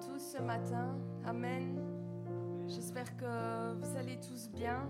[0.00, 0.96] tous ce matin.
[1.26, 1.78] Amen.
[2.66, 4.88] J'espère que vous allez tous bien.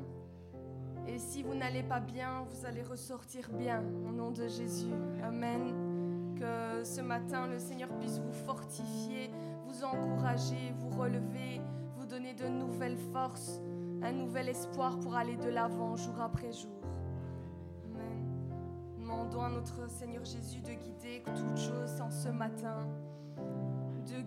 [1.09, 4.93] Et si vous n'allez pas bien, vous allez ressortir bien au nom de Jésus.
[5.23, 6.37] Amen.
[6.39, 9.31] Que ce matin, le Seigneur puisse vous fortifier,
[9.67, 11.61] vous encourager, vous relever,
[11.97, 13.61] vous donner de nouvelles forces,
[14.03, 16.81] un nouvel espoir pour aller de l'avant jour après jour.
[17.85, 18.25] Amen.
[18.97, 22.87] Demandons à notre Seigneur Jésus de guider toutes choses en ce matin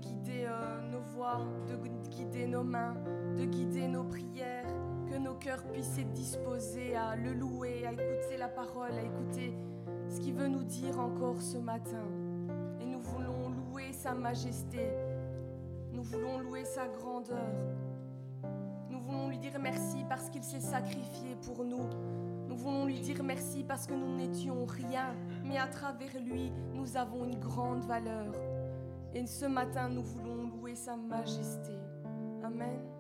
[0.04, 1.76] guider euh, nos voix, de
[2.10, 2.96] guider nos mains,
[3.38, 4.68] de guider nos prières,
[5.10, 9.58] que nos cœurs puissent être disposés à le louer, à écouter la parole, à écouter
[10.10, 12.06] ce qu'il veut nous dire encore ce matin.
[12.82, 14.92] Et nous voulons louer sa majesté,
[15.92, 17.54] nous voulons louer sa grandeur.
[18.90, 21.88] Nous voulons lui dire merci parce qu'il s'est sacrifié pour nous.
[22.48, 25.16] Nous voulons lui dire merci parce que nous n'étions rien,
[25.46, 28.34] mais à travers lui, nous avons une grande valeur.
[29.16, 31.74] Et ce matin, nous voulons louer sa majesté.
[32.44, 32.93] Amen.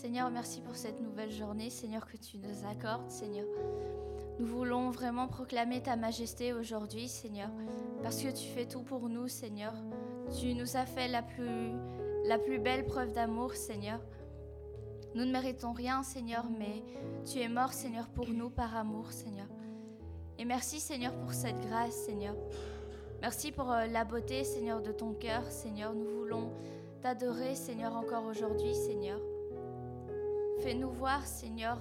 [0.00, 3.44] Seigneur, merci pour cette nouvelle journée, Seigneur, que tu nous accordes, Seigneur.
[4.38, 7.50] Nous voulons vraiment proclamer ta majesté aujourd'hui, Seigneur,
[8.02, 9.74] parce que tu fais tout pour nous, Seigneur.
[10.40, 11.72] Tu nous as fait la plus,
[12.24, 14.00] la plus belle preuve d'amour, Seigneur.
[15.14, 16.82] Nous ne méritons rien, Seigneur, mais
[17.30, 19.48] tu es mort, Seigneur, pour nous par amour, Seigneur.
[20.38, 22.36] Et merci, Seigneur, pour cette grâce, Seigneur.
[23.20, 25.92] Merci pour euh, la beauté, Seigneur, de ton cœur, Seigneur.
[25.92, 26.54] Nous voulons
[27.02, 29.20] t'adorer, Seigneur, encore aujourd'hui, Seigneur.
[30.62, 31.78] Fais-nous voir, Seigneur,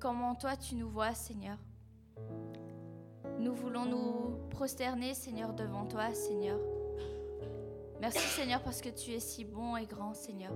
[0.00, 1.56] comment toi tu nous vois, Seigneur.
[3.38, 6.58] Nous voulons nous prosterner, Seigneur, devant toi, Seigneur.
[8.00, 10.52] Merci, Seigneur, parce que tu es si bon et grand, Seigneur.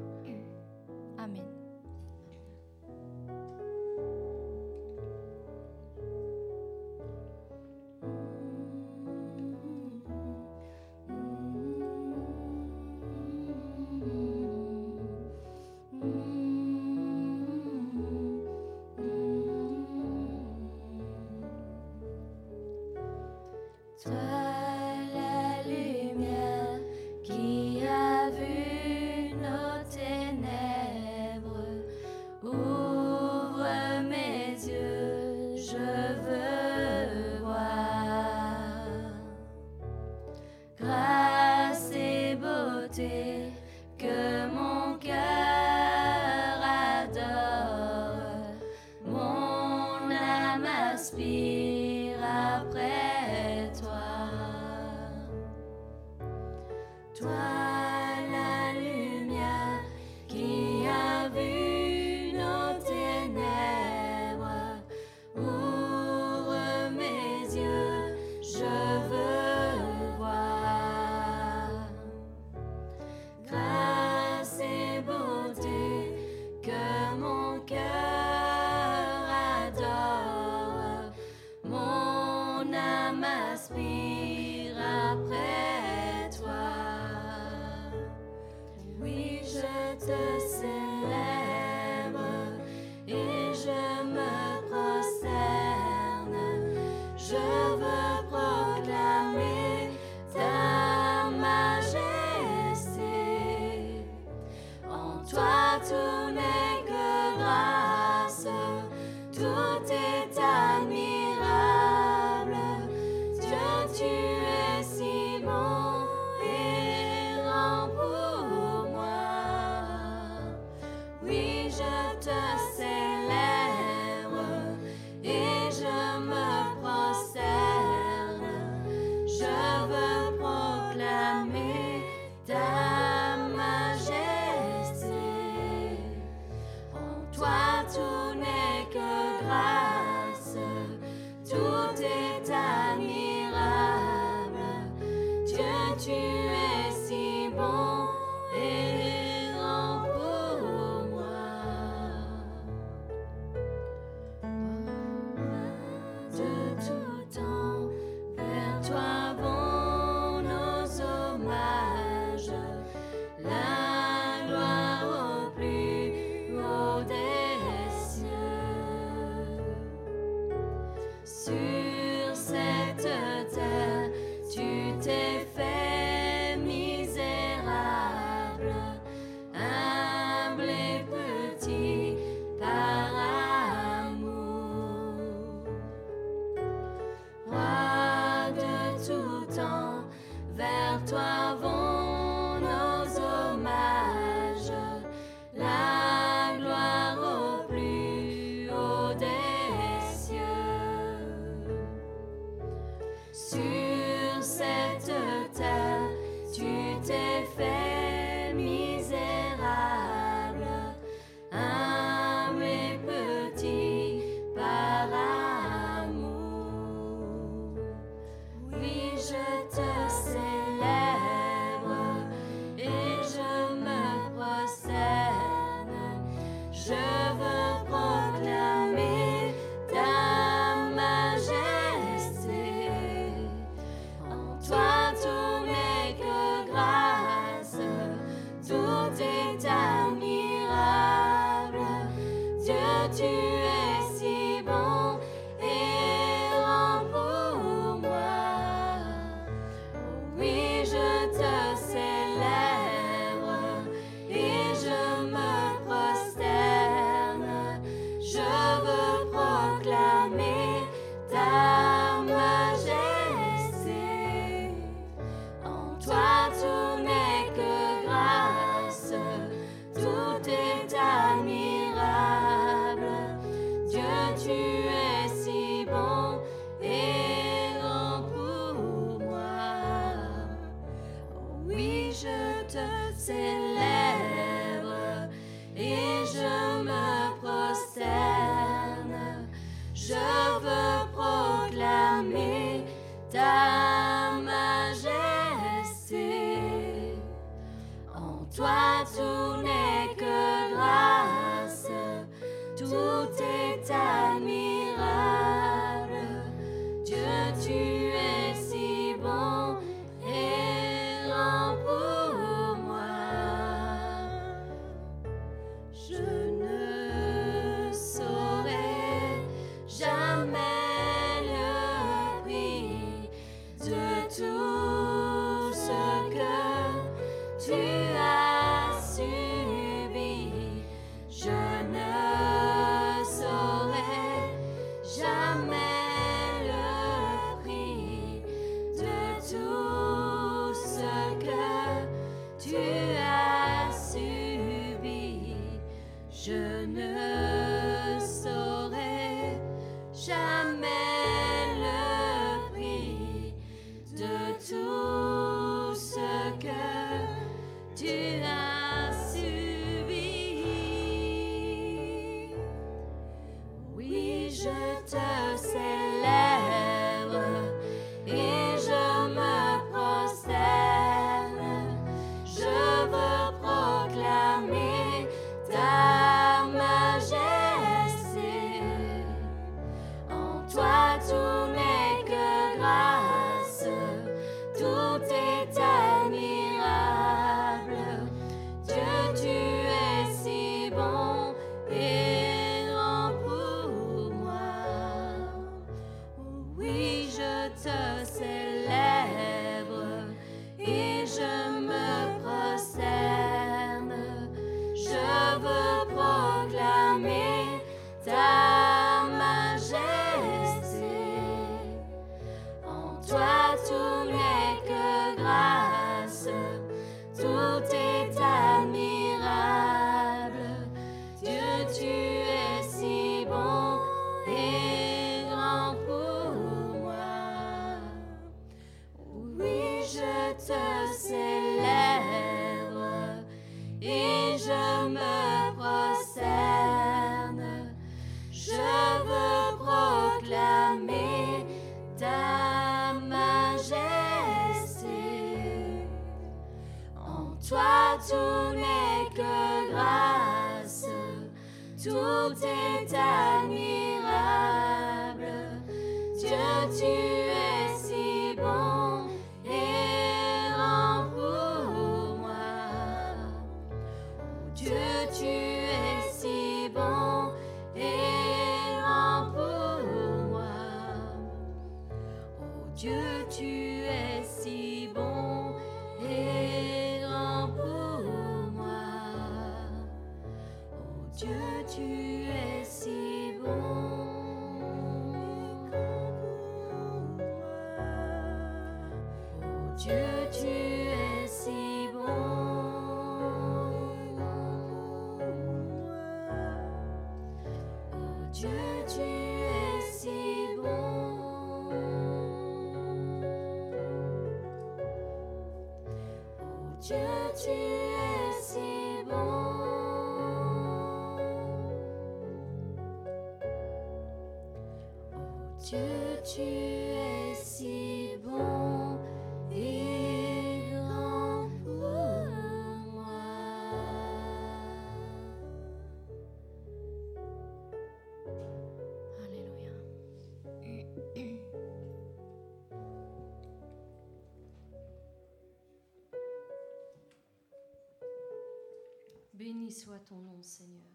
[539.96, 541.10] Soit ton nom, Seigneur.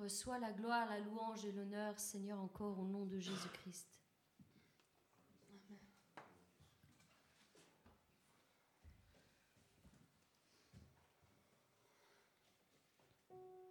[0.00, 3.88] Reçois la gloire, la louange et l'honneur, Seigneur, encore au nom de Jésus-Christ.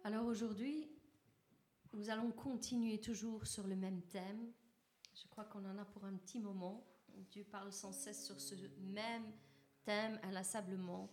[0.04, 0.88] Alors aujourd'hui,
[1.92, 4.50] nous allons continuer toujours sur le même thème.
[5.14, 6.86] Je crois qu'on en a pour un petit moment.
[7.30, 9.30] Dieu parle sans cesse sur ce même
[9.88, 11.10] inlassablement,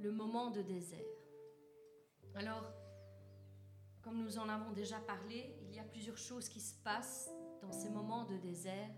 [0.00, 1.00] le moment de désert.
[2.34, 2.72] Alors,
[4.02, 7.30] comme nous en avons déjà parlé, il y a plusieurs choses qui se passent
[7.62, 8.90] dans ces moments de désert.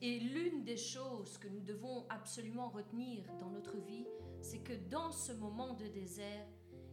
[0.00, 4.06] Et l'une des choses que nous devons absolument retenir dans notre vie,
[4.40, 6.46] c'est que dans ce moment de désert,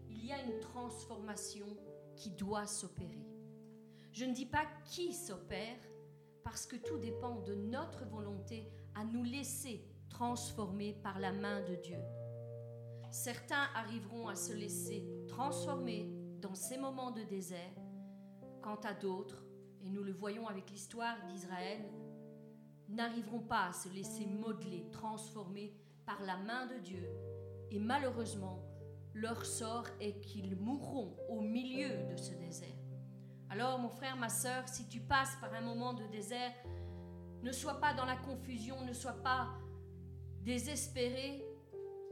[0.09, 1.77] il y a une transformation
[2.15, 3.25] qui doit s'opérer.
[4.11, 5.77] Je ne dis pas qui s'opère,
[6.43, 11.75] parce que tout dépend de notre volonté à nous laisser transformer par la main de
[11.75, 11.99] Dieu.
[13.11, 17.73] Certains arriveront à se laisser transformer dans ces moments de désert,
[18.61, 19.43] quant à d'autres,
[19.81, 21.85] et nous le voyons avec l'histoire d'Israël,
[22.89, 25.73] n'arriveront pas à se laisser modeler, transformer
[26.05, 27.09] par la main de Dieu.
[27.71, 28.63] Et malheureusement,
[29.13, 32.67] leur sort est qu'ils mourront au milieu de ce désert.
[33.49, 36.51] Alors mon frère, ma sœur, si tu passes par un moment de désert,
[37.41, 39.49] ne sois pas dans la confusion, ne sois pas
[40.47, 41.43] désespéré,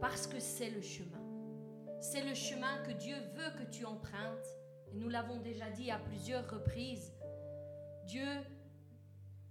[0.02, 1.24] parce que c'est le chemin.
[2.02, 4.50] C'est le chemin que Dieu veut que tu empruntes.
[4.92, 7.14] Et nous l'avons déjà dit à plusieurs reprises.
[8.06, 8.28] Dieu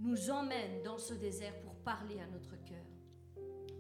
[0.01, 2.85] nous emmène dans ce désert pour parler à notre cœur,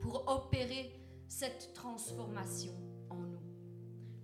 [0.00, 2.72] pour opérer cette transformation
[3.10, 3.42] en nous.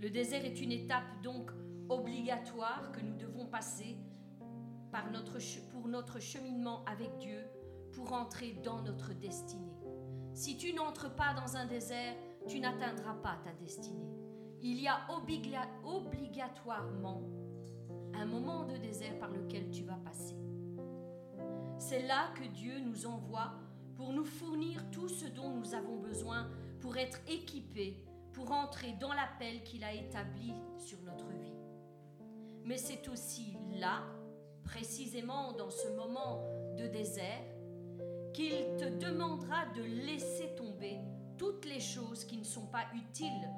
[0.00, 1.50] Le désert est une étape donc
[1.90, 3.98] obligatoire que nous devons passer
[5.72, 7.44] pour notre cheminement avec Dieu,
[7.92, 9.79] pour entrer dans notre destinée.
[10.32, 12.14] Si tu n'entres pas dans un désert,
[12.46, 14.10] tu n'atteindras pas ta destinée.
[14.62, 14.98] Il y a
[15.84, 17.22] obligatoirement
[18.14, 20.36] un moment de désert par lequel tu vas passer.
[21.78, 23.52] C'est là que Dieu nous envoie
[23.96, 26.48] pour nous fournir tout ce dont nous avons besoin
[26.80, 31.52] pour être équipés, pour entrer dans l'appel qu'il a établi sur notre vie.
[32.64, 34.02] Mais c'est aussi là,
[34.64, 36.42] précisément dans ce moment
[36.76, 37.42] de désert,
[38.32, 40.98] qu'il te demandera de laisser tomber
[41.36, 43.48] toutes les choses qui ne sont pas utiles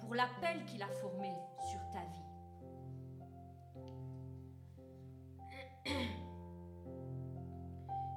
[0.00, 1.32] pour l'appel qu'il a formé
[1.70, 2.30] sur ta vie.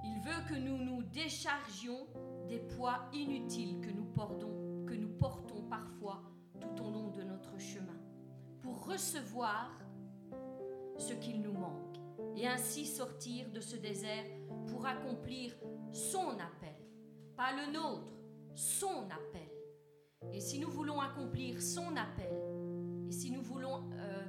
[0.04, 2.08] Il veut que nous nous déchargions
[2.48, 6.22] des poids inutiles que nous portons, que nous portons parfois
[6.60, 7.98] tout au long de notre chemin,
[8.62, 9.72] pour recevoir
[10.98, 11.98] ce qu'il nous manque
[12.36, 14.26] et ainsi sortir de ce désert
[14.68, 15.56] pour accomplir
[15.94, 16.76] son appel,
[17.38, 18.14] pas le nôtre,
[18.56, 19.50] son appel.
[20.34, 22.34] Et si nous voulons accomplir son appel,
[23.08, 24.26] et si nous voulons euh,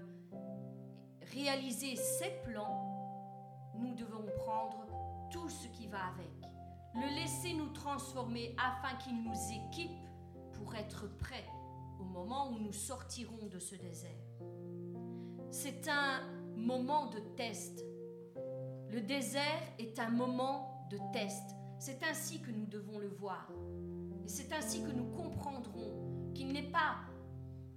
[1.33, 4.87] réaliser ses plans, nous devons prendre
[5.31, 6.31] tout ce qui va avec.
[6.95, 9.91] Le laisser nous transformer afin qu'il nous équipe
[10.53, 11.49] pour être prêts
[11.99, 14.11] au moment où nous sortirons de ce désert.
[15.51, 16.21] C'est un
[16.57, 17.85] moment de test.
[18.91, 20.74] Le désert est un moment
[21.13, 21.55] test.
[21.79, 23.51] C'est ainsi que nous devons le voir.
[24.25, 26.97] Et c'est ainsi que nous comprendrons qu'il n'est pas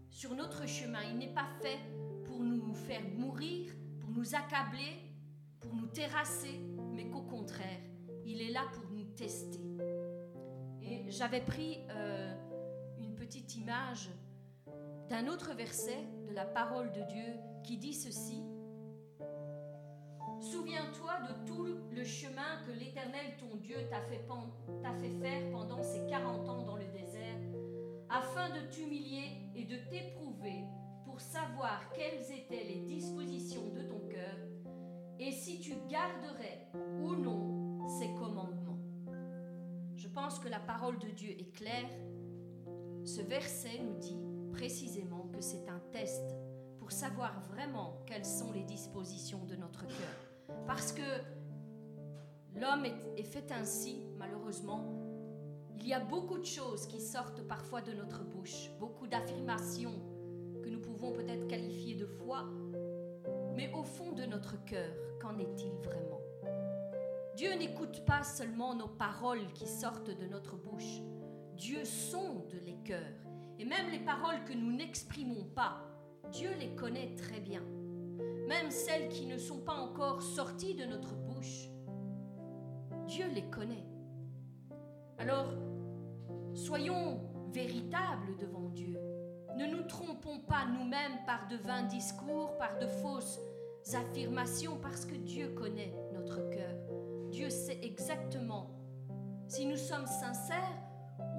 [0.09, 1.79] sur notre chemin, il n'est pas fait
[2.25, 5.07] pour nous faire mourir, pour nous accabler,
[5.59, 6.59] pour nous terrasser,
[6.93, 7.81] mais qu'au contraire,
[8.25, 9.61] il est là pour nous tester.
[10.81, 12.33] Et j'avais pris euh,
[12.97, 14.09] une petite image
[15.09, 18.43] d'un autre verset de la parole de Dieu qui dit ceci.
[20.39, 26.47] Souviens-toi de tout le chemin que l'Éternel, ton Dieu, t'a fait, faire pendant ces 40
[26.47, 27.39] ans dans le désert,
[28.09, 30.63] afin de t'humilier et de t'éprouver
[31.05, 34.37] pour savoir quelles étaient les dispositions de ton cœur
[35.19, 36.67] et si tu garderais
[37.01, 38.79] ou non ses commandements.
[39.95, 41.89] Je pense que la parole de Dieu est claire.
[43.03, 44.19] Ce verset nous dit
[44.51, 46.23] précisément que c'est un test
[46.77, 50.26] pour savoir vraiment quelles sont les dispositions de notre cœur.
[50.65, 51.01] Parce que
[52.55, 54.93] l'homme est, fait ainsi, malheureusement.
[55.79, 60.01] Il y a beaucoup de choses qui sortent parfois de notre bouche, beaucoup d'affirmations
[60.63, 62.45] que nous pouvons peut-être qualifier de foi,
[63.55, 66.21] mais au fond de notre cœur, qu'en est-il vraiment?
[67.35, 71.01] Dieu n'écoute pas seulement nos paroles qui sortent de notre bouche.
[71.55, 72.99] Dieu sonde les cœurs.
[73.59, 75.77] Et même les paroles que nous n'exprimons pas,
[76.31, 77.61] Dieu les connaît très bien
[78.47, 81.69] même celles qui ne sont pas encore sorties de notre bouche.
[83.05, 83.85] Dieu les connaît.
[85.17, 85.53] Alors,
[86.53, 87.19] soyons
[87.51, 88.99] véritables devant Dieu.
[89.57, 93.39] Ne nous trompons pas nous-mêmes par de vains discours, par de fausses
[93.93, 96.75] affirmations, parce que Dieu connaît notre cœur.
[97.29, 98.69] Dieu sait exactement
[99.47, 100.77] si nous sommes sincères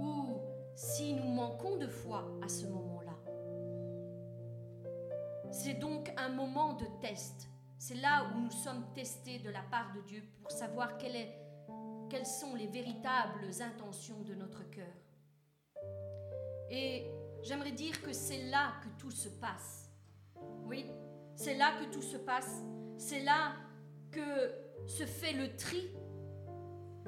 [0.00, 0.38] ou
[0.74, 2.97] si nous manquons de foi à ce moment.
[5.50, 7.48] C'est donc un moment de test.
[7.78, 12.54] C'est là où nous sommes testés de la part de Dieu pour savoir quelles sont
[12.54, 14.86] les véritables intentions de notre cœur.
[16.70, 17.10] Et
[17.42, 19.90] j'aimerais dire que c'est là que tout se passe.
[20.66, 20.86] Oui,
[21.34, 22.62] c'est là que tout se passe.
[22.96, 23.52] C'est là
[24.10, 25.88] que se fait le tri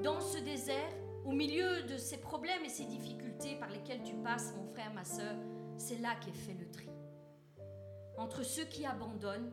[0.03, 0.93] dans ce désert,
[1.25, 5.03] au milieu de ces problèmes et ces difficultés par lesquelles tu passes, mon frère, ma
[5.03, 5.35] soeur.
[5.77, 6.90] C'est là qu'est fait le tri
[8.17, 9.51] entre ceux qui abandonnent,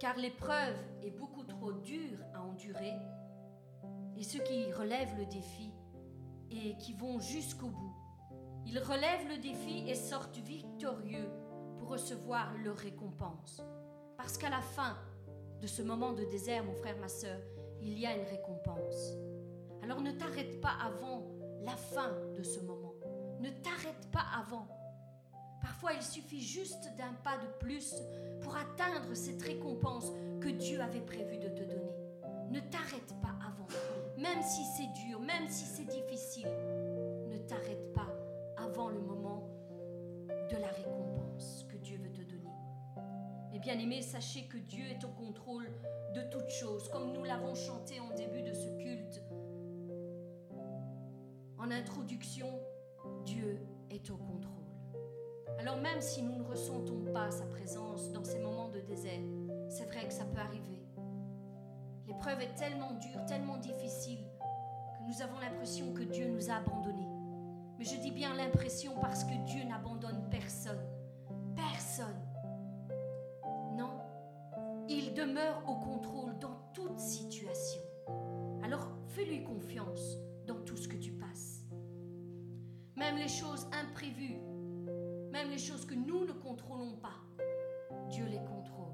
[0.00, 2.94] car l'épreuve est beaucoup trop dure à endurer,
[4.16, 5.72] et ceux qui relèvent le défi
[6.50, 7.94] et qui vont jusqu'au bout.
[8.66, 11.28] Ils relèvent le défi et sortent victorieux
[11.78, 13.62] pour recevoir leur récompense.
[14.16, 14.96] Parce qu'à la fin
[15.60, 17.40] de ce moment de désert, mon frère, ma soeur,
[17.80, 19.14] il y a une récompense.
[19.82, 21.24] Alors ne t'arrête pas avant
[21.62, 22.94] la fin de ce moment.
[23.40, 24.68] Ne t'arrête pas avant.
[25.62, 27.94] Parfois, il suffit juste d'un pas de plus
[28.40, 31.94] pour atteindre cette récompense que Dieu avait prévu de te donner.
[32.50, 33.66] Ne t'arrête pas avant.
[34.18, 36.48] Même si c'est dur, même si c'est difficile,
[37.28, 38.08] ne t'arrête pas
[38.56, 39.48] avant le moment
[40.50, 42.50] de la récompense que Dieu veut te donner.
[43.52, 45.70] Mais bien aimés, sachez que Dieu est au contrôle
[46.14, 49.22] de toutes choses, comme nous l'avons chanté en début de ce culte.
[51.58, 52.48] En introduction,
[53.24, 54.61] Dieu est au contrôle.
[55.58, 59.22] Alors même si nous ne ressentons pas sa présence dans ces moments de désert,
[59.68, 60.82] c'est vrai que ça peut arriver.
[62.06, 64.18] L'épreuve est tellement dure, tellement difficile,
[64.98, 67.08] que nous avons l'impression que Dieu nous a abandonnés.
[67.78, 70.84] Mais je dis bien l'impression parce que Dieu n'abandonne personne.
[71.56, 72.20] Personne.
[73.76, 73.98] Non.
[74.88, 77.82] Il demeure au contrôle dans toute situation.
[78.62, 81.64] Alors fais-lui confiance dans tout ce que tu passes.
[82.96, 84.38] Même les choses imprévues,
[85.32, 87.16] même les choses que nous ne contrôlons pas,
[88.10, 88.92] Dieu les contrôle.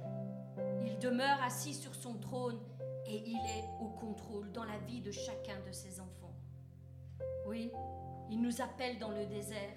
[0.87, 2.59] Il demeure assis sur son trône
[3.07, 6.37] et il est au contrôle dans la vie de chacun de ses enfants.
[7.47, 7.73] Oui,
[8.31, 9.75] il nous appelle dans le désert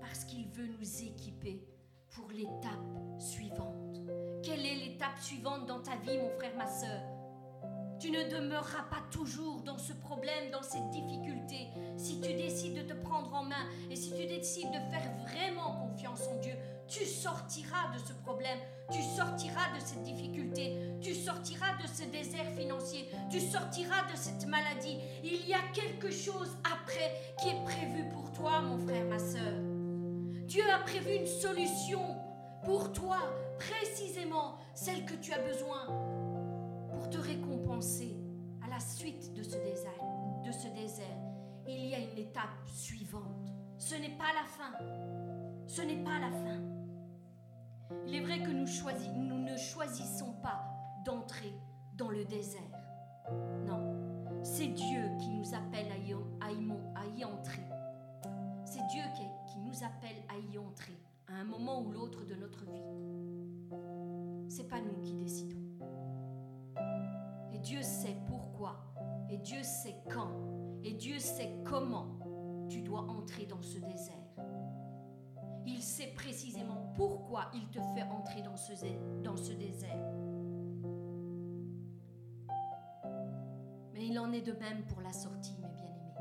[0.00, 1.62] parce qu'il veut nous équiper
[2.10, 4.00] pour l'étape suivante.
[4.42, 7.17] Quelle est l'étape suivante dans ta vie, mon frère, ma soeur
[8.00, 11.68] Tu ne demeureras pas toujours dans ce problème, dans cette difficulté.
[11.96, 15.72] Si tu décides de te prendre en main et si tu décides de faire vraiment
[15.72, 16.54] confiance en Dieu,
[16.86, 18.58] tu sortiras de ce problème,
[18.92, 24.46] tu sortiras de cette difficulté, tu sortiras de ce désert financier, tu sortiras de cette
[24.46, 24.98] maladie.
[25.22, 29.54] Il y a quelque chose après qui est prévu pour toi, mon frère, ma soeur.
[30.46, 32.16] Dieu a prévu une solution
[32.64, 33.18] pour toi,
[33.58, 35.86] précisément celle que tu as besoin
[36.90, 37.18] pour te
[37.78, 40.02] à la suite de ce désert.
[40.44, 41.06] De ce désert.
[41.66, 43.52] Il y a une étape suivante.
[43.78, 44.72] Ce n'est pas la fin.
[45.68, 46.60] Ce n'est pas la fin.
[48.06, 48.66] Il est vrai que nous,
[49.22, 50.60] nous ne choisissons pas
[51.04, 51.54] d'entrer
[51.96, 52.62] dans le désert.
[53.64, 56.12] Non, c'est Dieu qui nous appelle à y,
[56.42, 57.62] à y entrer.
[58.64, 62.34] C'est Dieu qui, qui nous appelle à y entrer à un moment ou l'autre de
[62.34, 62.82] notre vie.
[64.48, 65.67] C'est pas nous qui décidons.
[67.62, 68.76] Dieu sait pourquoi,
[69.28, 70.30] et Dieu sait quand,
[70.84, 72.06] et Dieu sait comment
[72.68, 74.14] tu dois entrer dans ce désert.
[75.66, 78.72] Il sait précisément pourquoi il te fait entrer dans ce,
[79.22, 79.90] dans ce désert.
[83.92, 86.14] Mais il en est de même pour la sortie, mes bien-aimés.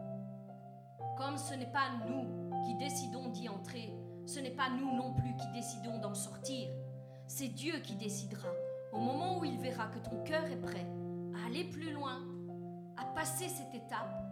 [1.18, 3.94] Comme ce n'est pas nous qui décidons d'y entrer,
[4.26, 6.68] ce n'est pas nous non plus qui décidons d'en sortir.
[7.28, 8.50] C'est Dieu qui décidera,
[8.92, 10.86] au moment où il verra que ton cœur est prêt
[11.38, 12.22] à aller plus loin,
[12.98, 14.24] à passer cette étape,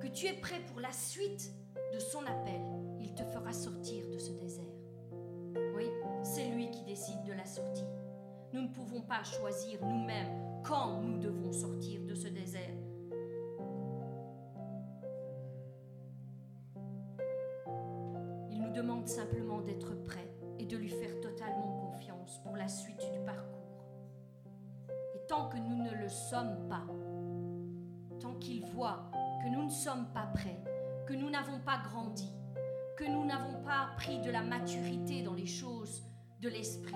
[0.00, 1.52] que tu es prêt pour la suite
[1.92, 2.60] de son appel,
[3.00, 4.64] il te fera sortir de ce désert.
[5.76, 5.86] Oui,
[6.22, 7.84] c'est lui qui décide de la sortie.
[8.52, 12.74] Nous ne pouvons pas choisir nous-mêmes quand nous devons sortir de ce désert.
[18.50, 23.02] Il nous demande simplement d'être prêts et de lui faire totalement confiance pour la suite
[23.12, 23.49] du parcours.
[25.48, 26.84] Que nous ne le sommes pas,
[28.20, 29.10] tant qu'il voit
[29.42, 30.62] que nous ne sommes pas prêts,
[31.06, 32.30] que nous n'avons pas grandi,
[32.96, 36.04] que nous n'avons pas pris de la maturité dans les choses
[36.40, 36.94] de l'esprit,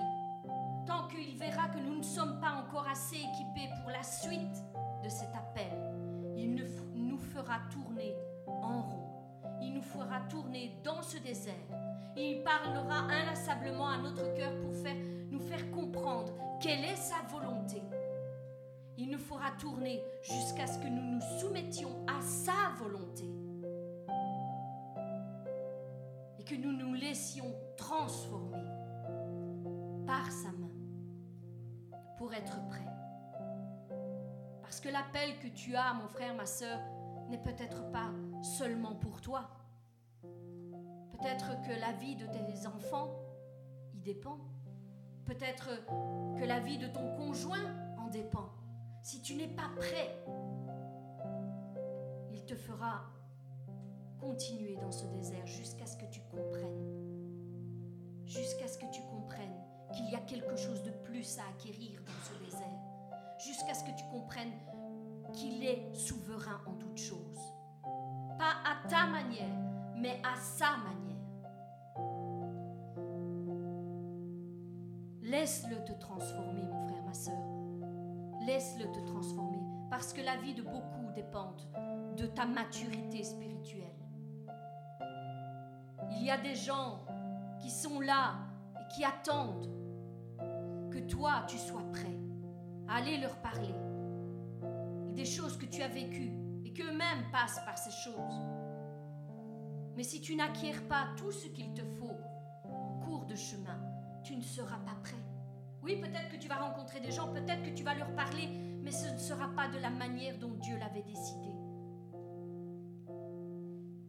[0.85, 4.63] tant qu'il verra que nous ne sommes pas encore assez équipés pour la suite
[5.03, 5.73] de cet appel,
[6.37, 6.55] il
[6.93, 8.15] nous fera tourner
[8.47, 9.05] en rond.
[9.61, 11.53] Il nous fera tourner dans ce désert.
[12.15, 14.71] Il parlera inlassablement à notre cœur pour
[15.31, 16.31] nous faire comprendre
[16.61, 17.81] quelle est sa volonté.
[18.97, 23.25] Il nous fera tourner jusqu'à ce que nous nous soumettions à sa volonté.
[26.39, 28.63] Et que nous nous laissions transformer
[30.07, 30.71] par sa main
[32.17, 32.87] pour être prêts.
[34.61, 36.79] Parce que l'appel que tu as, mon frère, ma soeur,
[37.29, 39.49] n'est peut-être pas seulement pour toi.
[41.11, 43.09] Peut-être que la vie de tes enfants
[43.93, 44.37] y dépend.
[45.25, 45.69] Peut-être
[46.37, 47.65] que la vie de ton conjoint
[47.97, 48.49] en dépend.
[49.05, 50.17] Si tu n'es pas prêt,
[52.31, 53.03] il te fera
[54.19, 58.25] continuer dans ce désert jusqu'à ce que tu comprennes.
[58.25, 59.61] Jusqu'à ce que tu comprennes
[59.93, 62.81] qu'il y a quelque chose de plus à acquérir dans ce désert.
[63.37, 64.53] Jusqu'à ce que tu comprennes
[65.33, 67.53] qu'il est souverain en toutes choses.
[68.39, 69.55] Pas à ta manière,
[69.97, 71.21] mais à sa manière.
[75.21, 77.54] Laisse-le te transformer, mon frère, ma soeur.
[78.45, 81.55] Laisse-le te transformer, parce que la vie de beaucoup dépend
[82.15, 83.95] de ta maturité spirituelle.
[86.11, 87.05] Il y a des gens
[87.59, 88.35] qui sont là
[88.79, 89.69] et qui attendent
[90.91, 92.17] que toi, tu sois prêt
[92.87, 93.73] à aller leur parler
[95.15, 98.45] des choses que tu as vécues et qu'eux-mêmes passent par ces choses.
[99.95, 102.17] Mais si tu n'acquiers pas tout ce qu'il te faut
[102.69, 103.79] en cours de chemin,
[104.23, 105.34] tu ne seras pas prêt.
[105.85, 108.49] Oui, peut-être que tu vas rencontrer des gens, peut-être que tu vas leur parler,
[108.81, 111.49] mais ce ne sera pas de la manière dont Dieu l'avait décidé.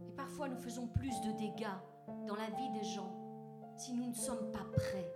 [0.08, 1.66] Et parfois, nous faisons plus de dégâts
[2.26, 3.12] dans la vie des gens
[3.76, 5.12] si nous ne sommes pas prêts.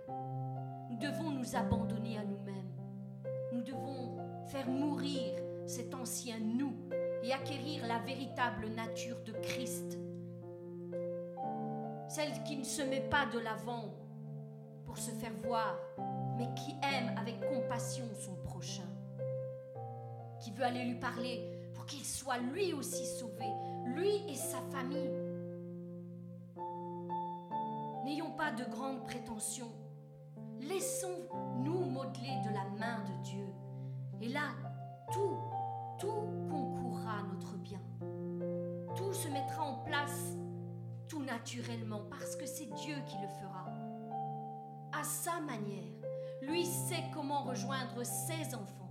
[0.91, 2.71] Nous devons nous abandonner à nous-mêmes.
[3.53, 5.33] Nous devons faire mourir
[5.65, 6.75] cet ancien nous
[7.23, 9.97] et acquérir la véritable nature de Christ.
[12.07, 13.95] Celle qui ne se met pas de l'avant
[14.85, 15.75] pour se faire voir,
[16.37, 18.87] mais qui aime avec compassion son prochain,
[20.39, 23.45] qui veut aller lui parler pour qu'il soit lui aussi sauvé,
[23.85, 25.11] lui et sa famille.
[28.03, 29.71] N'ayons pas de grandes prétentions.
[30.61, 33.47] Laissons-nous modeler de la main de Dieu.
[34.21, 34.49] Et là,
[35.11, 35.37] tout
[36.01, 37.79] tout concourra à notre bien.
[38.95, 40.33] Tout se mettra en place
[41.07, 43.67] tout naturellement parce que c'est Dieu qui le fera.
[44.91, 45.93] À sa manière,
[46.41, 48.89] lui sait comment rejoindre ses enfants.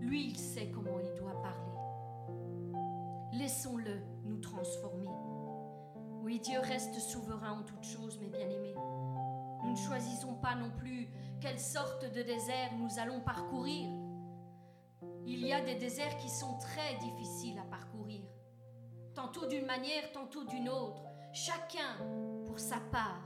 [0.00, 2.76] Lui, il sait comment il doit parler.
[3.32, 5.08] Laissons-le nous transformer.
[6.22, 8.74] Oui, Dieu reste souverain en toutes choses, mes bien-aimés.
[9.62, 11.08] Nous ne choisissons pas non plus
[11.40, 13.88] quelle sorte de désert nous allons parcourir.
[15.24, 18.22] Il y a des déserts qui sont très difficiles à parcourir,
[19.14, 21.98] tantôt d'une manière, tantôt d'une autre, chacun
[22.46, 23.25] pour sa part.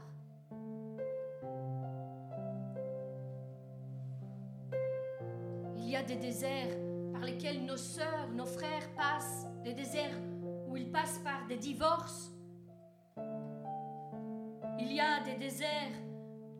[5.91, 6.77] Y a des déserts
[7.13, 10.17] par lesquels nos sœurs, nos frères passent, des déserts
[10.69, 12.31] où ils passent par des divorces.
[14.79, 15.93] Il y a des déserts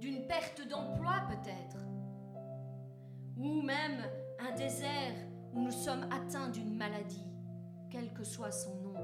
[0.01, 1.79] d'une perte d'emploi peut-être,
[3.37, 4.03] ou même
[4.41, 5.15] un désert
[5.55, 7.27] où nous sommes atteints d'une maladie,
[7.91, 8.95] quel que soit son nom,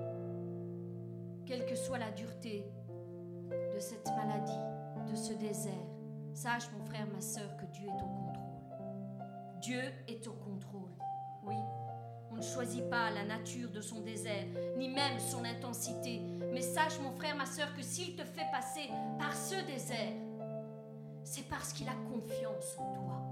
[1.45, 2.65] quelle que soit la dureté
[3.75, 5.73] de cette maladie, de ce désert.
[6.35, 8.26] Sache, mon frère, ma soeur, que Dieu est au contrôle.
[9.61, 10.93] Dieu est au contrôle,
[11.45, 11.57] oui.
[12.31, 14.45] On ne choisit pas la nature de son désert,
[14.77, 16.21] ni même son intensité.
[16.53, 20.13] Mais sache, mon frère, ma soeur, que s'il te fait passer par ce désert,
[21.25, 23.23] c'est parce qu'il a confiance en toi.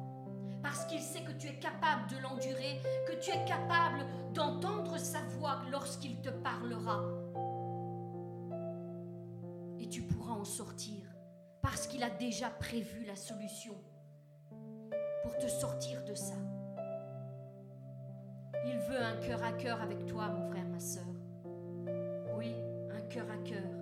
[0.62, 5.20] Parce qu'il sait que tu es capable de l'endurer, que tu es capable d'entendre sa
[5.38, 7.02] voix lorsqu'il te parlera.
[9.78, 11.04] Et tu pourras en sortir
[11.60, 13.74] parce qu'il a déjà prévu la solution
[15.24, 16.36] pour te sortir de ça.
[18.64, 21.02] Il veut un cœur à cœur avec toi, mon frère, ma soeur.
[22.38, 22.54] Oui,
[22.96, 23.72] un cœur à cœur.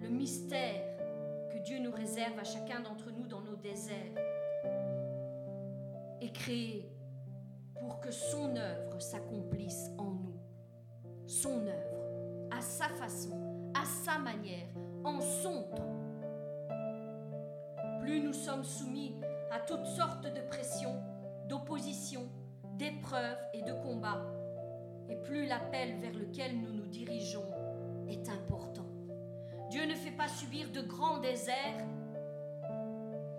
[0.00, 0.92] Le mystère
[1.62, 4.16] Dieu nous réserve à chacun d'entre nous dans nos déserts
[6.20, 6.90] est créé
[7.78, 10.40] pour que son œuvre s'accomplisse en nous.
[11.26, 14.68] Son œuvre, à sa façon, à sa manière,
[15.04, 15.98] en son temps.
[18.00, 19.14] Plus nous sommes soumis
[19.52, 20.96] à toutes sortes de pressions,
[21.46, 22.26] d'oppositions,
[22.78, 24.26] d'épreuves et de combats,
[25.10, 27.44] et plus l'appel vers lequel nous nous dirigeons
[28.08, 28.86] est important.
[29.68, 31.86] Dieu ne fait pas subir de grands déserts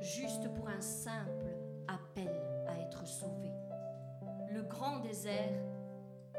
[0.01, 1.55] juste pour un simple
[1.87, 2.31] appel
[2.67, 3.51] à être sauvé.
[4.51, 5.53] Le grand désert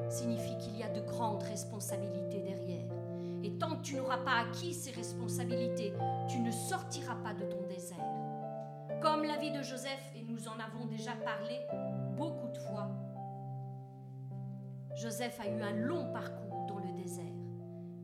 [0.08, 2.86] signifie qu'il y a de grandes responsabilités derrière.
[3.42, 5.92] Et tant que tu n'auras pas acquis ces responsabilités,
[6.28, 8.13] tu ne sortiras pas de ton désert.
[9.04, 11.60] Comme la vie de Joseph, et nous en avons déjà parlé
[12.16, 12.88] beaucoup de fois,
[14.94, 17.36] Joseph a eu un long parcours dans le désert,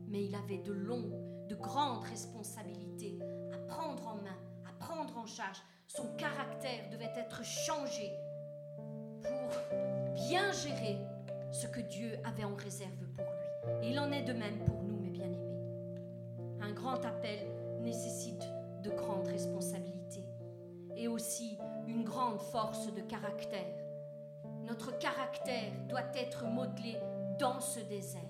[0.09, 1.09] mais il avait de longs
[1.49, 3.17] de grandes responsabilités
[3.51, 4.37] à prendre en main,
[4.69, 5.57] à prendre en charge.
[5.87, 8.11] Son caractère devait être changé
[9.23, 10.99] pour bien gérer
[11.51, 13.87] ce que Dieu avait en réserve pour lui.
[13.87, 15.57] Et il en est de même pour nous, mes bien-aimés.
[16.61, 17.39] Un grand appel
[17.81, 18.43] nécessite
[18.83, 19.90] de grandes responsabilités
[21.01, 23.75] et aussi une grande force de caractère.
[24.63, 26.97] Notre caractère doit être modelé
[27.39, 28.21] dans ce désert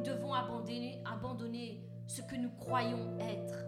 [0.00, 3.66] nous devons abandonner, abandonner ce que nous croyons être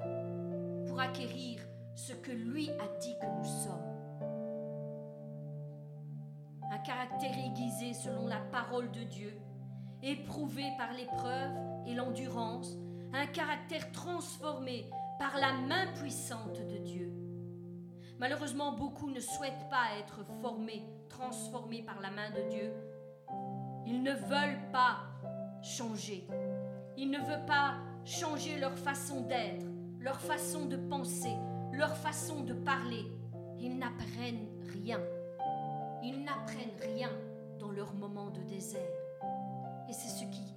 [0.87, 1.61] pour acquérir
[1.95, 3.93] ce que lui a dit que nous sommes.
[6.71, 9.39] Un caractère aiguisé selon la parole de Dieu,
[10.03, 11.53] éprouvé par l'épreuve
[11.87, 12.79] et l'endurance,
[13.13, 14.89] un caractère transformé
[15.23, 17.13] par la main puissante de Dieu.
[18.19, 22.73] Malheureusement, beaucoup ne souhaitent pas être formés, transformés par la main de Dieu.
[23.87, 24.97] Ils ne veulent pas
[25.63, 26.27] changer.
[26.97, 29.65] Ils ne veulent pas changer leur façon d'être,
[30.01, 31.37] leur façon de penser,
[31.73, 33.05] leur façon de parler.
[33.61, 34.99] Ils n'apprennent rien.
[36.03, 37.11] Ils n'apprennent rien
[37.61, 38.81] dans leur moment de désert.
[39.89, 40.53] Et c'est ce qui,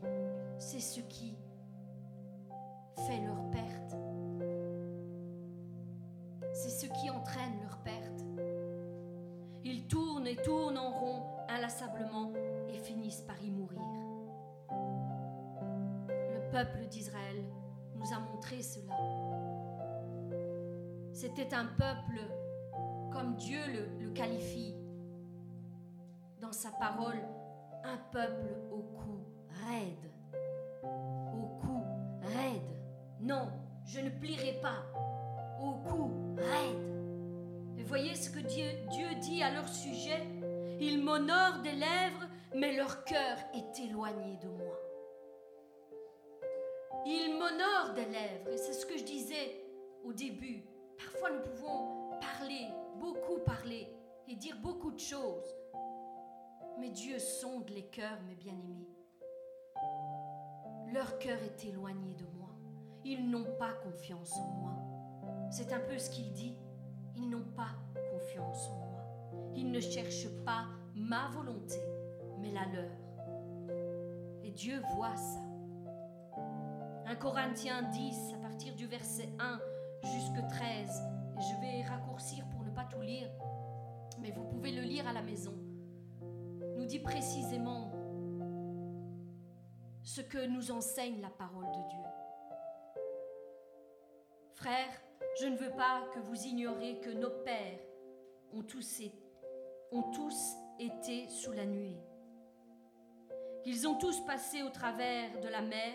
[0.57, 1.35] c'est ce qui
[2.95, 4.14] fait leur perte.
[6.55, 8.23] C'est ce qui entraîne leur perte.
[9.65, 12.31] Ils tournent et tournent en rond inlassablement
[12.69, 13.81] et finissent par y mourir.
[16.07, 17.43] Le peuple d'Israël
[17.95, 18.95] nous a montré cela.
[21.11, 22.21] C'était un peuple
[23.11, 23.59] comme Dieu
[23.99, 24.75] le, qualifie
[26.39, 27.21] dans sa parole,
[27.83, 29.25] un peuple au cou
[29.67, 30.09] raide.
[30.83, 31.83] Au cou
[32.21, 32.79] raide.
[33.19, 33.49] Non,
[33.83, 34.85] je ne plierai pas.
[35.65, 37.79] Au raide.
[37.79, 40.21] Et voyez ce que Dieu, Dieu dit à leur sujet.
[40.79, 44.79] Ils m'honorent des lèvres, mais leur cœur est éloigné de moi.
[47.05, 49.63] Ils m'honorent des lèvres, et c'est ce que je disais
[50.03, 50.63] au début.
[50.97, 52.67] Parfois nous pouvons parler,
[52.99, 53.87] beaucoup parler,
[54.27, 55.55] et dire beaucoup de choses.
[56.79, 58.89] Mais Dieu sonde les cœurs, mes bien-aimés.
[60.93, 62.49] Leur cœur est éloigné de moi.
[63.03, 64.84] Ils n'ont pas confiance en moi.
[65.49, 66.55] C'est un peu ce qu'il dit.
[67.15, 67.75] Ils n'ont pas
[68.11, 69.51] confiance en moi.
[69.55, 70.65] Ils ne cherchent pas
[70.95, 71.79] ma volonté,
[72.39, 72.91] mais la leur.
[74.43, 75.39] Et Dieu voit ça.
[77.07, 79.59] 1 Corinthiens 10, à partir du verset 1
[80.03, 81.01] jusqu'à 13.
[81.37, 83.29] Et je vais raccourcir pour ne pas tout lire,
[84.19, 85.53] mais vous pouvez le lire à la maison.
[86.77, 87.91] Nous dit précisément
[90.03, 92.03] ce que nous enseigne la parole de Dieu.
[94.53, 95.01] Frères,
[95.39, 97.79] je ne veux pas que vous ignoriez que nos pères
[98.53, 101.97] ont tous, été sous la nuée,
[103.63, 105.93] qu'ils ont tous passé au travers de la mer,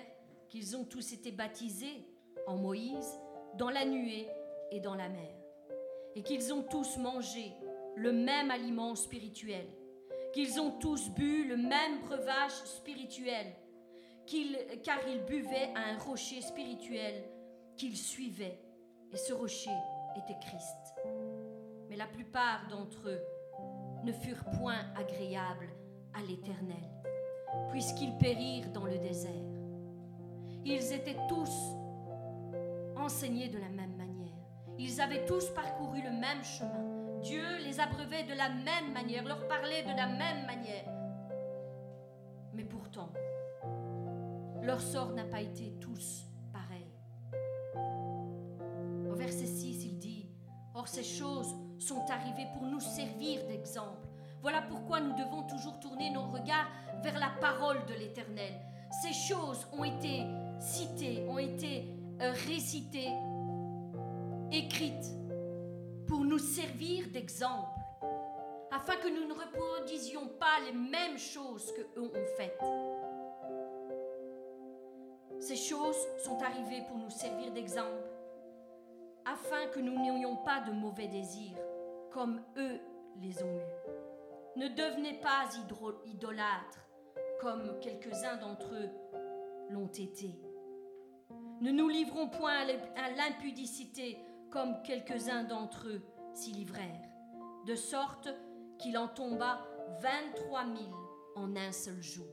[0.49, 2.07] qu'ils ont tous été baptisés
[2.47, 3.19] en Moïse,
[3.57, 4.29] dans la nuée
[4.71, 5.35] et dans la mer,
[6.15, 7.53] et qu'ils ont tous mangé
[7.97, 9.67] le même aliment spirituel,
[10.33, 13.47] qu'ils ont tous bu le même breuvage spirituel,
[14.83, 17.25] car ils buvaient à un rocher spirituel
[17.77, 18.59] qu'ils suivaient,
[19.13, 19.71] et ce rocher
[20.17, 20.95] était Christ.
[21.89, 23.23] Mais la plupart d'entre eux
[24.05, 25.69] ne furent point agréables
[26.15, 26.91] à l'Éternel,
[27.71, 29.31] puisqu'ils périrent dans le désert.
[30.65, 31.75] Ils étaient tous
[32.97, 34.35] enseignés de la même manière.
[34.79, 37.21] Ils avaient tous parcouru le même chemin.
[37.21, 40.85] Dieu les abreuvait de la même manière, leur parlait de la même manière.
[42.55, 43.13] Mais pourtant,
[44.63, 46.30] leur sort n'a pas été tous
[49.31, 50.27] verset 6, il dit,
[50.75, 54.09] Or ces choses sont arrivées pour nous servir d'exemple.
[54.43, 56.69] Voilà pourquoi nous devons toujours tourner nos regards
[57.03, 58.55] vers la parole de l'Éternel.
[59.03, 60.25] Ces choses ont été
[60.59, 61.85] citées, ont été
[62.21, 63.11] euh, récitées,
[64.51, 65.07] écrites,
[66.09, 67.71] pour nous servir d'exemple,
[68.73, 72.61] afin que nous ne reproduisions pas les mêmes choses que eux ont faites.
[75.39, 78.10] Ces choses sont arrivées pour nous servir d'exemple,
[79.31, 81.57] afin que nous n'ayons pas de mauvais désirs,
[82.11, 82.81] comme eux
[83.21, 84.57] les ont eus.
[84.57, 85.45] Ne devenez pas
[86.07, 86.89] idolâtres,
[87.41, 88.91] comme quelques-uns d'entre eux
[89.71, 90.35] l'ont été.
[91.61, 92.67] Ne nous livrons point
[92.97, 94.19] à l'impudicité,
[94.51, 96.03] comme quelques-uns d'entre eux
[96.35, 97.09] s'y livrèrent,
[97.67, 98.29] de sorte
[98.79, 99.61] qu'il en tomba
[100.01, 100.95] vingt-trois mille
[101.37, 102.27] en un seul jour.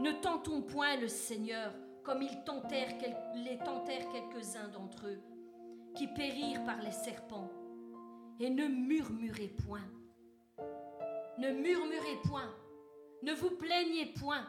[0.00, 1.72] Ne tentons point le Seigneur
[2.06, 2.94] comme ils tentèrent,
[3.34, 5.20] les tentèrent quelques-uns d'entre eux,
[5.96, 7.50] qui périrent par les serpents.
[8.38, 9.88] Et ne murmurez point.
[11.36, 12.54] Ne murmurez point.
[13.24, 14.46] Ne vous plaignez point.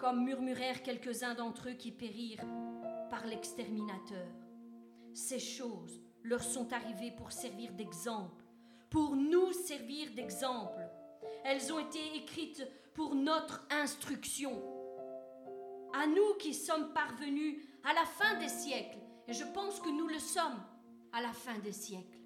[0.00, 2.44] Comme murmurèrent quelques-uns d'entre eux qui périrent
[3.08, 4.26] par l'exterminateur.
[5.12, 8.42] Ces choses leur sont arrivées pour servir d'exemple,
[8.90, 10.88] pour nous servir d'exemple.
[11.44, 14.73] Elles ont été écrites pour notre instruction.
[15.96, 20.08] À nous qui sommes parvenus à la fin des siècles, et je pense que nous
[20.08, 20.60] le sommes
[21.12, 22.18] à la fin des siècles.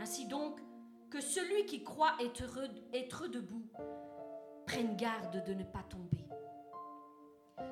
[0.00, 0.60] Ainsi donc,
[1.10, 2.58] que celui qui croit être,
[2.92, 3.64] être debout
[4.66, 6.26] prenne garde de ne pas tomber.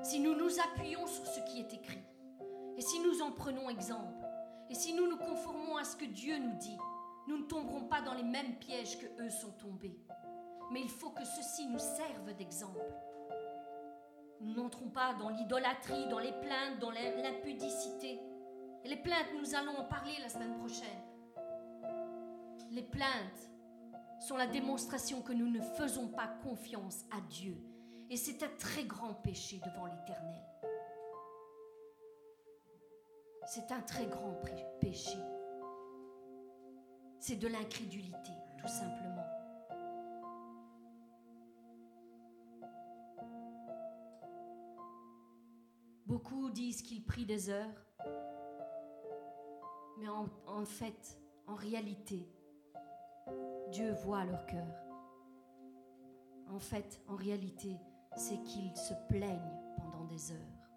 [0.04, 2.04] Si nous nous appuyons sur ce qui est écrit,
[2.76, 4.24] Et si nous en prenons exemple,
[4.70, 6.78] et si nous nous conformons à ce que Dieu nous dit,
[7.26, 9.98] nous ne tomberons pas dans les mêmes pièges que eux sont tombés.
[10.70, 12.80] Mais il faut que ceci nous serve d'exemple.
[14.43, 18.20] Nous n'entrons pas dans l'idolâtrie, dans les plaintes, dans l'impudicité.
[18.84, 20.88] Les plaintes, nous allons en parler la semaine prochaine.
[22.72, 23.51] Les plaintes
[24.18, 27.57] sont la démonstration que nous ne faisons pas confiance à Dieu.
[28.11, 30.43] Et c'est un très grand péché devant l'Éternel.
[33.47, 34.40] C'est un très grand
[34.80, 35.18] péché.
[37.20, 39.22] C'est de l'incrédulité, tout simplement.
[46.12, 47.86] Beaucoup disent qu'ils prient des heures,
[49.98, 52.28] mais en, fait, en réalité,
[53.70, 54.76] Dieu voit leur cœur.
[56.50, 57.78] En fait, en réalité,
[58.14, 60.68] c'est qu'ils se plaignent pendant des heures.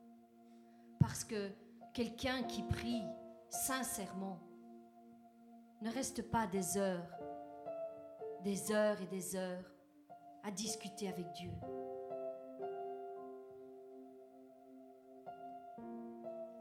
[1.01, 1.49] Parce que
[1.93, 3.03] quelqu'un qui prie
[3.49, 4.39] sincèrement
[5.81, 7.11] ne reste pas des heures,
[8.45, 9.69] des heures et des heures
[10.45, 11.51] à discuter avec Dieu.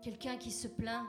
[0.04, 1.06] Quelqu'un qui se plaint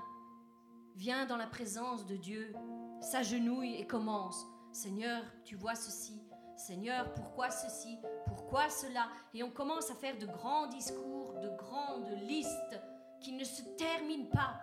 [0.96, 2.56] vient dans la présence de Dieu,
[3.02, 4.48] s'agenouille et commence.
[4.72, 6.22] Seigneur, tu vois ceci.
[6.56, 8.00] Seigneur, pourquoi ceci?
[8.26, 9.10] Pourquoi cela?
[9.34, 12.80] Et on commence à faire de grands discours, de grandes listes
[13.20, 14.62] qui ne se terminent pas.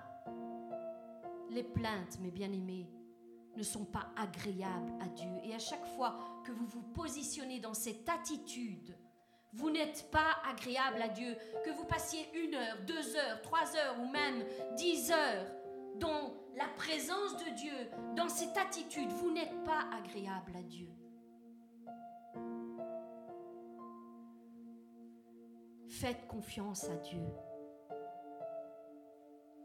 [1.50, 2.88] Les plaintes, mes bien-aimés,
[3.54, 5.40] ne sont pas agréables à Dieu.
[5.42, 8.96] Et à chaque fois que vous vous positionnez dans cette attitude,
[9.52, 11.36] vous n'êtes pas agréable à Dieu.
[11.64, 14.44] Que vous passiez une heure, deux heures, trois heures ou même
[14.76, 15.46] dix heures
[15.96, 20.88] dans la présence de Dieu, dans cette attitude, vous n'êtes pas agréable à Dieu.
[25.88, 27.22] Faites confiance à Dieu.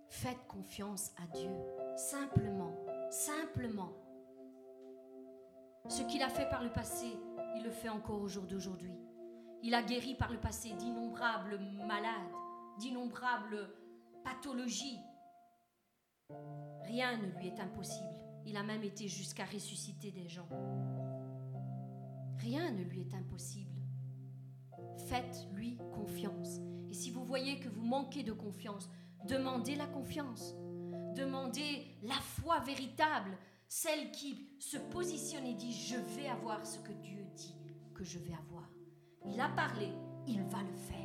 [0.10, 1.52] Faites confiance à Dieu.
[1.96, 2.76] Simplement,
[3.10, 3.94] simplement.
[5.90, 7.08] Ce qu'il a fait par le passé,
[7.56, 9.07] il le fait encore au jour d'aujourd'hui.
[9.64, 12.32] Il a guéri par le passé d'innombrables malades,
[12.80, 13.70] d'innombrables
[14.24, 15.00] pathologies.
[16.84, 18.16] Rien ne lui est impossible.
[18.46, 20.48] Il a même été jusqu'à ressusciter des gens.
[22.40, 23.76] Rien ne lui est impossible.
[25.10, 26.60] Faites-lui confiance.
[26.90, 28.90] Et si vous voyez que vous manquez de confiance,
[29.26, 30.56] demandez la confiance.
[31.16, 33.38] Demandez la foi véritable,
[33.68, 37.56] celle qui se positionne et dit, je vais avoir ce que Dieu dit
[37.94, 38.57] que je vais avoir.
[39.32, 39.90] Il a parlé,
[40.28, 40.98] il va le faire.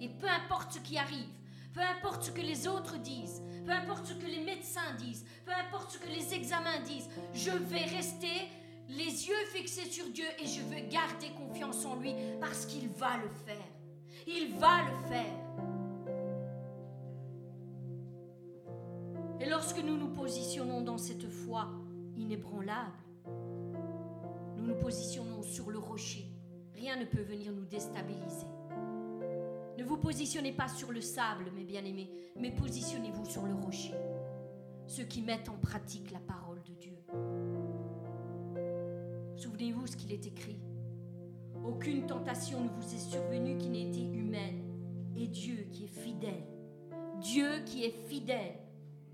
[0.00, 1.28] Et peu importe ce qui arrive,
[1.72, 5.52] peu importe ce que les autres disent, peu importe ce que les médecins disent, peu
[5.52, 8.48] importe ce que les examens disent, je vais rester
[8.88, 13.16] les yeux fixés sur Dieu et je veux garder confiance en lui parce qu'il va
[13.16, 13.66] le faire.
[14.26, 15.46] Il va le faire.
[19.40, 21.68] Et lorsque nous nous positionnons dans cette foi
[22.16, 22.96] inébranlable,
[24.56, 26.35] nous nous positionnons sur le rocher.
[26.76, 28.46] Rien ne peut venir nous déstabiliser.
[29.78, 33.94] Ne vous positionnez pas sur le sable, mes bien-aimés, mais positionnez-vous sur le rocher.
[34.86, 36.96] Ceux qui mettent en pratique la parole de Dieu.
[39.36, 40.60] Souvenez-vous ce qu'il est écrit.
[41.64, 44.62] Aucune tentation ne vous est survenue qui n'ait été humaine.
[45.16, 46.44] Et Dieu qui est fidèle,
[47.20, 48.58] Dieu qui est fidèle,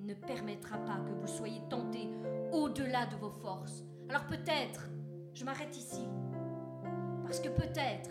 [0.00, 2.08] ne permettra pas que vous soyez tentés
[2.50, 3.84] au-delà de vos forces.
[4.08, 4.90] Alors peut-être,
[5.32, 6.02] je m'arrête ici,
[7.32, 8.10] parce que peut-être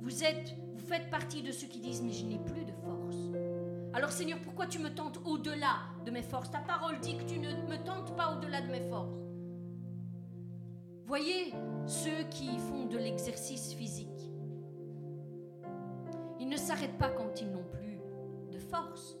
[0.00, 3.16] vous êtes, vous faites partie de ceux qui disent mais je n'ai plus de force.
[3.94, 6.50] Alors Seigneur, pourquoi tu me tentes au-delà de mes forces?
[6.50, 9.14] Ta parole dit que tu ne me tentes pas au-delà de mes forces.
[11.06, 11.52] Voyez
[11.86, 14.32] ceux qui font de l'exercice physique.
[16.40, 18.00] Ils ne s'arrêtent pas quand ils n'ont plus
[18.50, 19.16] de force.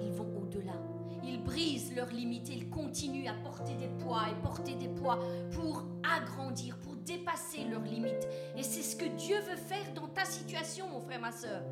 [0.00, 0.80] Ils vont au-delà.
[1.24, 2.48] Ils brisent leurs limites.
[2.50, 5.18] Ils continuent à porter des poids et porter des poids
[5.50, 8.28] pour agrandir, dépasser leurs limites.
[8.56, 11.62] Et c'est ce que Dieu veut faire dans ta situation, mon frère, ma soeur.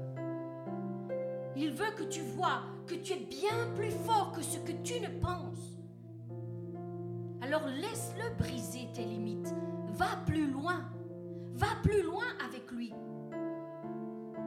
[1.57, 5.01] Il veut que tu vois que tu es bien plus fort que ce que tu
[5.01, 5.77] ne penses.
[7.43, 9.55] Alors laisse-le briser tes limites.
[9.89, 10.89] Va plus loin.
[11.55, 12.93] Va plus loin avec lui.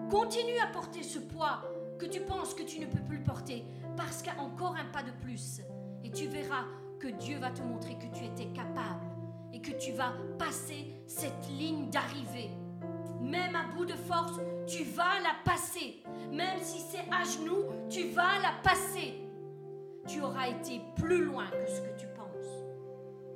[0.09, 1.63] Continue à porter ce poids
[1.99, 3.65] que tu penses que tu ne peux plus porter
[3.97, 5.61] parce qu'il encore un pas de plus.
[6.03, 6.65] Et tu verras
[6.99, 9.10] que Dieu va te montrer que tu étais capable
[9.53, 12.49] et que tu vas passer cette ligne d'arrivée.
[13.21, 16.03] Même à bout de force, tu vas la passer.
[16.31, 19.13] Même si c'est à genoux, tu vas la passer.
[20.07, 22.65] Tu auras été plus loin que ce que tu penses.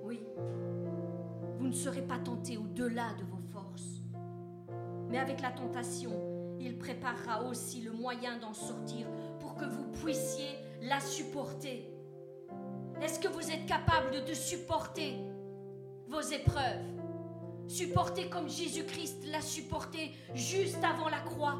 [0.03, 0.21] Oui,
[1.59, 4.01] vous ne serez pas tenté au-delà de vos forces.
[5.09, 6.11] Mais avec la tentation,
[6.59, 9.07] il préparera aussi le moyen d'en sortir
[9.39, 11.91] pour que vous puissiez la supporter
[13.01, 15.15] Est-ce que vous êtes capable de supporter?
[16.07, 16.95] Vos épreuves
[17.67, 21.57] Supporter comme Jésus-Christ l'a supporté juste avant la croix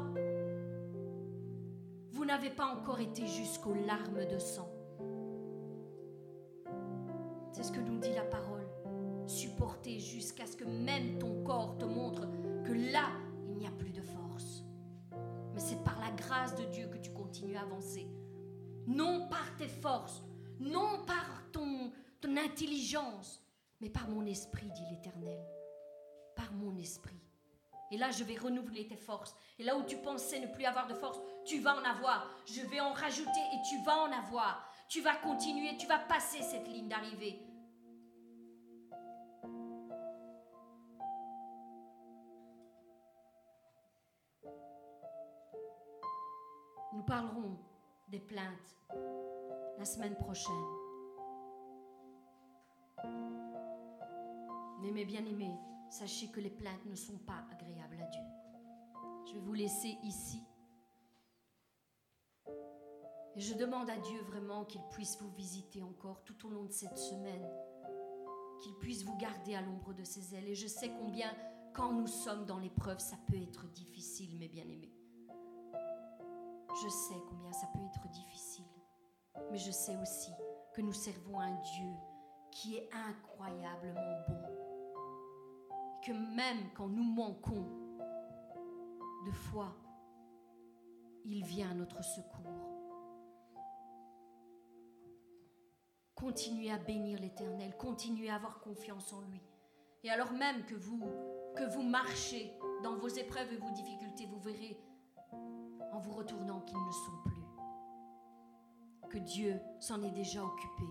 [2.12, 4.70] Vous n'avez pas encore été jusqu'aux larmes de sang.
[7.50, 8.68] C'est ce que nous dit la parole.
[9.26, 12.28] Supporter jusqu'à ce que même ton corps te montre
[12.64, 13.08] que là,
[13.48, 14.62] il n'y a plus de force.
[15.54, 18.06] Mais c'est par la grâce de Dieu que tu continues à avancer.
[18.86, 20.22] Non par tes forces,
[20.60, 21.90] non par ton,
[22.20, 23.42] ton intelligence,
[23.80, 25.44] mais par mon esprit, dit l'Éternel.
[26.34, 27.20] Par mon esprit.
[27.90, 29.36] Et là, je vais renouveler tes forces.
[29.58, 32.28] Et là où tu pensais ne plus avoir de force, tu vas en avoir.
[32.46, 34.68] Je vais en rajouter et tu vas en avoir.
[34.88, 37.40] Tu vas continuer, tu vas passer cette ligne d'arrivée.
[46.92, 47.58] Nous parlerons
[48.08, 48.76] des plaintes
[49.78, 50.54] la semaine prochaine.
[54.80, 55.56] Mais mes bien-aimés,
[55.90, 58.22] sachez que les plaintes ne sont pas agréables à Dieu.
[59.26, 60.42] Je vais vous laisser ici.
[63.34, 66.72] Et je demande à Dieu vraiment qu'il puisse vous visiter encore tout au long de
[66.72, 67.46] cette semaine,
[68.62, 70.48] qu'il puisse vous garder à l'ombre de ses ailes.
[70.48, 71.30] Et je sais combien,
[71.74, 74.92] quand nous sommes dans l'épreuve, ça peut être difficile, mes bien-aimés.
[76.82, 78.64] Je sais combien ça peut être difficile,
[79.50, 80.30] mais je sais aussi
[80.74, 81.92] que nous servons un Dieu
[82.50, 84.65] qui est incroyablement bon.
[86.06, 87.66] Que même quand nous manquons
[89.26, 89.74] de foi,
[91.24, 92.46] il vient à notre secours.
[96.14, 99.42] Continuez à bénir l'Éternel, continuez à avoir confiance en lui.
[100.04, 101.02] Et alors même que vous
[101.56, 104.78] que vous marchez dans vos épreuves et vos difficultés, vous verrez
[105.92, 109.08] en vous retournant qu'ils ne sont plus.
[109.10, 110.84] Que Dieu s'en est déjà occupé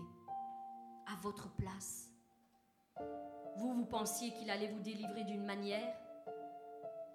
[1.06, 2.10] à votre place.
[3.56, 5.94] Vous, vous pensiez qu'il allait vous délivrer d'une manière,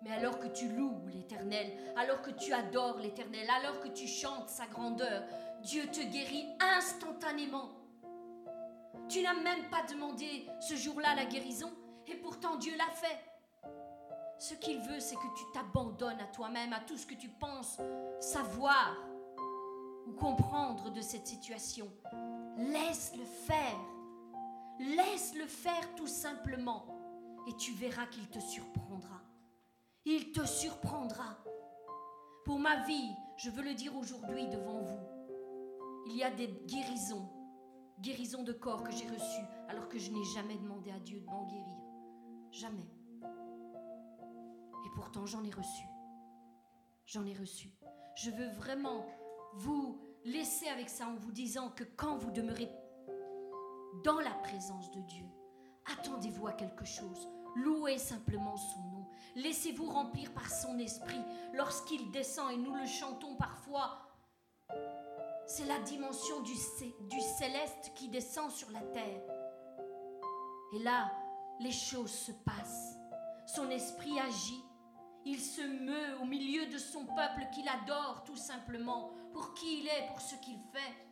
[0.01, 4.49] mais alors que tu loues l'Éternel, alors que tu adores l'Éternel, alors que tu chantes
[4.49, 5.23] sa grandeur,
[5.61, 7.69] Dieu te guérit instantanément.
[9.07, 11.71] Tu n'as même pas demandé ce jour-là la guérison,
[12.07, 13.19] et pourtant Dieu l'a fait.
[14.39, 17.77] Ce qu'il veut, c'est que tu t'abandonnes à toi-même, à tout ce que tu penses
[18.19, 18.97] savoir
[20.07, 21.87] ou comprendre de cette situation.
[22.57, 23.77] Laisse-le faire.
[24.81, 26.97] Laisse-le faire tout simplement.
[27.47, 29.21] Et tu verras qu'il te surprendra.
[30.05, 31.37] Il te surprendra.
[32.45, 34.99] Pour ma vie, je veux le dire aujourd'hui devant vous,
[36.07, 37.29] il y a des guérisons,
[37.99, 41.25] guérisons de corps que j'ai reçues alors que je n'ai jamais demandé à Dieu de
[41.25, 41.77] m'en guérir.
[42.51, 42.89] Jamais.
[44.85, 45.85] Et pourtant, j'en ai reçu.
[47.05, 47.69] J'en ai reçu.
[48.15, 49.05] Je veux vraiment
[49.53, 52.69] vous laisser avec ça en vous disant que quand vous demeurez
[54.03, 55.25] dans la présence de Dieu,
[55.85, 57.29] attendez-vous à quelque chose.
[57.55, 59.07] Louez simplement son nom.
[59.35, 61.21] Laissez-vous remplir par son esprit
[61.53, 64.07] lorsqu'il descend et nous le chantons parfois.
[65.45, 69.21] C'est la dimension du, du céleste qui descend sur la terre.
[70.73, 71.11] Et là,
[71.59, 72.97] les choses se passent.
[73.45, 74.63] Son esprit agit
[75.25, 79.87] il se meut au milieu de son peuple qu'il adore tout simplement pour qui il
[79.87, 81.10] est, pour ce qu'il fait.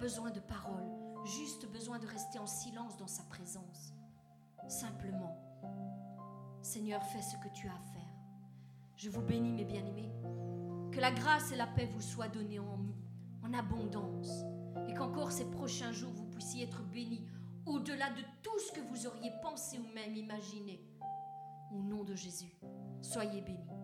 [0.00, 0.90] Besoin de paroles,
[1.24, 3.92] juste besoin de rester en silence dans sa présence.
[4.66, 5.36] Simplement,
[6.62, 8.08] Seigneur, fais ce que tu as à faire.
[8.96, 10.12] Je vous bénis, mes bien-aimés.
[10.90, 12.78] Que la grâce et la paix vous soient données en,
[13.42, 14.44] en abondance
[14.88, 17.26] et qu'encore ces prochains jours, vous puissiez être bénis
[17.66, 20.82] au-delà de tout ce que vous auriez pensé ou même imaginé.
[21.72, 22.56] Au nom de Jésus,
[23.02, 23.79] soyez bénis.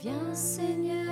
[0.00, 1.07] Viens Seigneur.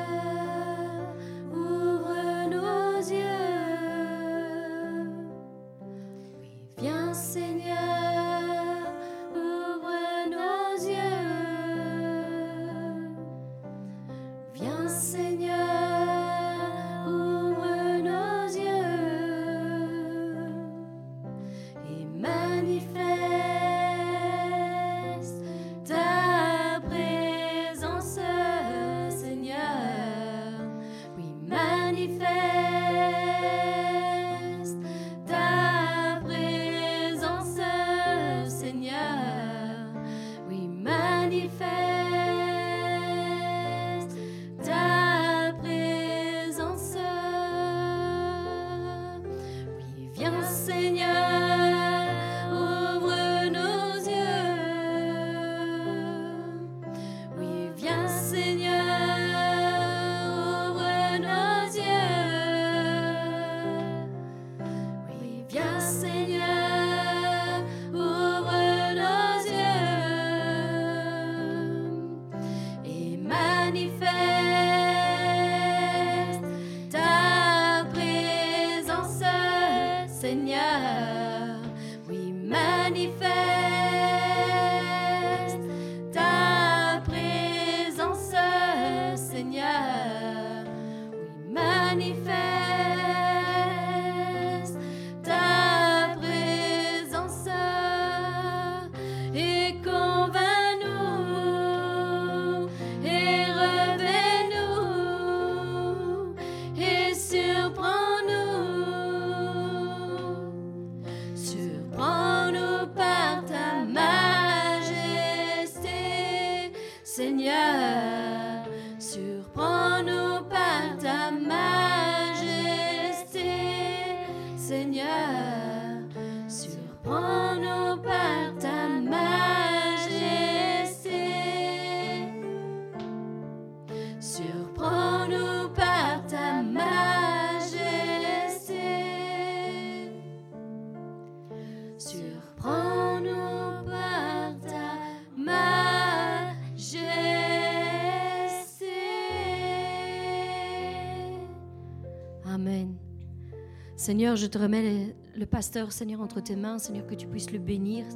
[154.06, 157.58] Seigneur, je te remets le, pasteur, Seigneur, entre tes mains, Seigneur, que tu puisses le
[157.58, 158.06] bénir,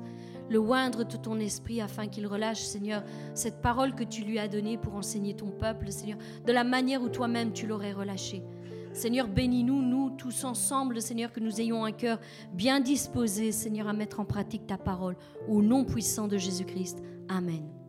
[0.49, 3.03] le oindre de ton esprit afin qu'il relâche, Seigneur,
[3.35, 6.17] cette parole que tu lui as donnée pour enseigner ton peuple, Seigneur,
[6.47, 8.45] de la manière où toi-même tu l'aurais relâché.
[8.93, 12.21] Seigneur, bénis-nous, nous tous ensemble, Seigneur, que nous ayons un cœur
[12.53, 15.17] bien disposé, Seigneur, à mettre en pratique ta parole.
[15.49, 17.03] Au nom puissant de Jésus-Christ.
[17.29, 17.80] Amen.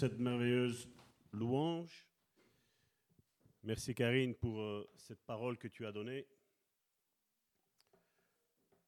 [0.00, 0.88] Cette merveilleuse
[1.30, 2.08] louange.
[3.62, 6.26] Merci Karine pour euh, cette parole que tu as donnée.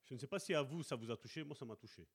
[0.05, 2.09] Je ne sais pas si à vous ça vous a touché, moi ça m'a touché.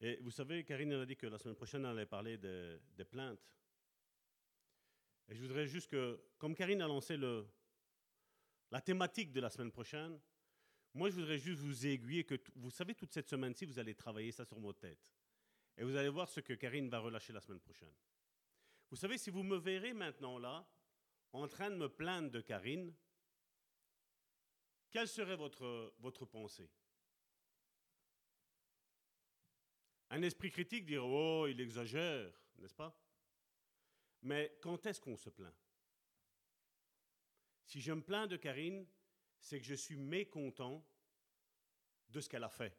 [0.00, 3.56] Et vous savez, Karine a dit que la semaine prochaine elle allait parler des plaintes.
[5.28, 7.46] Et je voudrais juste que, comme Karine a lancé le,
[8.72, 10.18] la thématique de la semaine prochaine,
[10.92, 14.32] moi je voudrais juste vous aiguiller que, vous savez, toute cette semaine-ci, vous allez travailler
[14.32, 15.12] ça sur vos têtes.
[15.76, 17.94] Et vous allez voir ce que Karine va relâcher la semaine prochaine.
[18.90, 20.66] Vous savez, si vous me verrez maintenant là,
[21.32, 22.94] en train de me plaindre de Karine,
[24.90, 26.70] quelle serait votre, pensée?
[30.10, 32.94] Un esprit critique dirait Oh, il exagère, n'est-ce pas?
[34.20, 35.54] Mais quand est-ce qu'on se plaint?
[37.64, 38.86] Si je me plains de Karine,
[39.40, 40.86] c'est que je suis mécontent
[42.10, 42.78] de ce qu'elle a fait.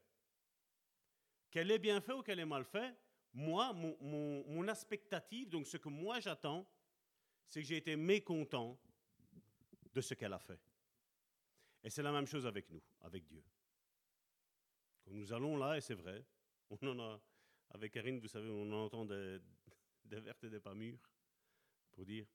[1.54, 2.98] Qu'elle ait bien fait ou qu'elle ait mal fait,
[3.32, 6.68] moi, mon, mon, mon expectative, donc ce que moi j'attends,
[7.46, 8.76] c'est que j'ai été mécontent
[9.94, 10.60] de ce qu'elle a fait.
[11.84, 13.44] Et c'est la même chose avec nous, avec Dieu.
[15.06, 16.26] Quand nous allons là, et c'est vrai,
[16.72, 17.22] on en a,
[17.70, 19.38] avec Karine, vous savez, on entend des,
[20.06, 21.08] des vertes et des pas mûres,
[21.92, 22.26] pour dire,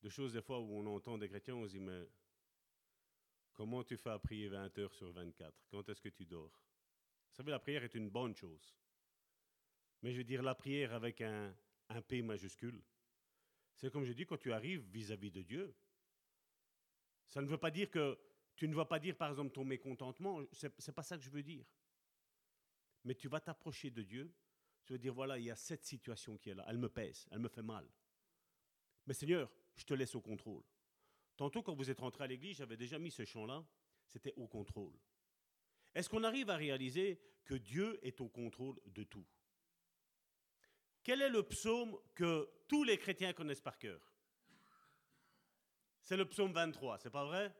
[0.00, 2.08] de choses des fois où on entend des chrétiens, on se dit, mais
[3.52, 6.58] comment tu fais à prier 20 heures sur 24 Quand est-ce que tu dors?
[7.30, 8.74] Vous savez, la prière est une bonne chose.
[10.02, 11.54] Mais je veux dire, la prière avec un,
[12.06, 12.82] P majuscule,
[13.74, 15.74] c'est comme je dis, quand tu arrives vis-à-vis de Dieu,
[17.26, 18.18] ça ne veut pas dire que
[18.56, 21.30] tu ne vas pas dire, par exemple, ton mécontentement, c'est n'est pas ça que je
[21.30, 21.64] veux dire.
[23.04, 24.34] Mais tu vas t'approcher de Dieu,
[24.84, 27.26] tu vas dire, voilà, il y a cette situation qui est là, elle me pèse,
[27.30, 27.88] elle me fait mal.
[29.06, 30.64] Mais Seigneur, je te laisse au contrôle.
[31.36, 33.64] Tantôt, quand vous êtes rentré à l'église, j'avais déjà mis ce chant-là,
[34.06, 34.92] c'était au contrôle.
[35.94, 39.26] Est-ce qu'on arrive à réaliser que Dieu est au contrôle de tout?
[41.02, 44.00] Quel est le psaume que tous les chrétiens connaissent par cœur?
[46.02, 47.54] C'est le psaume 23, c'est pas vrai?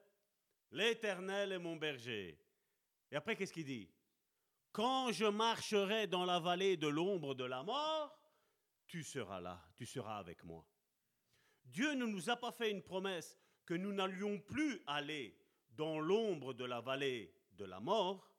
[0.71, 2.39] L'Éternel est mon berger.
[3.11, 3.91] Et après, qu'est-ce qu'il dit?
[4.73, 8.19] Quand je marcherai dans la vallée de l'ombre de la mort,
[8.87, 10.67] tu seras là, tu seras avec moi.
[11.65, 15.39] Dieu ne nous a pas fait une promesse que nous n'allions plus aller
[15.71, 18.33] dans l'ombre de la vallée de la mort,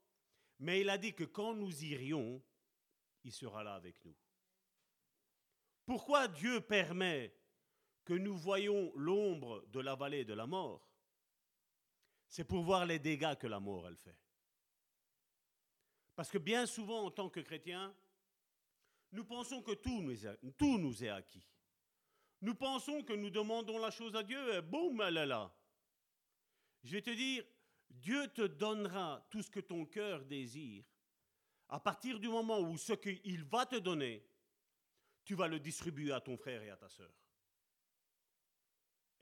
[0.59, 2.41] mais il a dit que quand nous irions,
[3.23, 4.15] il sera là avec nous.
[5.85, 7.33] Pourquoi Dieu permet
[8.03, 10.87] que nous voyions l'ombre de la vallée de la mort?
[12.27, 14.17] C'est pour voir les dégâts que la mort, elle fait.
[16.15, 17.95] Parce que bien souvent, en tant que chrétiens,
[19.11, 21.47] nous pensons que tout nous, est, tout nous est acquis.
[22.41, 25.53] Nous pensons que nous demandons la chose à Dieu et boum, elle est là.
[26.83, 27.43] Je vais te dire,
[27.89, 30.83] Dieu te donnera tout ce que ton cœur désire
[31.69, 34.25] à partir du moment où ce qu'il va te donner,
[35.23, 37.13] tu vas le distribuer à ton frère et à ta sœur.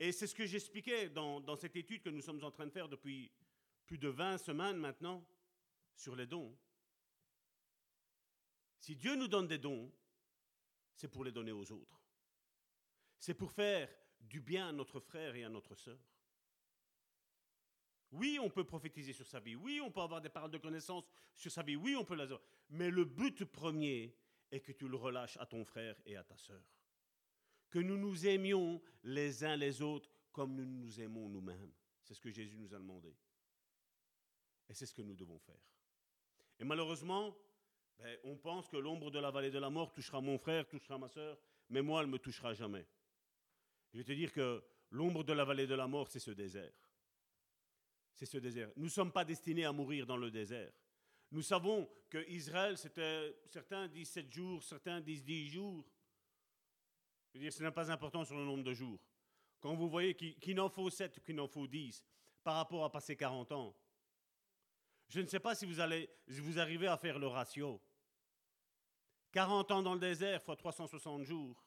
[0.00, 2.88] Et c'est ce que j'expliquais dans, cette étude que nous sommes en train de faire
[2.88, 3.30] depuis
[3.84, 5.26] plus de 20 semaines maintenant
[5.94, 6.56] sur les dons.
[8.78, 9.92] Si Dieu nous donne des dons,
[10.94, 12.00] c'est pour les donner aux autres.
[13.18, 15.98] C'est pour faire du bien à notre frère et à notre sœur.
[18.12, 19.54] Oui, on peut prophétiser sur sa vie.
[19.54, 21.04] Oui, on peut avoir des paroles de connaissance
[21.34, 21.76] sur sa vie.
[21.76, 22.40] Oui, on peut les avoir.
[22.70, 24.16] Mais le but premier
[24.50, 26.62] est que tu le relâches à ton frère et à ta sœur.
[27.68, 31.72] Que nous nous aimions les uns les autres comme nous nous aimons nous-mêmes.
[32.02, 33.14] C'est ce que Jésus nous a demandé.
[34.70, 35.60] Et c'est ce que nous devons faire.
[36.58, 37.36] Et malheureusement,
[37.98, 40.96] ben, on pense que l'ombre de la vallée de la mort touchera mon frère, touchera
[40.96, 41.38] ma sœur,
[41.68, 42.86] mais moi, elle ne me touchera jamais.
[43.92, 46.72] Je vais te dire que l'ombre de la vallée de la mort, c'est ce désert
[48.18, 48.68] c'est ce désert.
[48.74, 50.72] Nous ne sommes pas destinés à mourir dans le désert.
[51.30, 55.86] Nous savons que Israël, c'était, certains disent 7 jours, certains disent 10 jours.
[57.28, 58.98] Je veux dire, ce n'est pas important sur le nombre de jours.
[59.60, 62.04] Quand vous voyez qu'il en faut 7 ou qu'il en faut 10
[62.42, 63.76] par rapport à passer 40 ans,
[65.06, 67.80] je ne sais pas si vous, allez, si vous arrivez à faire le ratio.
[69.30, 71.64] 40 ans dans le désert fois 360 jours,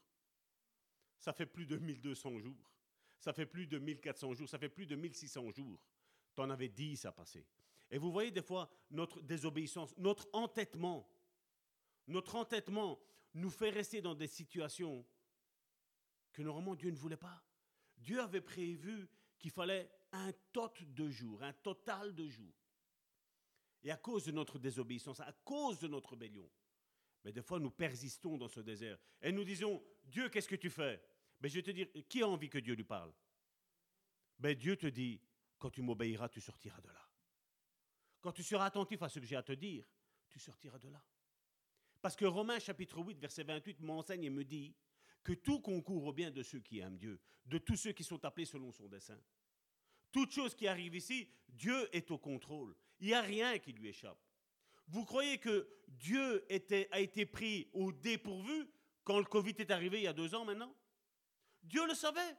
[1.17, 2.73] ça fait plus de 1200 jours.
[3.19, 5.79] Ça fait plus de 1400 jours, ça fait plus de 1600 jours
[6.35, 7.45] tu en avais dix à passer.
[7.89, 11.07] Et vous voyez des fois notre désobéissance, notre entêtement.
[12.07, 12.99] Notre entêtement
[13.33, 15.05] nous fait rester dans des situations
[16.31, 17.43] que normalement Dieu ne voulait pas.
[17.97, 19.07] Dieu avait prévu
[19.37, 22.53] qu'il fallait un tot de jours, un total de jours.
[23.83, 26.49] Et à cause de notre désobéissance, à cause de notre rébellion,
[27.23, 30.69] mais des fois nous persistons dans ce désert et nous disons, Dieu, qu'est-ce que tu
[30.69, 31.01] fais?
[31.39, 33.11] Mais je vais te dire, qui a envie que Dieu lui parle?
[34.39, 35.19] Mais Dieu te dit,
[35.61, 37.07] quand tu m'obéiras, tu sortiras de là.
[38.19, 39.85] Quand tu seras attentif à ce que j'ai à te dire,
[40.27, 41.01] tu sortiras de là.
[42.01, 44.75] Parce que Romains chapitre 8, verset 28 m'enseigne et me dit
[45.23, 48.25] que tout concourt au bien de ceux qui aiment Dieu, de tous ceux qui sont
[48.25, 49.21] appelés selon son dessein.
[50.11, 52.75] Toute chose qui arrive ici, Dieu est au contrôle.
[52.99, 54.19] Il n'y a rien qui lui échappe.
[54.87, 56.43] Vous croyez que Dieu
[56.91, 58.67] a été pris au dépourvu
[59.03, 60.75] quand le Covid est arrivé il y a deux ans maintenant?
[61.61, 62.35] Dieu le savait.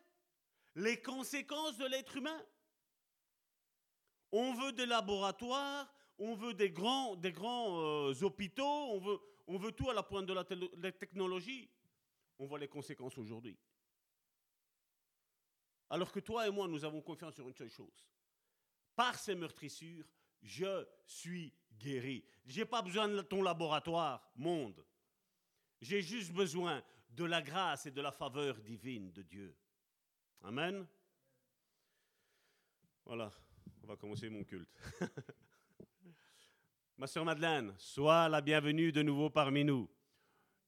[0.75, 2.45] Les conséquences de l'être humain.
[4.33, 9.91] On veut des laboratoires, on veut des grands, euh, hôpitaux, on veut, on veut tout
[9.91, 11.71] à la pointe de la, technologie.
[12.39, 13.59] On voit les conséquences aujourd'hui.
[15.91, 18.09] Alors que toi et moi, nous avons confiance sur une seule chose.
[18.97, 20.07] Par ces meurtrissures,
[20.43, 22.25] je suis guéri.
[22.47, 24.85] Je n'ai pas besoin de ton laboratoire, monde.
[25.81, 29.55] J'ai juste besoin de la grâce et de la faveur divine de Dieu.
[30.43, 30.87] Amen.
[33.05, 33.31] Voilà.
[33.83, 34.71] On va commencer mon culte.
[36.97, 39.91] Ma soeur Madeleine, sois la bienvenue de nouveau parmi nous.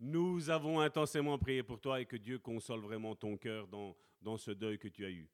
[0.01, 4.37] Nous avons intensément prié pour toi et que Dieu console vraiment ton cœur dans, dans
[4.37, 5.31] ce deuil que tu as eu.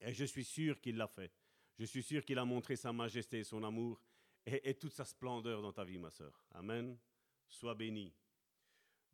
[0.00, 1.32] Et je suis sûr qu'il l'a fait.
[1.78, 4.00] Je suis sûr qu'il a montré sa majesté et son amour
[4.46, 6.44] et, et, toute sa splendeur dans ta vie, ma soeur.
[6.52, 6.96] Amen.
[7.48, 8.14] Sois béni.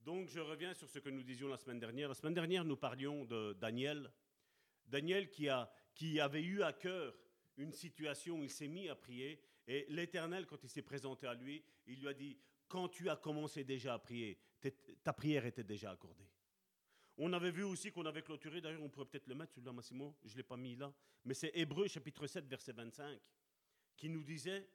[0.00, 2.08] Donc, je reviens sur ce que nous disions la semaine dernière.
[2.08, 4.10] La semaine dernière, nous parlions de Daniel.
[4.86, 7.14] Daniel qui, a, qui avait eu à cœur
[7.61, 9.40] une situation où il s'est mis à prier.
[9.66, 12.36] Et l'Éternel, quand il s'est présenté à lui, il lui a dit,
[12.68, 14.38] quand tu as commencé déjà à prier,
[15.02, 16.28] ta prière était déjà accordée.
[17.18, 20.16] On avait vu aussi qu'on avait clôturé, d'ailleurs on pourrait peut-être le mettre celui-là, Massimo,
[20.24, 20.92] je ne l'ai pas mis là,
[21.24, 23.20] mais c'est Hébreu chapitre 7, verset 25,
[23.96, 24.66] qui nous disait,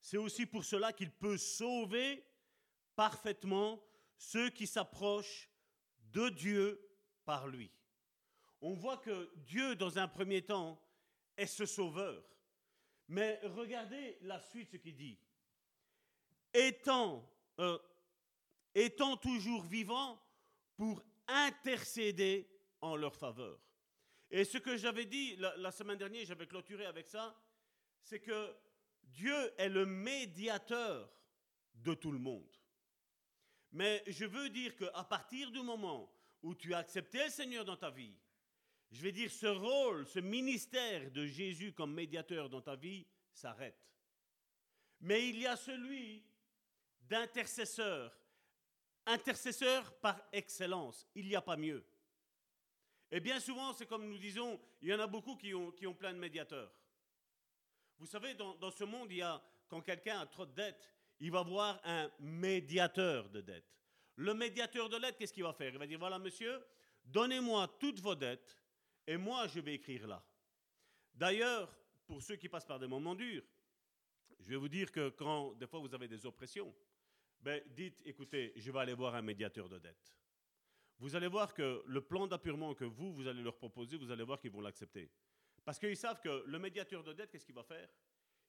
[0.00, 2.24] c'est aussi pour cela qu'il peut sauver
[2.94, 3.82] parfaitement
[4.16, 5.50] ceux qui s'approchent
[6.12, 6.80] de Dieu
[7.24, 7.70] par lui
[8.66, 10.76] on voit que Dieu, dans un premier temps,
[11.36, 12.20] est ce sauveur.
[13.06, 15.16] Mais regardez la suite, ce qu'il dit.
[16.52, 17.24] Étant,
[17.60, 17.78] euh,
[19.22, 20.20] toujours vivant
[20.76, 22.50] pour intercéder
[22.80, 23.56] en leur faveur.
[24.32, 27.40] Et ce que j'avais dit la semaine dernière, j'avais clôturé avec ça,
[28.02, 28.52] c'est que
[29.04, 31.08] Dieu est le médiateur
[31.76, 32.50] de tout le monde.
[33.70, 36.12] Mais je veux dire qu'à partir du moment
[36.42, 38.16] où tu as accepté le Seigneur dans ta vie,
[38.90, 43.78] je vais dire, ce rôle, ce ministère de Jésus comme médiateur dans ta vie s'arrête.
[45.00, 46.24] Mais il y a celui
[47.00, 48.16] d'intercesseur,
[49.04, 51.06] intercesseur par excellence.
[51.14, 51.84] Il n'y a pas mieux.
[53.10, 56.12] Et bien souvent, c'est comme nous disons, il y en a beaucoup qui ont, plein
[56.12, 56.72] de médiateurs.
[57.98, 60.90] Vous savez, dans, dans ce monde, il y a, quand quelqu'un a trop de dettes,
[61.20, 63.72] il va voir un médiateur de dettes.
[64.16, 65.72] Le médiateur de dettes, qu'est-ce qu'il va faire?
[65.72, 66.64] Il va dire, voilà monsieur,
[67.04, 68.58] donnez-moi toutes vos dettes
[69.06, 70.24] et moi, je vais écrire là.
[71.14, 71.74] D'ailleurs,
[72.06, 73.44] pour ceux qui passent par des moments durs,
[74.38, 76.74] je vais vous dire que quand des fois vous avez des oppressions,
[77.40, 80.16] ben, dites, écoutez, je vais aller voir un médiateur de dette.
[80.98, 84.24] Vous allez voir que le plan d'appurement que vous, vous allez leur proposer, vous allez
[84.24, 85.10] voir qu'ils vont l'accepter.
[85.64, 87.88] Parce qu'ils savent que le médiateur de dette, qu'est-ce qu'il va faire?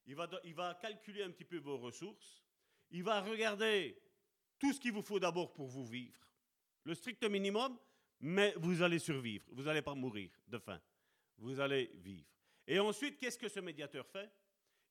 [0.06, 2.44] Il va, il va calculer un petit peu vos ressources.
[2.92, 4.02] Il va regarder
[4.58, 6.22] tout ce qu'il vous faut d'abord pour vous vivre.
[6.84, 7.78] Le strict minimum,
[8.20, 9.46] mais vous allez survivre.
[9.52, 10.82] Vous n'allez pas mourir de faim.
[11.38, 12.28] Vous allez vivre.
[12.66, 14.32] Et ensuite, qu'est-ce que ce médiateur fait?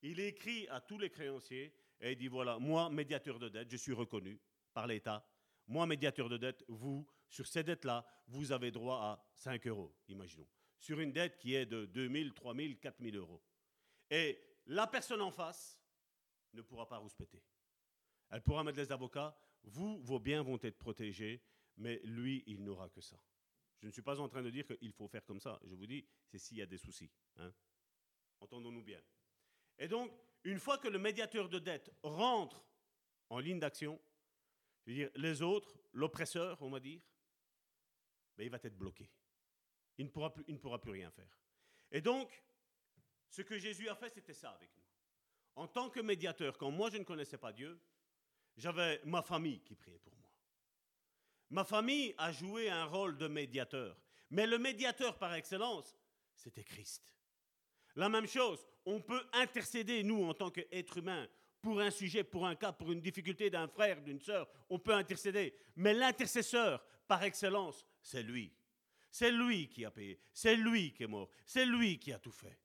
[0.03, 3.77] Il écrit à tous les créanciers et il dit, voilà, moi, médiateur de dette, je
[3.77, 4.39] suis reconnu
[4.73, 5.27] par l'État.
[5.67, 10.47] Moi, médiateur de dette, vous, sur ces dettes-là, vous avez droit à 5 euros, imaginons.
[10.79, 13.43] Sur une dette qui est de 2 000, 3 000, 4 000 euros.
[14.11, 15.81] Et la personne en face
[16.53, 17.43] ne pourra pas rouspéter.
[18.31, 21.43] Elle pourra mettre des avocats, vous, vos biens vont être protégés,
[21.77, 23.17] mais lui, il n'aura que ça.
[23.81, 25.61] Je ne suis pas en train de dire qu'il faut faire comme ça.
[25.65, 27.11] Je vous dis, c'est s'il y a des soucis.
[27.37, 27.53] Hein.
[28.41, 29.01] Entendons-nous bien.
[29.79, 30.13] Et donc,
[30.45, 32.65] une fois que le médiateur de dette rentre
[33.29, 34.01] en ligne d'action,
[34.85, 37.01] je veux dire, les autres, l'oppresseur, on va dire,
[38.37, 39.11] ben, il va être bloqué.
[39.99, 41.39] Il ne, pourra plus, il ne pourra plus rien faire.
[41.91, 42.43] Et donc,
[43.29, 44.83] ce que Jésus a fait, c'était ça avec nous.
[45.55, 47.81] En tant que médiateur, quand moi je ne connaissais pas Dieu,
[48.57, 50.26] j'avais ma famille qui priait pour moi.
[51.51, 53.97] Ma famille a joué un rôle de médiateur.
[54.31, 55.97] Mais le médiateur par excellence,
[56.35, 57.17] c'était Christ.
[57.95, 61.27] La même chose, on peut intercéder, nous, en tant qu'êtres humains,
[61.63, 64.95] pour un sujet, pour un cas, pour une difficulté d'un frère, d'une sœur, on peut
[64.95, 65.55] intercéder.
[65.77, 68.53] Mais l'intercesseur, par excellence, c'est lui.
[69.11, 70.21] C'est lui qui a payé.
[70.33, 71.29] C'est lui qui est mort.
[71.45, 72.59] C'est lui qui a tout fait.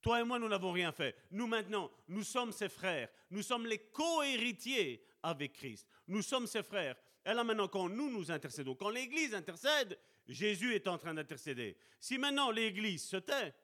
[0.00, 1.14] Toi et moi, nous n'avons rien fait.
[1.30, 3.08] Nous maintenant, nous sommes ses frères.
[3.30, 5.86] Nous sommes les co-héritiers avec Christ.
[6.06, 6.96] Nous sommes ses frères.
[7.28, 11.76] Et là maintenant, quand nous nous intercédons, quand l'Église intercède, Jésus est en train d'intercéder.
[12.00, 13.54] Si maintenant l'Église se tait,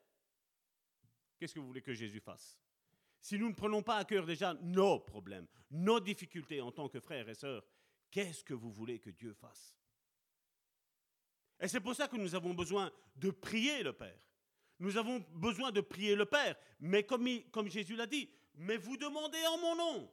[1.38, 2.58] qu'est-ce que vous voulez que Jésus fasse?
[3.22, 7.00] Si nous ne prenons pas à cœur déjà nos problèmes, nos difficultés en tant que
[7.00, 7.64] frères et sœurs,
[8.10, 9.74] qu'est-ce que vous voulez que Dieu fasse?
[11.58, 14.20] Et c'est pour ça que nous avons besoin de prier le Père.
[14.78, 16.54] Nous avons besoin de prier le Père.
[16.80, 17.26] Mais comme,
[17.68, 20.12] Jésus l'a dit, mais vous demandez en mon nom.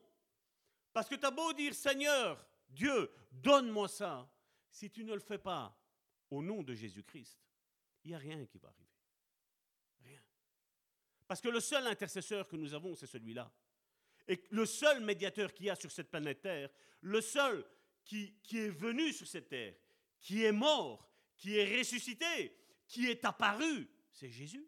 [0.94, 4.30] Parce que tu as beau dire, Seigneur, Dieu, donne-moi ça.
[4.70, 5.78] Si tu ne le fais pas
[6.30, 7.40] au nom de Jésus-Christ,
[8.04, 8.88] il n'y a rien qui va arriver.
[10.04, 10.22] Rien.
[11.28, 13.52] Parce que le seul intercesseur que nous avons, c'est celui-là.
[14.28, 16.70] Et le seul médiateur qu'il y a sur cette planète Terre,
[17.02, 17.66] le seul
[18.04, 19.76] qui, est venu sur cette terre,
[20.20, 22.56] qui est mort, qui est ressuscité,
[22.88, 24.68] qui est apparu, c'est Jésus.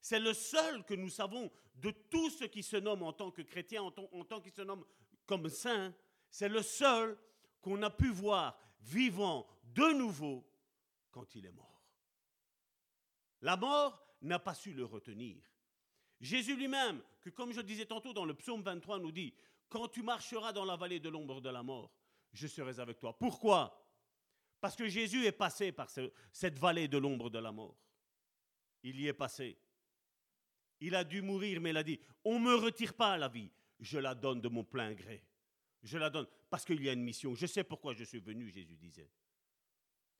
[0.00, 3.42] C'est le seul que nous savons de tous ceux qui se nomment en tant que
[3.42, 4.84] chrétiens, en, tant qu'ils se nomment
[5.26, 5.94] comme saints.
[6.32, 7.16] C'est le seul
[7.60, 10.44] qu'on a pu voir vivant de nouveau
[11.12, 11.86] quand il est mort.
[13.42, 15.40] La mort n'a pas su le retenir.
[16.20, 19.32] Jésus lui-même, que comme je disais tantôt dans le psaume 23, nous dit,
[19.68, 21.92] quand tu marcheras dans la vallée de l'ombre de la mort,
[22.32, 23.16] je serai avec toi.
[23.16, 23.80] Pourquoi?
[24.60, 25.88] Parce que Jésus est passé par
[26.32, 27.76] cette vallée de l'ombre de la mort
[28.82, 29.58] il y est passé.
[30.80, 33.50] Il a dû mourir, mais il a dit, on ne me retire pas la vie,
[33.78, 35.24] je la donne de mon plein gré.
[35.82, 37.34] Je la donne parce qu'il y a une mission.
[37.34, 39.10] Je sais pourquoi je suis venu, Jésus disait.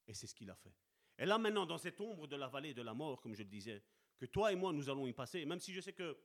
[0.06, 0.74] Et c'est ce qu'il a fait.
[1.18, 3.48] Et là maintenant, dans cette ombre de la vallée de la mort, comme je le
[3.48, 3.82] disais,
[4.18, 6.16] que toi et moi, nous allons y passer, même si je sais que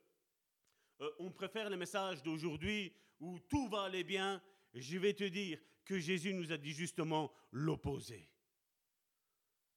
[1.02, 4.42] euh, on préfère les messages d'aujourd'hui où tout va aller bien,
[4.74, 8.30] je vais te dire que Jésus nous a dit justement l'opposé.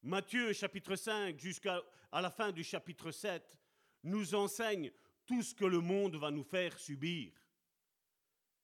[0.02, 1.82] Matthieu chapitre 5 jusqu'à
[2.12, 3.58] la fin du chapitre 7
[4.04, 4.90] nous enseigne
[5.26, 7.32] tout ce que le monde va nous faire subir.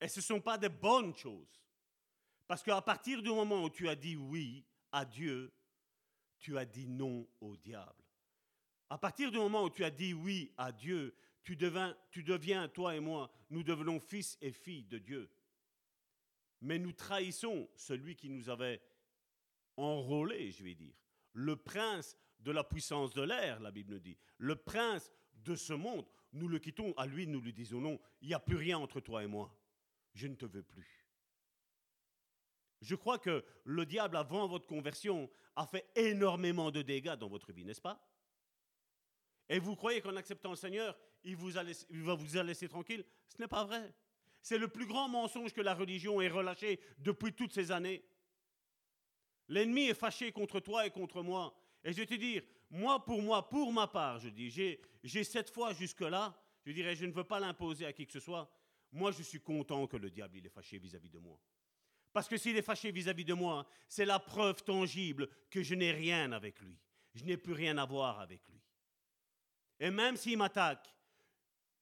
[0.00, 1.62] Et ce ne sont pas des bonnes choses.
[2.46, 5.52] Parce qu'à partir du moment où tu as dit oui à Dieu,
[6.38, 8.04] tu as dit non au diable.
[8.88, 11.56] À partir du moment où tu as dit oui à Dieu, tu,
[12.10, 15.30] tu deviens, toi et moi, nous devenons fils et filles de Dieu.
[16.60, 18.80] Mais nous trahissons celui qui nous avait
[19.76, 20.94] enrôlés, je vais dire
[21.36, 26.06] le prince de la puissance de l'air, la Bible dit, le prince de ce monde,
[26.32, 29.00] nous le quittons, à lui nous lui disons non, il n'y a plus rien entre
[29.00, 29.54] toi et moi,
[30.16, 31.06] je ne te veux plus.
[32.80, 37.52] Je crois que le diable, avant votre conversion, a fait énormément de dégâts dans votre
[37.52, 38.02] vie, n'est-ce pas?
[39.48, 41.64] Et vous croyez qu'en acceptant le Seigneur, il, a
[42.04, 43.04] va vous laisser tranquille?
[43.28, 43.94] Ce n'est pas vrai.
[44.42, 48.04] C'est le plus grand mensonge que la religion ait relâché depuis toutes ces années.
[49.48, 51.56] L'ennemi est fâché contre toi et contre moi.
[51.84, 55.50] Et je vais te dire, moi pour moi, pour ma part, je dis, j'ai cette
[55.50, 58.50] foi jusque-là, je dirais, je ne veux pas l'imposer à qui que ce soit.
[58.92, 61.40] Moi, je suis content que le diable il est fâché vis-à-vis de moi.
[62.12, 65.92] Parce que s'il est fâché vis-à-vis de moi, c'est la preuve tangible que je n'ai
[65.92, 66.78] rien avec lui.
[67.14, 68.62] Je n'ai plus rien à voir avec lui.
[69.78, 70.94] Et même s'il m'attaque,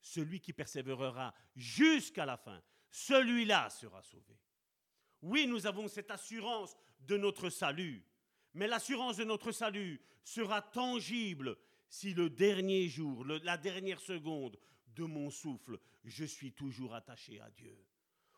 [0.01, 4.39] celui qui persévérera jusqu'à la fin, celui-là sera sauvé.
[5.23, 8.05] Oui, nous avons cette assurance de notre salut.
[8.53, 11.57] Mais l'assurance de notre salut sera tangible
[11.89, 14.59] si le dernier jour, la dernière seconde
[14.95, 17.77] de mon souffle, je suis toujours attaché à Dieu.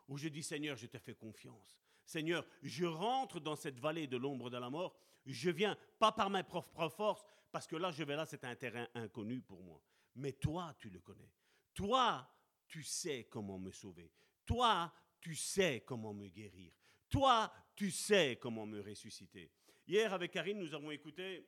[0.08, 1.78] Où je dis Seigneur, je te fais confiance.
[2.04, 4.96] Seigneur, je rentre dans cette vallée de l'ombre de la mort.
[5.24, 8.54] Je viens pas par mes propres forces, parce que là, je vais là, c'est un
[8.54, 9.82] terrain inconnu pour moi.
[10.14, 11.32] Mais toi, tu le connais.
[11.74, 12.28] Toi,
[12.68, 14.12] tu sais comment me sauver.
[14.44, 16.72] Toi, tu sais comment me guérir.
[17.08, 19.50] Toi, tu sais comment me ressusciter.
[19.86, 21.46] Hier, avec Karine, nous avons écouté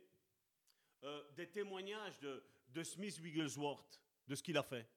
[1.04, 4.88] euh, des témoignages de, de Smith Wigglesworth, de ce qu'il a fait.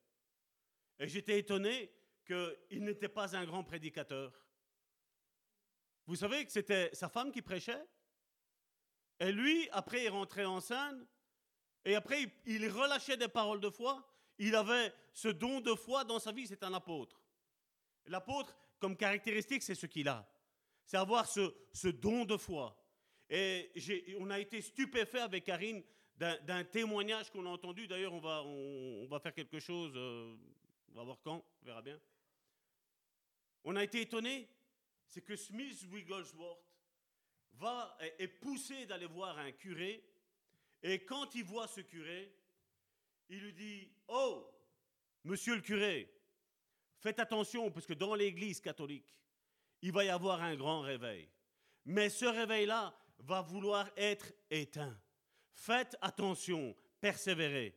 [1.02, 1.92] Et j'étais étonné
[2.26, 4.32] qu'il n'était pas un grand prédicateur.
[6.06, 7.84] Vous savez que c'était sa femme qui prêchait?
[9.20, 11.06] Et lui, après, il rentrait en scène,
[11.86, 14.08] et après, il relâchait des paroles de foi.
[14.38, 17.20] Il avait ce don de foi dans sa vie, c'est un apôtre.
[18.06, 20.32] L'apôtre, comme caractéristique, c'est ce qu'il a.
[20.86, 22.78] C'est avoir ce, don de foi.
[23.28, 23.72] Et
[24.20, 25.84] on a été stupéfait avec Karine
[26.16, 27.88] d'un témoignage qu'on a entendu.
[27.88, 30.36] D'ailleurs, on va, on, va faire quelque chose, euh,
[30.94, 32.00] on va voir quand, on verra bien.
[33.64, 34.50] On a été étonné,
[35.08, 36.64] c'est que Smith Wigglesworth
[37.54, 40.04] va, est poussé d'aller voir un curé,
[40.84, 42.34] et quand il voit ce curé,
[43.30, 44.50] il lui dit Oh,
[45.24, 46.12] monsieur le curé,
[47.00, 49.20] faites attention, parce que dans l'église catholique,
[49.82, 51.30] il va y avoir un grand réveil.
[51.86, 55.00] Mais ce réveil-là va vouloir être éteint.
[55.54, 57.76] Faites attention, persévérez.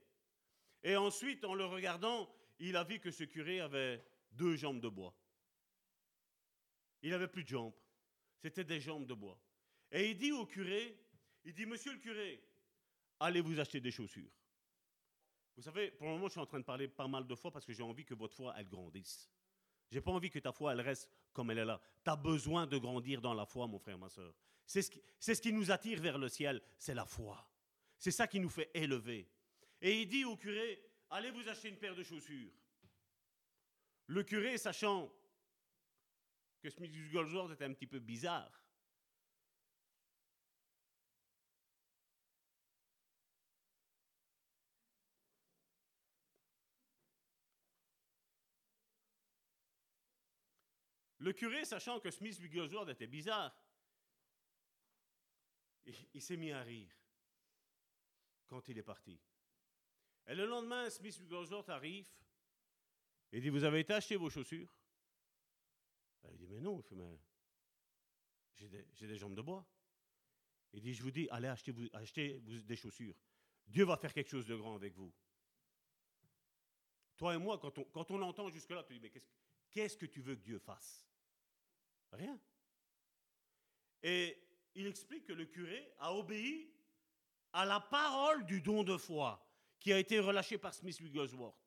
[0.83, 4.89] Et ensuite, en le regardant, il a vu que ce curé avait deux jambes de
[4.89, 5.15] bois.
[7.03, 7.75] Il n'avait plus de jambes.
[8.39, 9.39] C'était des jambes de bois.
[9.91, 10.99] Et il dit au curé,
[11.45, 12.43] il dit, Monsieur le curé,
[13.21, 14.31] allez vous acheter des chaussures.
[15.57, 17.51] Vous savez, pour le moment, je suis en train de parler pas mal de fois
[17.51, 19.31] parce que j'ai envie que votre foi, elle grandisse.
[19.91, 21.81] J'ai pas envie que ta foi, elle reste comme elle est là.
[22.05, 24.35] Tu as besoin de grandir dans la foi, mon frère, ma soeur.
[24.67, 27.47] C'est ce, ce qui nous attire vers le ciel, c'est la foi.
[27.99, 29.29] C'est ça qui nous fait élever.
[29.81, 30.83] Et il dit au curé,
[31.15, 32.53] allez vous acheter une paire de chaussures.
[34.07, 35.11] Le curé, sachant
[36.61, 38.65] que Smith Goldsworth était un petit peu bizarre,
[51.25, 53.57] Le curé, sachant que Smith Wigglesworth était bizarre,
[56.13, 56.95] il, s'est mis à rire
[58.47, 59.19] quand il est parti.
[60.27, 62.09] Et le lendemain, Smith Wigglesworth arrive
[63.33, 64.73] et dit Vous avez été acheter vos chaussures?
[66.31, 67.19] Il dit Mais non, mais
[68.57, 69.67] j'ai des, jambes de bois.
[70.73, 73.15] Il dit Je vous dis, allez acheter, vous, des chaussures.
[73.67, 75.13] Dieu va faire quelque chose de grand avec vous.
[77.17, 79.13] Toi et moi, quand on, quand on entend jusque-là, tu dis Mais
[79.71, 81.07] qu'est-ce que tu veux que Dieu fasse?
[82.13, 82.41] Rien.
[84.03, 84.39] Et
[84.75, 86.73] il explique que le curé a obéi
[87.53, 89.45] à la parole du don de foi
[89.85, 91.63] qui a été relâché par Smith Wigglesworth.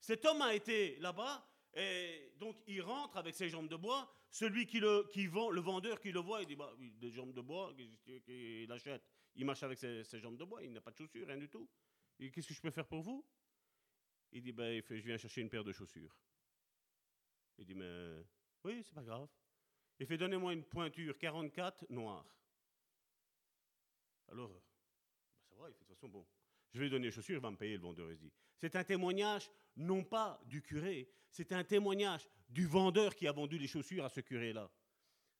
[0.00, 4.12] Cet homme a été là-bas et donc il rentre avec ses jambes de bois.
[4.28, 7.32] Celui qui le, qui vend, le vendeur qui le voit, il dit bah, des jambes
[7.32, 7.72] de bois,
[8.26, 9.04] il achète?
[9.36, 11.70] Il marche avec ses, jambes de bois, il n'a pas de chaussures, rien du tout.
[12.18, 13.24] Qu'est-ce que je peux faire pour vous?
[14.32, 16.18] Il dit bah, je viens chercher une paire de chaussures.
[17.56, 18.24] Il dit mais
[18.64, 19.28] oui, c'est pas grave.
[20.00, 22.26] Il fait Donnez-moi une pointure 44 noire.
[24.26, 24.60] Alors, bah,
[25.48, 26.26] ça va, il fait de toute façon, bon,
[26.72, 28.08] je vais lui donner les chaussures, il va me payer le vendeur.
[28.16, 28.32] dit.
[28.56, 33.58] C'est un témoignage, non pas du curé, c'est un témoignage du vendeur qui a vendu
[33.58, 34.70] les chaussures à ce curé-là.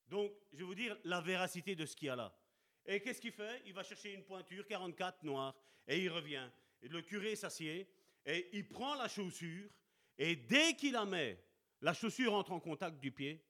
[0.06, 2.36] Donc, je vais vous dire la véracité de ce qu'il y a là.
[2.84, 3.62] Et qu'est-ce qu'il fait?
[3.66, 5.54] Il va chercher une pointure 44 noire
[5.86, 6.48] et il revient.
[6.82, 7.88] Et le curé s'assied
[8.26, 9.70] et il prend la chaussure
[10.18, 11.42] et dès qu'il la met,
[11.80, 13.44] la chaussure entre en contact du pied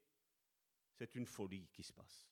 [0.95, 2.29] c'est une folie qui se passe.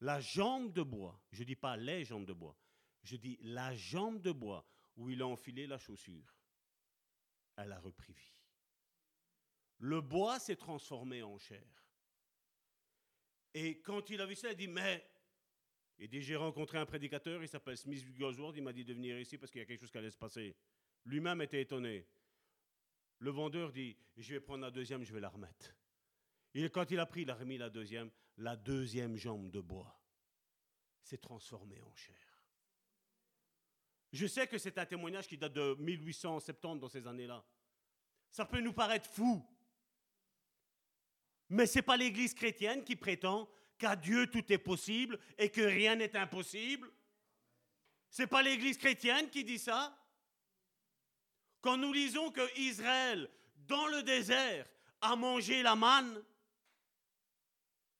[0.00, 2.56] La jambe de bois, je ne dis pas les jambes de bois,
[3.08, 4.66] je dis la jambe de bois
[4.96, 6.36] où il a enfilé la chaussure,
[7.56, 8.34] elle a repris vie.
[9.78, 11.66] Le bois s'est transformé en chair.
[13.54, 15.08] Et quand il a vu ça, il dit, mais,
[15.98, 19.18] il dit, j'ai rencontré un prédicateur, il s'appelle Smith Gosworth, il m'a dit de venir
[19.18, 20.56] ici parce qu'il y a quelque chose qui allait se passer.
[21.04, 22.06] Lui-même était étonné.
[23.20, 25.74] Le vendeur dit, je vais prendre la deuxième, je vais la remettre.
[26.54, 30.00] Et quand il a pris, il a remis la deuxième, la deuxième jambe de bois
[31.02, 32.27] s'est transformée en chair.
[34.12, 37.44] Je sais que c'est un témoignage qui date de 1870 dans ces années-là.
[38.30, 39.44] Ça peut nous paraître fou.
[41.50, 43.48] Mais ce n'est pas l'Église chrétienne qui prétend
[43.78, 46.90] qu'à Dieu tout est possible et que rien n'est impossible.
[48.10, 49.96] Ce n'est pas l'Église chrétienne qui dit ça.
[51.60, 53.30] Quand nous lisons que Israël,
[53.66, 54.66] dans le désert,
[55.00, 56.22] a mangé la manne,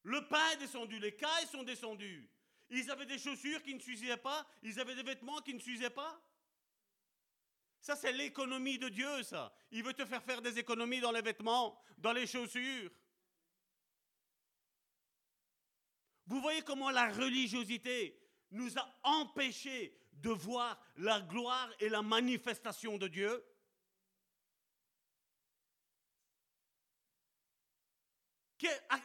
[0.09, 2.31] Le pain est descendu, les cailles sont descendues.
[2.71, 5.91] Ils avaient des chaussures qui ne suffisaient pas, ils avaient des vêtements qui ne suffisaient
[5.91, 6.21] pas.
[7.81, 9.55] Ça, c'est l'économie de Dieu, ça.
[9.71, 12.91] Il veut te faire faire des économies dans les vêtements, dans les chaussures.
[16.27, 18.21] Vous voyez comment la religiosité
[18.51, 23.45] nous a empêchés de voir la gloire et la manifestation de Dieu?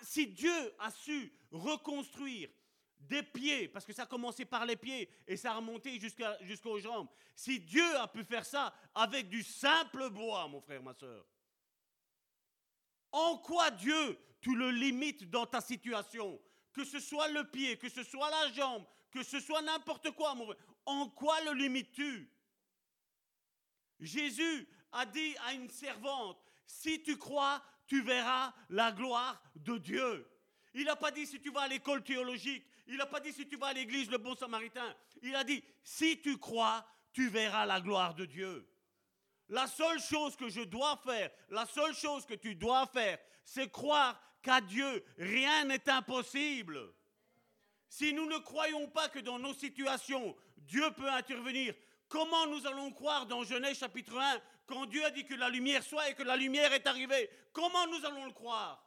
[0.02, 2.50] Si Dieu a su reconstruire
[3.08, 6.00] des pieds, parce que ça a commencé par les pieds et ça a remonté
[6.42, 10.94] jusqu'aux jambes, si Dieu a pu faire ça avec du simple bois, mon frère, ma
[10.94, 11.26] soeur,
[13.12, 16.42] en quoi Dieu, tu le limites dans ta situation?
[16.72, 20.34] Que ce soit le pied, que ce soit la jambe, que ce soit n'importe quoi,
[20.34, 22.30] mon frère, en quoi le limites-tu?
[24.00, 30.28] Jésus a dit à une servante, si tu crois, tu verras la gloire de Dieu.
[30.74, 33.48] Il n'a pas dit si tu vas à l'école théologique, il n'a pas dit si
[33.48, 34.96] tu vas à l'église le bon samaritain.
[35.22, 38.68] Il a dit si tu crois, tu verras la gloire de Dieu.
[39.50, 43.72] La seule chose que je dois faire, la seule chose que tu dois faire, c'est
[43.72, 46.94] croire qu'à Dieu, rien n'est impossible.
[47.88, 51.76] Si nous ne croyons pas que dans nos situations, Dieu peut intervenir,
[52.08, 55.84] comment nous allons croire dans Genèse chapitre 1 quand Dieu a dit que la lumière
[55.84, 57.30] soit et que la lumière est arrivée?
[57.52, 58.84] Comment nous allons le croire?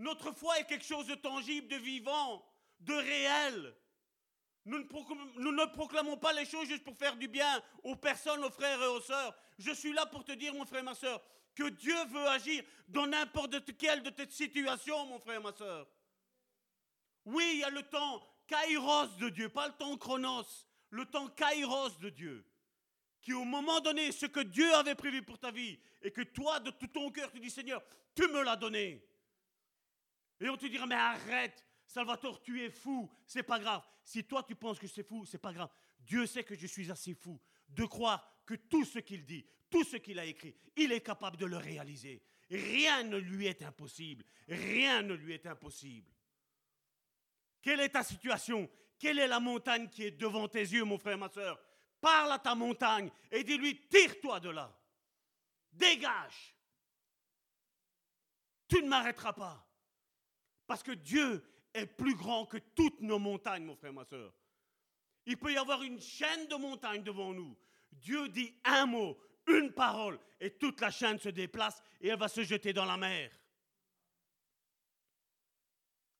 [0.00, 2.42] Notre foi est quelque chose de tangible, de vivant,
[2.80, 3.76] de réel.
[4.64, 8.82] Nous ne, proclamons, pas les choses juste pour faire du bien aux personnes, aux frères
[8.82, 9.36] et aux sœurs.
[9.58, 11.22] Je suis là pour te dire, mon frère, ma sœur,
[11.54, 15.86] que Dieu veut agir dans n'importe quelle de tes situations, mon frère, ma sœur.
[17.26, 21.28] Oui, il y a le temps kairos de Dieu, pas le temps chronos, le temps
[21.28, 22.46] kairos de Dieu.
[23.20, 26.58] Qui au moment donné, ce que Dieu avait prévu pour ta vie, et que toi,
[26.58, 27.82] de tout ton cœur, tu dis Seigneur,
[28.14, 29.09] tu me l'as donné.
[30.40, 33.82] Et on te dira, mais arrête, Salvatore, tu es fou, c'est pas grave.
[34.04, 35.70] Si toi tu penses que c'est fou, c'est pas grave.
[35.98, 37.38] Dieu sait que je suis assez fou
[37.68, 41.36] de croire que tout ce qu'il dit, tout ce qu'il a écrit, il est capable
[41.36, 42.22] de le réaliser.
[42.50, 44.24] Rien ne lui est impossible.
[44.48, 46.10] Rien ne lui est impossible.
[47.62, 48.68] Quelle est ta situation?
[48.98, 51.60] Quelle est la montagne qui est devant tes yeux, mon frère, ma soeur
[52.00, 54.76] Parle à ta montagne et dis-lui, tire-toi de là.
[55.72, 56.56] Dégage.
[58.68, 59.69] Tu ne m'arrêteras pas.
[60.70, 61.42] Parce que Dieu
[61.74, 64.32] est plus grand que toutes nos montagnes, mon frère, ma soeur.
[65.26, 67.58] Il peut y avoir une chaîne de montagnes devant nous.
[67.90, 69.18] Dieu dit un mot,
[69.48, 72.96] une parole, et toute la chaîne se déplace et elle va se jeter dans la
[72.96, 73.32] mer.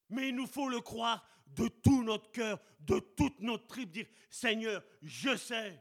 [0.09, 4.07] Mais il nous faut le croire de tout notre cœur, de toute notre tripe, dire
[4.31, 5.81] Seigneur, je sais.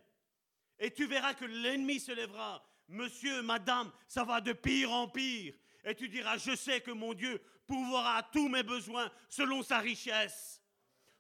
[0.77, 2.63] Et tu verras que l'ennemi se lèvera.
[2.87, 5.55] Monsieur, madame, ça va de pire en pire.
[5.83, 10.61] Et tu diras, je sais que mon Dieu pourvoira tous mes besoins selon sa richesse,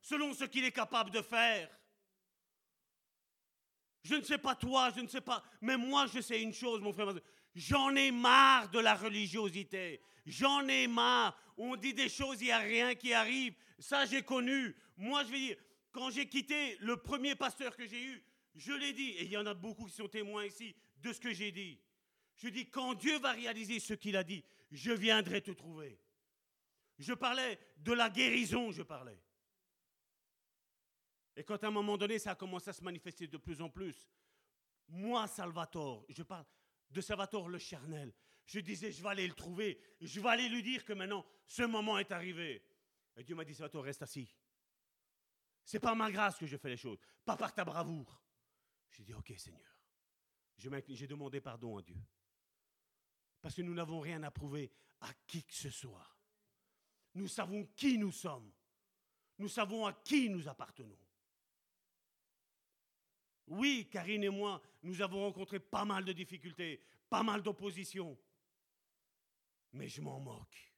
[0.01, 1.69] selon ce qu'il est capable de faire.
[4.01, 6.81] Je ne sais pas toi, je ne sais pas, mais moi je sais une chose,
[6.81, 7.13] mon frère.
[7.53, 10.01] J'en ai marre de la religiosité.
[10.25, 11.37] J'en ai marre.
[11.57, 13.53] On dit des choses, il n'y a rien qui arrive.
[13.77, 14.75] Ça, j'ai connu.
[14.97, 15.57] Moi, je vais dire,
[15.91, 18.23] quand j'ai quitté le premier pasteur que j'ai eu,
[18.55, 21.19] je l'ai dit, et il y en a beaucoup qui sont témoins ici de ce
[21.19, 21.79] que j'ai dit.
[22.37, 25.99] Je dis, quand Dieu va réaliser ce qu'il a dit, je viendrai te trouver.
[26.99, 29.19] Je parlais de la guérison, je parlais.
[31.35, 33.69] Et quand à un moment donné, ça a commencé à se manifester de plus en
[33.69, 34.11] plus,
[34.89, 36.45] moi, Salvatore, je parle
[36.89, 38.13] de Salvatore le charnel,
[38.45, 41.63] je disais, je vais aller le trouver, je vais aller lui dire que maintenant, ce
[41.63, 42.65] moment est arrivé.
[43.15, 44.35] Et Dieu m'a dit, Salvatore, reste assis.
[45.63, 48.21] C'est par ma grâce que je fais les choses, pas par ta bravoure.
[48.91, 49.79] J'ai dit, ok Seigneur.
[50.57, 51.95] J'ai demandé pardon à Dieu.
[53.39, 54.69] Parce que nous n'avons rien à prouver
[54.99, 56.18] à qui que ce soit.
[57.15, 58.51] Nous savons qui nous sommes.
[59.37, 60.97] Nous savons à qui nous appartenons.
[63.47, 68.17] Oui, Karine et moi, nous avons rencontré pas mal de difficultés, pas mal d'opposition.
[69.71, 70.73] Mais je m'en moque.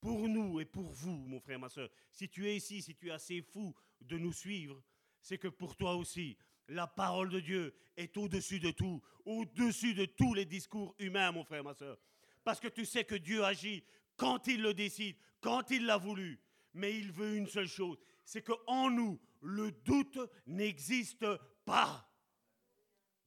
[0.00, 3.08] Pour nous et pour vous, mon frère, ma soeur, si tu es ici, si tu
[3.08, 4.82] es assez fou de nous suivre,
[5.20, 6.36] c'est que pour toi aussi,
[6.68, 11.44] la parole de Dieu est au-dessus de tout, au-dessus de tous les discours humains, mon
[11.44, 11.98] frère, ma soeur.
[12.42, 13.84] Parce que tu sais que Dieu agit
[14.22, 16.40] quand il le décide, quand il l'a voulu.
[16.74, 21.26] Mais il veut une seule chose, c'est qu'en nous, le doute n'existe
[21.64, 22.08] pas.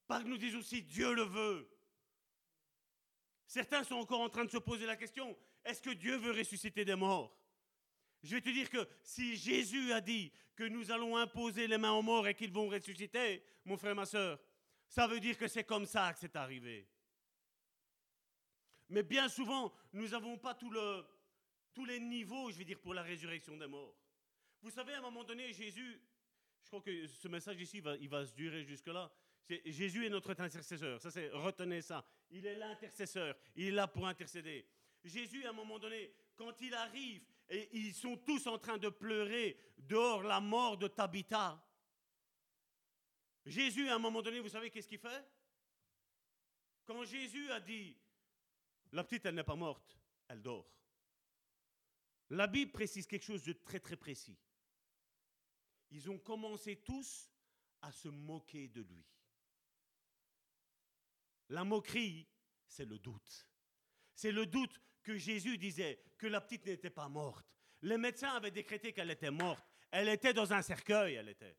[0.06, 1.70] Pas que nous disons si Dieu le veut.
[3.46, 5.36] Certains sont encore en train de se poser la question,
[5.66, 7.38] est-ce que Dieu veut ressusciter des morts?
[8.22, 11.92] Je vais te dire que si Jésus a dit que nous allons imposer les mains
[11.92, 14.40] aux morts et qu'ils vont ressusciter, mon frère, ma soeur,
[14.88, 16.88] ça veut dire que c'est comme ça que c'est arrivé.
[18.88, 21.04] Mais bien souvent, nous n'avons pas tout le,
[21.74, 23.96] tous les niveaux, je vais dire, pour la résurrection des morts.
[24.62, 26.00] Vous savez, à un moment donné, Jésus,
[26.62, 29.10] je crois que ce message ici, va, il va se durer jusque-là.
[29.64, 31.00] Jésus est notre intercesseur.
[31.00, 32.04] Ça, c'est retenez ça.
[32.30, 33.36] Il est l'intercesseur.
[33.54, 34.66] Il est là pour intercéder.
[35.04, 38.88] Jésus, à un moment donné, quand il arrive et ils sont tous en train de
[38.88, 41.62] pleurer dehors la mort de Tabitha,
[43.44, 45.24] Jésus, à un moment donné, vous savez qu'est-ce qu'il fait?
[46.84, 47.96] Quand Jésus a dit,
[48.92, 49.98] la petite, elle n'est pas morte,
[50.28, 50.70] elle dort.
[52.30, 54.38] La Bible précise quelque chose de très très précis.
[55.90, 57.30] Ils ont commencé tous
[57.82, 59.04] à se moquer de lui.
[61.50, 62.26] La moquerie,
[62.66, 63.48] c'est le doute.
[64.14, 67.46] C'est le doute que Jésus disait que la petite n'était pas morte.
[67.82, 69.64] Les médecins avaient décrété qu'elle était morte.
[69.92, 71.56] Elle était dans un cercueil, elle était.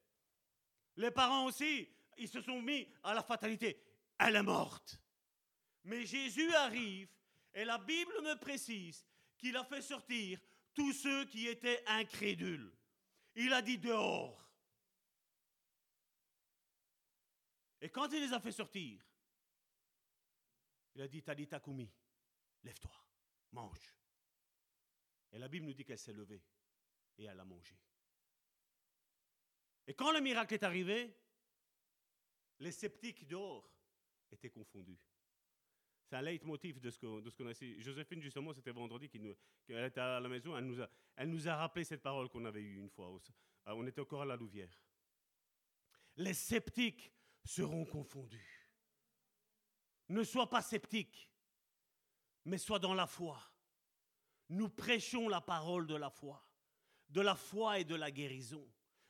[0.97, 3.81] Les parents aussi, ils se sont mis à la fatalité.
[4.19, 4.99] Elle est morte.
[5.85, 7.07] Mais Jésus arrive
[7.57, 9.03] et la Bible me précise
[9.35, 10.39] qu'il a fait sortir
[10.75, 12.71] tous ceux qui étaient incrédules.
[13.33, 14.47] Il a dit dehors.
[17.81, 19.03] Et quand il les a fait sortir,
[20.93, 21.91] il a dit Talita Kumi,
[22.63, 22.95] lève-toi,
[23.53, 23.91] mange.
[25.31, 26.43] Et la Bible nous dit qu'elle s'est levée
[27.17, 27.75] et elle a mangé.
[29.87, 31.11] Et quand le miracle est arrivé,
[32.59, 33.67] les sceptiques dehors
[34.29, 34.99] étaient confondus.
[36.07, 37.81] C'est un leitmotiv de ce qu'on a ici.
[37.81, 41.55] Joséphine, justement, c'était vendredi qu'elle était à la maison, elle nous, a, elle nous a
[41.57, 43.09] rappelé cette parole qu'on avait eue une fois.
[43.09, 44.71] Euh, on était encore à la Louvière.
[46.15, 47.11] Les sceptiques
[47.43, 48.71] seront confondus.
[50.07, 51.29] Ne sois pas sceptique,
[52.45, 53.41] mais sois dans la foi.
[54.47, 56.41] Nous prêchons la parole de la foi,
[57.09, 58.65] de la foi et de la guérison,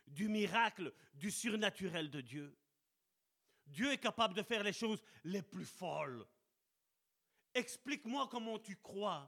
[0.07, 2.57] du miracle, du surnaturel de Dieu.
[3.67, 6.25] Dieu est capable de faire les choses les plus folles
[7.57, 9.27] Explique-moi comment tu crois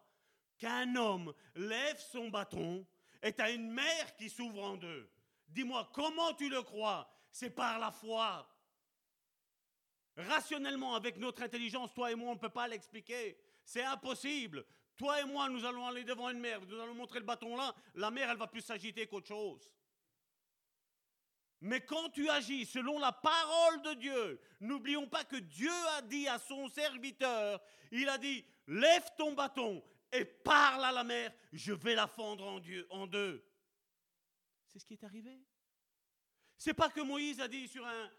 [0.60, 2.86] qu'un homme lève son bâton
[3.24, 5.10] et tu as une mer qui s'ouvre en deux.
[5.48, 7.12] Dis-moi, comment tu le crois?
[7.32, 8.48] C'est par la foi.
[10.16, 13.36] Rationnellement, avec notre intelligence, toi et moi, on ne peut pas l'expliquer.
[13.66, 14.64] C'est impossible.
[14.96, 17.74] Toi et moi, nous allons aller devant une mer, nous allons montrer le bâton là,
[17.96, 19.74] la mer, elle va plus s'agiter qu'autre chose.
[21.62, 26.28] Mais quand tu agis selon la parole de Dieu, n'oublions pas que Dieu a dit
[26.28, 27.62] à son serviteur,
[27.92, 32.62] il a dit, lève ton bâton et parle à la mer, je vais la fendre
[32.90, 33.46] en, deux.
[34.68, 35.44] C'est ce qui est arrivé.
[36.58, 38.10] C'est pas que Moïse a dit sur un,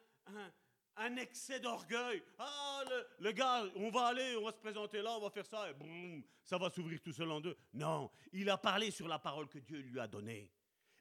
[0.97, 2.85] un, excès d'orgueil, ah
[3.19, 5.75] le, gars, on va aller, on va se présenter là, on va faire ça, et
[5.75, 7.57] boum, ça va s'ouvrir tout seul en deux.
[7.73, 10.51] Non, il a parlé sur la parole que Dieu lui a donnée.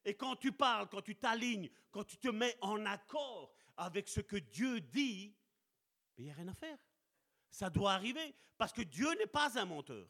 [0.05, 4.21] Et quand tu parles, quand tu t'alignes, quand tu te mets en accord avec ce
[4.21, 5.35] que Dieu dit,
[6.17, 6.77] il n'y a rien à faire.
[7.49, 10.07] Ça doit arriver parce que Dieu n'est pas un menteur.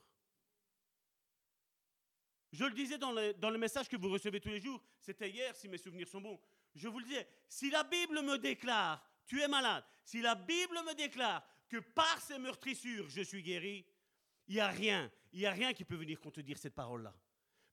[2.51, 5.67] Je le disais dans le, message que vous recevez tous les jours, c'était hier si
[5.67, 6.39] mes souvenirs sont bons.
[6.73, 10.79] Je vous le disais, si la Bible me déclare, tu es malade, si la Bible
[10.85, 13.85] me déclare que par ces meurtrissures, je suis guéri,
[14.47, 17.13] il n'y a rien, il n'y a rien qui peut venir contredire cette parole-là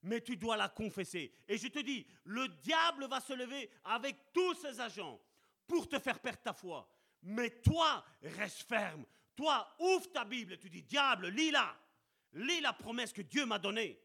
[0.07, 1.33] mais tu dois la confesser.
[1.49, 5.21] Et je te dis, le diable va se lever avec tous ses agents
[5.67, 6.89] pour te faire perdre ta foi.
[7.23, 9.05] Mais toi, reste ferme.
[9.35, 11.77] Toi, ouvre ta Bible et tu dis, diable, lis-la.
[12.35, 14.01] Lis la promesse que Dieu m'a donnée.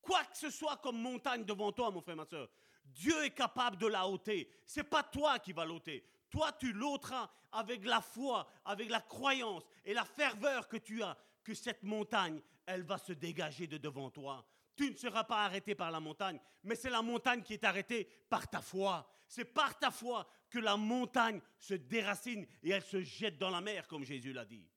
[0.00, 2.48] Quoi que ce soit comme montagne devant toi, mon frère, ma soeur,
[2.84, 4.50] Dieu est capable de la ôter.
[4.64, 6.02] C'est pas toi qui vas l'ôter.
[6.30, 11.16] Toi, tu l'ôteras avec la foi, avec la croyance et la ferveur que tu as,
[11.44, 14.46] que cette montagne, elle va se dégager de devant toi.
[14.76, 18.04] Tu ne seras pas arrêté par la montagne, mais c'est la montagne qui est arrêtée
[18.28, 19.10] par ta foi.
[19.26, 23.60] C'est par ta foi que la montagne se déracine et elle se jette dans la
[23.60, 24.68] mer, comme Jésus l'a dit.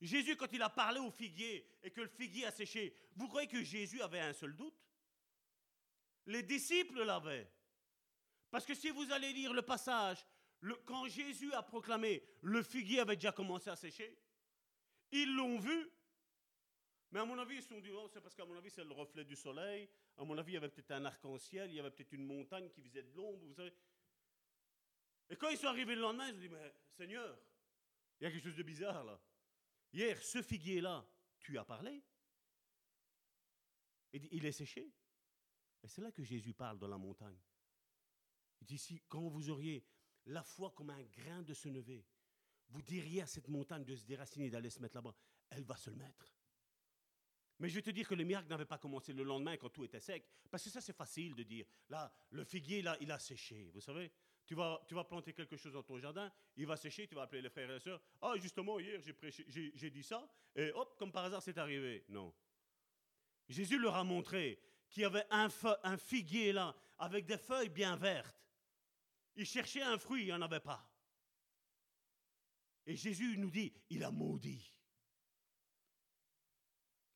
[0.00, 3.48] Jésus, quand il a parlé au figuier et que le figuier a séché, vous croyez
[3.48, 4.82] que Jésus avait un seul doute?
[6.26, 7.50] Les disciples l'avaient.
[8.50, 10.24] Parce que si vous allez lire le passage,
[10.86, 14.18] quand Jésus a proclamé, le figuier avait déjà commencé à sécher.
[15.12, 15.90] Ils l'ont vu,
[17.10, 18.92] mais à mon avis, se sont dit, oh, c'est parce qu'à mon avis, c'est le
[18.92, 19.88] reflet du soleil.
[20.16, 22.68] À mon avis, il y avait peut-être un arc-en-ciel, il y avait peut-être une montagne
[22.70, 23.72] qui faisait de l'ombre, vous savez.
[25.30, 27.38] Et quand ils sont arrivés le lendemain, ils ont dit, mais Seigneur,
[28.20, 29.20] il y a quelque chose de bizarre là.
[29.92, 31.06] Hier, ce figuier-là,
[31.38, 32.02] tu as parlé?
[34.12, 34.92] Et il est séché.
[35.82, 37.38] Et c'est là que Jésus parle dans la montagne.
[38.60, 39.86] Il dit, si quand vous auriez
[40.26, 42.04] la foi comme un grain de se lever,
[42.68, 45.14] vous diriez à cette montagne de se déraciner, d'aller se mettre là-bas,
[45.50, 46.37] elle va se le mettre.
[47.58, 49.84] Mais je vais te dire que le miracle n'avait pas commencé le lendemain quand tout
[49.84, 50.24] était sec.
[50.50, 51.66] Parce que ça, c'est facile de dire.
[51.88, 53.70] Là, le figuier, là, il a séché.
[53.74, 54.12] Vous savez,
[54.46, 57.22] Tu vas, tu vas planter quelque chose dans ton jardin, il va sécher, tu vas
[57.22, 58.00] appeler les frères et les sœurs.
[58.22, 62.04] Ah, justement, hier, j'ai, dit ça, et hop, comme par hasard, c'est arrivé.
[62.08, 62.32] Non.
[63.48, 64.58] Jésus leur a montré
[64.88, 65.48] qu'il y avait un,
[65.98, 68.42] figuier là, avec des feuilles bien vertes.
[69.36, 70.88] Il cherchait un fruit, il n'y en avait pas.
[72.86, 74.77] Et Jésus nous dit, il a maudit.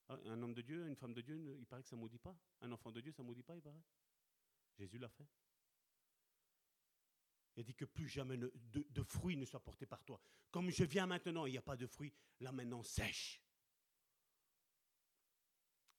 [0.08, 2.18] Ah, un homme de Dieu, une femme de Dieu, il paraît que ça ne maudit
[2.18, 2.36] pas.
[2.60, 3.82] Un enfant de Dieu, ça ne maudit pas, il paraît.
[4.78, 5.26] Jésus l'a fait.
[7.56, 10.20] Il dit que plus jamais de, fruits ne soient portés par toi.
[10.50, 13.42] Comme je viens maintenant, il n'y a pas de fruits, là maintenant sèche.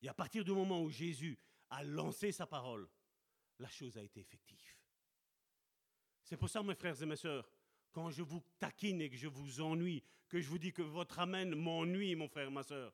[0.01, 1.39] Et à partir du moment où Jésus
[1.69, 2.89] a lancé sa parole,
[3.59, 4.75] la chose a été effective.
[6.23, 7.49] C'est pour ça, mes frères et mes sœurs,
[7.91, 11.19] quand je vous taquine et que je vous ennuie, que je vous dis que votre
[11.19, 12.93] amène m'ennuie, mon frère, ma soeur,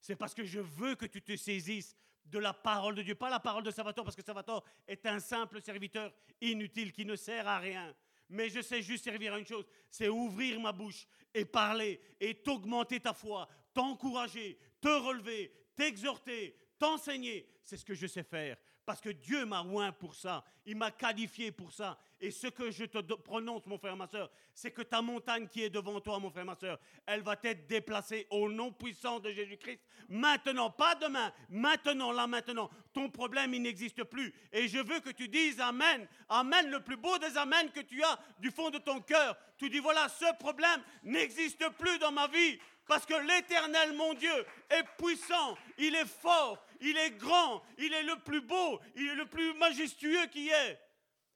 [0.00, 3.30] c'est parce que je veux que tu te saisisses de la parole de Dieu, pas
[3.30, 7.46] la parole de Salvatore, parce que Salvatore est un simple serviteur inutile qui ne sert
[7.46, 7.94] à rien.
[8.28, 12.34] Mais je sais juste servir à une chose, c'est ouvrir ma bouche et parler et
[12.36, 17.48] t'augmenter ta foi, t'encourager, te relever, t'exhorter, t'enseigner.
[17.62, 18.56] C'est ce que je sais faire.
[18.86, 20.44] Parce que Dieu m'a oint pour ça.
[20.64, 21.98] Il m'a qualifié pour ça.
[22.22, 25.62] Et ce que je te prononce, mon frère, ma soeur, c'est que ta montagne qui
[25.62, 29.30] est devant toi, mon frère, ma soeur, elle va être déplacée au nom puissant de
[29.30, 29.80] Jésus-Christ.
[30.08, 32.68] Maintenant, pas demain, maintenant, là, maintenant.
[32.92, 34.34] Ton problème, il n'existe plus.
[34.52, 36.06] Et je veux que tu dises Amen.
[36.28, 39.36] Amen, le plus beau des Amen que tu as du fond de ton cœur.
[39.56, 42.58] Tu dis, voilà, ce problème n'existe plus dans ma vie.
[42.86, 48.02] Parce que l'Éternel, mon Dieu, est puissant, il est fort, il est grand, il est
[48.02, 50.78] le plus beau, il est le plus majestueux qui est.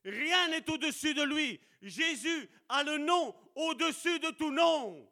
[0.04, 1.60] Rien n'est au-dessus de lui.
[1.82, 5.08] Jésus a le nom au-dessus de tout nom.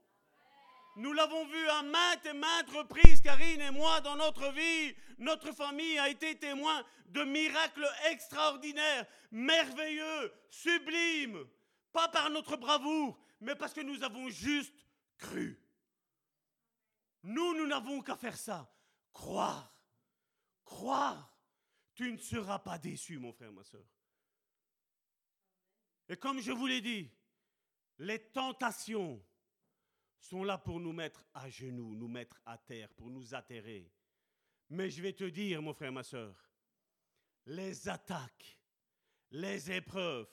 [0.97, 4.95] Nous l'avons vu à maintes et maintes reprises, Karine et moi, dans notre vie.
[5.19, 11.47] Notre famille a été témoin de miracles extraordinaires, merveilleux, sublimes.
[11.93, 14.75] Pas par notre bravoure, mais parce que nous avons juste
[15.17, 15.59] cru.
[17.23, 18.71] Nous, nous n'avons qu'à faire ça.
[19.13, 19.75] Croire.
[20.65, 21.31] Croire.
[21.95, 23.85] Tu ne seras pas déçu, mon frère, ma soeur.
[26.09, 27.11] Et comme je vous l'ai dit,
[27.99, 29.23] les tentations
[30.19, 33.91] sont là pour nous mettre à genoux, nous mettre à terre, pour nous atterrer.
[34.71, 36.35] Mais je vais te dire, mon frère, ma soeur,
[37.47, 38.59] les attaques,
[39.31, 40.29] les épreuves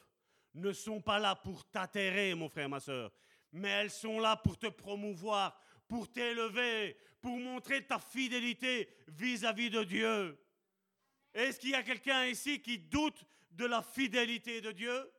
[0.53, 3.11] ne sont pas là pour t'atterrer, mon frère, ma soeur,
[3.51, 9.83] mais elles sont là pour te promouvoir, pour t'élever, pour montrer ta fidélité vis-à-vis de
[9.83, 10.45] Dieu.
[11.33, 15.11] Est-ce qu'il y a quelqu'un ici qui doute de la fidélité de Dieu?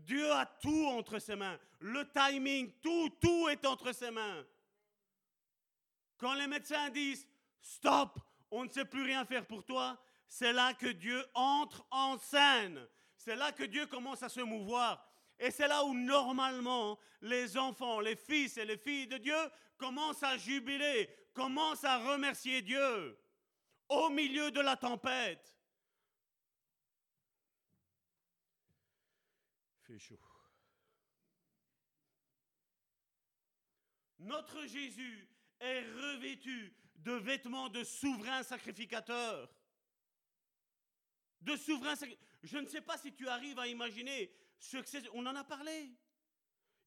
[0.00, 1.58] Dieu a tout entre ses mains.
[1.80, 4.44] Le timing, tout, tout est entre ses mains.
[6.18, 7.26] Quand les médecins disent
[7.60, 8.18] stop,
[8.50, 9.98] on ne sait plus rien faire pour toi,
[10.28, 12.86] c'est là que Dieu entre en scène.
[13.16, 15.04] C'est là que Dieu commence à se mouvoir.
[15.38, 19.36] Et c'est là où normalement les enfants, les fils et les filles de Dieu
[19.76, 23.18] commencent à jubiler, commencent à remercier Dieu
[23.88, 25.55] au milieu de la tempête.
[34.18, 35.28] Notre Jésus
[35.60, 39.48] est revêtu de vêtements de souverain sacrificateur.
[41.40, 41.94] De souverain
[42.42, 45.08] Je ne sais pas si tu arrives à imaginer ce que c'est.
[45.12, 45.92] On en a parlé.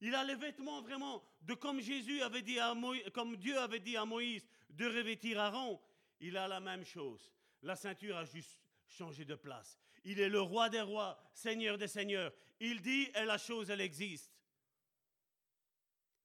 [0.00, 3.80] Il a les vêtements vraiment de comme Jésus avait dit à Moïse, comme Dieu avait
[3.80, 5.80] dit à Moïse de revêtir Aaron.
[6.20, 7.32] Il a la même chose.
[7.62, 9.78] La ceinture a juste changé de place.
[10.04, 12.32] Il est le roi des rois, seigneur des seigneurs.
[12.60, 14.30] Il dit et la chose, elle existe.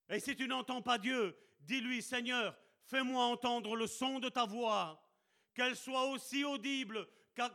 [0.09, 5.01] Et si tu n'entends pas Dieu, dis-lui, Seigneur, fais-moi entendre le son de ta voix,
[5.53, 7.07] qu'elle soit aussi audible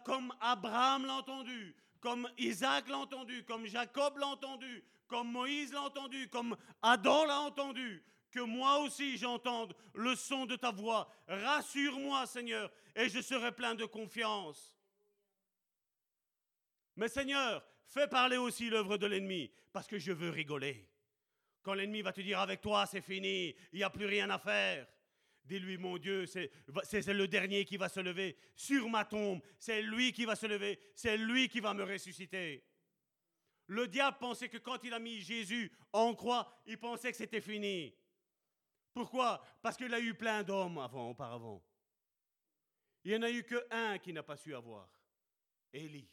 [0.05, 5.83] comme Abraham l'a entendu, comme Isaac l'a entendu, comme Jacob l'a entendu, comme Moïse l'a
[5.83, 11.11] entendu, comme Adam l'a entendu, que moi aussi j'entende le son de ta voix.
[11.29, 14.77] Rassure-moi, Seigneur, et je serai plein de confiance.
[16.97, 20.89] Mais Seigneur, fais parler aussi l'œuvre de l'ennemi, parce que je veux rigoler.
[21.63, 24.39] Quand l'ennemi va te dire avec toi, c'est fini, il n'y a plus rien à
[24.39, 24.87] faire.
[25.45, 26.51] Dis-lui, mon Dieu, c'est
[27.09, 29.43] le dernier qui va se lever sur ma tombe.
[29.59, 30.79] C'est lui qui va se lever.
[30.95, 32.65] C'est lui qui va me ressusciter.
[33.67, 37.41] Le diable pensait que quand il a mis Jésus en croix, il pensait que c'était
[37.41, 37.95] fini.
[38.93, 39.43] Pourquoi?
[39.63, 41.65] Parce qu'il a eu plein d'hommes avant, auparavant.
[43.05, 44.89] Il n'y en a eu qu'un qui n'a pas su avoir.
[45.73, 46.09] Élie,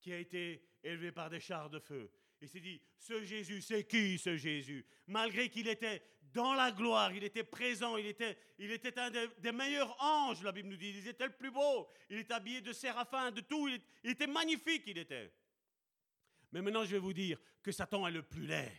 [0.00, 2.10] qui a été élevé par des chars de feu.
[2.40, 4.84] Il s'est dit, ce Jésus, c'est qui ce Jésus?
[5.06, 6.02] Malgré qu'il était
[6.32, 10.50] dans la gloire, il était présent, il était, il était un des, meilleurs anges, la
[10.50, 13.68] Bible nous dit, il était le plus beau, il était habillé de séraphins, de tout,
[13.68, 15.32] il était magnifique, il était.
[16.50, 18.72] Mais maintenant, je vais vous dire que Satan est le plus laid.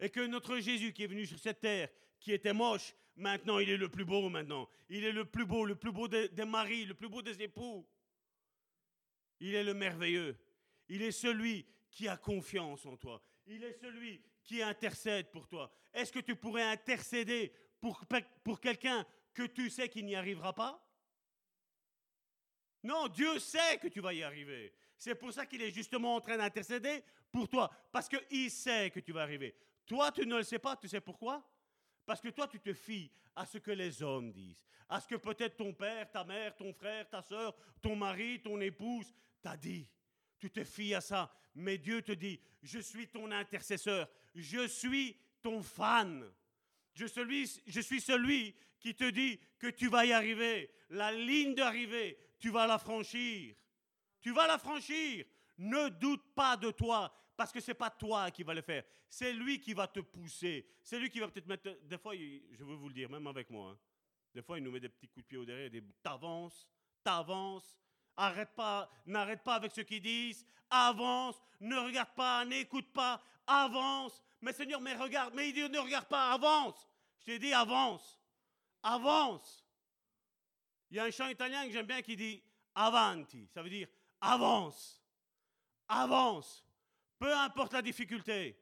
[0.00, 1.88] Et que notre Jésus qui est venu sur cette terre,
[2.20, 4.68] qui était moche, maintenant il est le plus beau maintenant.
[4.88, 7.40] Il est le plus beau, le plus beau des, des maris, le plus beau des
[7.42, 7.86] époux.
[9.40, 10.36] Il est le merveilleux.
[10.88, 13.22] Il est celui qui a confiance en toi.
[13.46, 15.70] Il est celui qui intercède pour toi.
[15.92, 20.84] Est-ce que tu pourrais intercéder pour, quelqu'un que tu sais qu'il n'y arrivera pas?
[22.82, 24.72] Non, Dieu sait que tu vas y arriver.
[24.96, 29.00] C'est pour ça qu'il est justement en train d'intercéder pour toi, parce qu'il sait que
[29.00, 29.54] tu vas arriver.
[29.86, 31.46] Toi, tu ne le sais pas, tu sais pourquoi?
[32.06, 35.16] Parce que toi, tu te fies à ce que les hommes disent, à ce que
[35.16, 39.12] peut-être ton père, ta mère, ton frère, ta soeur, ton mari, ton épouse
[39.42, 39.86] t'a dit.
[40.38, 45.16] Tu te fies à ça, mais Dieu te dit, je suis ton intercesseur, je suis
[45.42, 46.30] ton fan.
[46.94, 50.70] Je suis, celui qui te dit que tu vas y arriver.
[50.90, 53.54] La ligne d'arrivée, tu vas la franchir.
[54.20, 55.24] Tu vas la franchir.
[55.58, 58.84] Ne doute pas de toi, parce que ce n'est pas toi qui va le faire.
[59.08, 60.66] C'est lui qui va te pousser.
[60.82, 61.78] C'est lui qui va peut-être mettre...
[61.82, 63.70] Des fois, je veux vous le dire, même avec moi.
[63.70, 63.78] Hein.
[64.34, 66.68] Des fois, il nous met des petits coups de pied au derrière, des t'avances,
[67.02, 67.78] t'avances.
[68.20, 70.44] Arrête pas, n'arrête pas avec ce qu'ils disent.
[70.68, 74.20] Avance, ne regarde pas, n'écoute pas, avance.
[74.40, 76.88] Mais Seigneur, mais regarde, mais dit ne regarde pas, avance.
[77.20, 78.20] Je t'ai dit avance.
[78.82, 79.64] Avance.
[80.90, 82.42] Il y a un chant italien que j'aime bien qui dit
[82.74, 83.46] avanti.
[83.54, 83.86] Ça veut dire
[84.20, 85.00] avance.
[85.86, 86.66] Avance.
[87.20, 88.60] Peu importe la difficulté.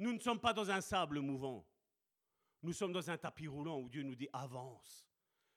[0.00, 1.64] Nous ne sommes pas dans un sable mouvant.
[2.62, 5.06] Nous sommes dans un tapis roulant où Dieu nous dit avance.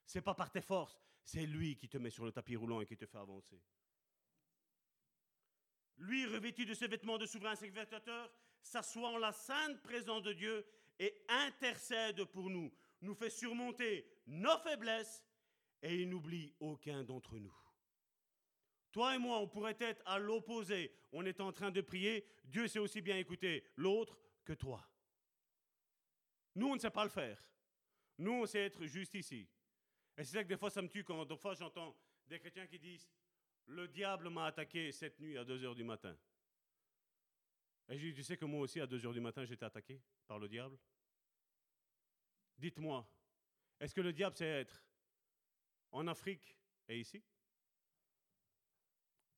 [0.06, 2.82] Ce n'est pas par tes forces, c'est lui qui te met sur le tapis roulant
[2.82, 3.62] et qui te fait avancer.
[5.98, 8.32] Lui, revêtu de ses vêtements de souverain sacrificateur,
[8.62, 10.66] s'assoit en la sainte présence de Dieu
[11.00, 12.72] et intercède pour nous,
[13.02, 15.26] nous fait surmonter nos faiblesses
[15.82, 17.56] et il n'oublie aucun d'entre nous.
[18.92, 20.94] Toi et moi, on pourrait être à l'opposé.
[21.12, 22.26] On est en train de prier.
[22.46, 24.88] Dieu sait aussi bien écouter l'autre que toi.
[26.56, 27.44] Nous, on ne sait pas le faire.
[28.20, 29.50] Nous, on sait être juste ici.
[30.18, 31.96] Et c'est ça que des fois, ça me tue quand des fois j'entends
[32.28, 33.10] des chrétiens qui disent
[33.66, 36.16] Le diable m'a attaqué cette nuit à 2 heures du matin.
[37.90, 40.02] Et je dis Tu sais que moi aussi, à 2 heures du matin, j'étais attaqué
[40.28, 40.78] par le diable?
[42.58, 43.08] Dites-moi,
[43.80, 44.86] est-ce que le diable sait être
[45.92, 46.58] en Afrique
[46.88, 47.24] et ici?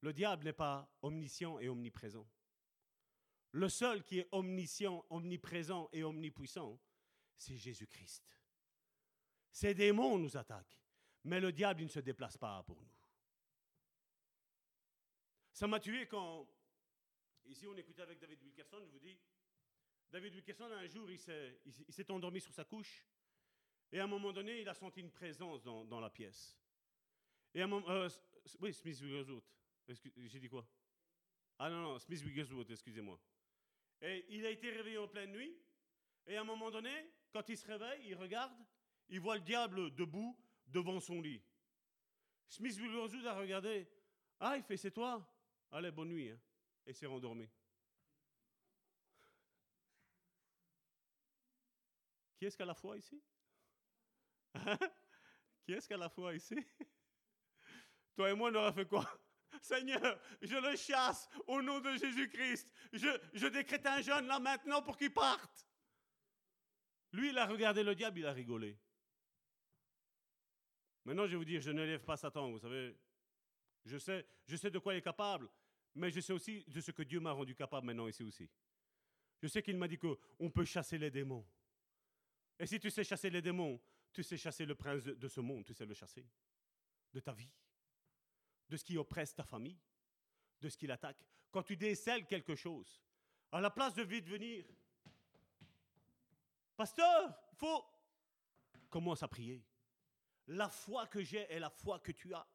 [0.01, 2.27] Le diable n'est pas omniscient et omniprésent.
[3.51, 6.79] Le seul qui est omniscient, omniprésent et omnipuissant,
[7.37, 8.23] c'est Jésus-Christ.
[9.55, 10.77] Ces démons nous attaquent,
[11.23, 12.91] mais le diable il ne se déplace pas pour nous.
[15.53, 16.45] Ça m'a tué quand,
[17.45, 19.17] ici on écoutait avec David Wilkerson, je vous dis,
[20.11, 23.07] David Wilkerson un jour il s'est endormi sur sa couche,
[23.93, 26.59] et à un moment donné il a senti une présence dans, la pièce.
[27.53, 28.09] Et à un moment, euh,
[28.59, 29.55] oui, Smith Wigglesworth,
[29.87, 30.67] j'ai dit quoi?
[31.59, 33.17] Ah non, non, Smith Wigglesworth, excusez-moi.
[34.01, 35.57] Et il a été réveillé en pleine nuit,
[36.27, 36.91] et à un moment donné,
[37.31, 38.51] quand il se réveille, il regarde,
[39.09, 40.37] il voit le diable debout
[40.67, 41.41] devant son lit.
[42.49, 43.87] Smith Wigglesworth a regardé.
[44.39, 45.27] Ah, il fait, c'est toi?
[45.71, 46.29] Allez, bonne nuit.
[46.29, 46.39] Hein.
[46.85, 47.49] Et s'est rendormi.
[52.37, 53.21] Qui est-ce qui a la foi ici?
[55.65, 56.55] Qui est-ce qui a la foi ici?
[58.15, 59.05] Toi et moi, on aurait fait quoi?
[59.61, 62.69] Seigneur, je le chasse au nom de Jésus-Christ.
[62.93, 65.67] Je, je décrète un jeune là maintenant pour qu'il parte.
[67.13, 68.77] Lui, il a regardé le diable, il a rigolé.
[71.05, 72.97] Maintenant, je vais vous dire, je ne lève pas Satan, vous savez.
[73.85, 75.47] Je sais, je sais de quoi il est capable,
[75.93, 78.49] mais je sais aussi de ce que Dieu m'a rendu capable maintenant ici aussi.
[79.41, 81.45] Je sais qu'il m'a dit qu'on peut chasser les démons.
[82.57, 83.79] Et si tu sais chasser les démons,
[84.11, 86.25] tu sais chasser le prince de ce monde, tu sais le chasser.
[87.13, 87.53] De ta vie,
[88.67, 89.79] de ce qui oppresse ta famille,
[90.59, 91.23] de ce qui l'attaque.
[91.51, 93.01] Quand tu décèles quelque chose,
[93.51, 94.65] à la place de vite venir,
[96.75, 97.85] pasteur, il faut...
[98.89, 99.61] Commence à prier.
[100.47, 102.47] La foi que j'ai est la foi que tu as.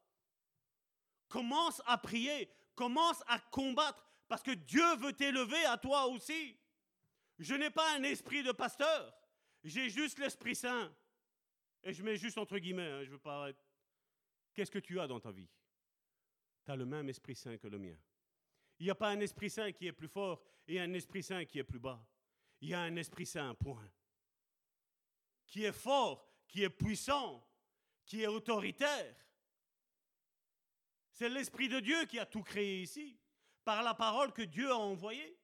[1.27, 6.57] Commence à prier, commence à combattre, parce que Dieu veut t'élever à toi aussi.
[7.39, 9.13] Je n'ai pas un esprit de pasteur,
[9.63, 10.93] j'ai juste l'Esprit Saint.
[11.83, 13.63] Et je mets juste entre guillemets, hein, je veux pas être...
[14.53, 15.49] Qu'est-ce que tu as dans ta vie?
[16.63, 17.97] Tu as le même Esprit Saint que le mien.
[18.79, 21.45] Il n'y a pas un Esprit Saint qui est plus fort et un Esprit Saint
[21.45, 22.03] qui est plus bas.
[22.59, 23.89] Il y a un Esprit Saint, point.
[25.47, 27.43] Qui est fort, qui est puissant,
[28.05, 29.15] qui est autoritaire.
[31.11, 33.17] C'est l'Esprit de Dieu qui a tout créé ici,
[33.63, 35.37] par la parole que Dieu a envoyée.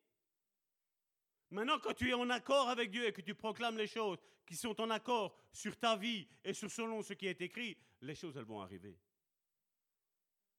[1.49, 4.55] Maintenant, quand tu es en accord avec Dieu et que tu proclames les choses qui
[4.55, 8.35] sont en accord sur ta vie et sur selon ce qui est écrit, les choses,
[8.37, 8.97] elles vont arriver.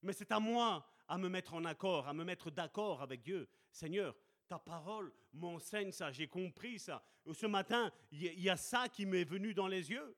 [0.03, 3.49] Mais c'est à moi, à me mettre en accord, à me mettre d'accord avec Dieu.
[3.71, 4.15] Seigneur,
[4.47, 7.03] ta parole m'enseigne ça, j'ai compris ça.
[7.33, 10.17] Ce matin, il y, y a ça qui m'est venu dans les yeux.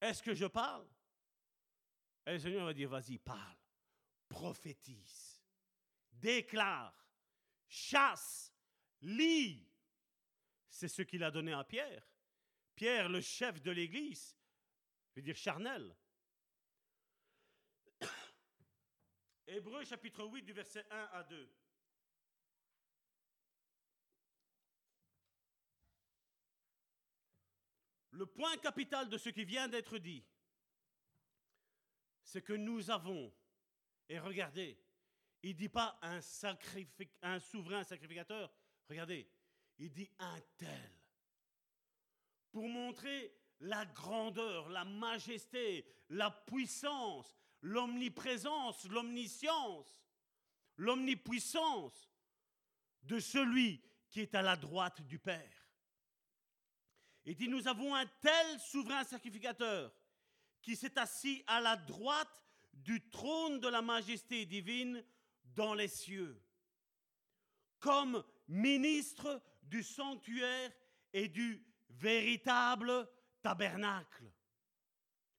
[0.00, 0.86] Est-ce que je parle?
[2.26, 3.58] Et le Seigneur va dire, vas-y, parle,
[4.28, 5.42] prophétise,
[6.12, 6.94] déclare,
[7.68, 8.54] chasse,
[9.02, 9.66] lis.
[10.68, 12.06] C'est ce qu'il a donné à Pierre.
[12.74, 14.36] Pierre, le chef de l'Église,
[15.10, 15.94] je veux dire charnel.
[19.46, 21.52] Hébreu chapitre 8 du verset 1 à 2.
[28.20, 30.22] Le point capital de ce qui vient d'être dit,
[32.22, 33.32] c'est que nous avons,
[34.10, 34.78] et regardez,
[35.42, 36.20] il ne dit pas un,
[37.22, 38.52] un souverain sacrificateur,
[38.90, 39.26] regardez,
[39.78, 40.92] il dit un tel.
[42.52, 49.98] Pour montrer la grandeur, la majesté, la puissance, l'omniprésence, l'omniscience,
[50.76, 52.12] l'omnipuissance
[53.02, 55.59] de celui qui est à la droite du Père.
[57.24, 59.92] Il dit, nous avons un tel souverain sacrificateur
[60.62, 62.42] qui s'est assis à la droite
[62.72, 65.04] du trône de la majesté divine
[65.54, 66.40] dans les cieux,
[67.78, 70.72] comme ministre du sanctuaire
[71.12, 73.08] et du véritable
[73.42, 74.30] tabernacle.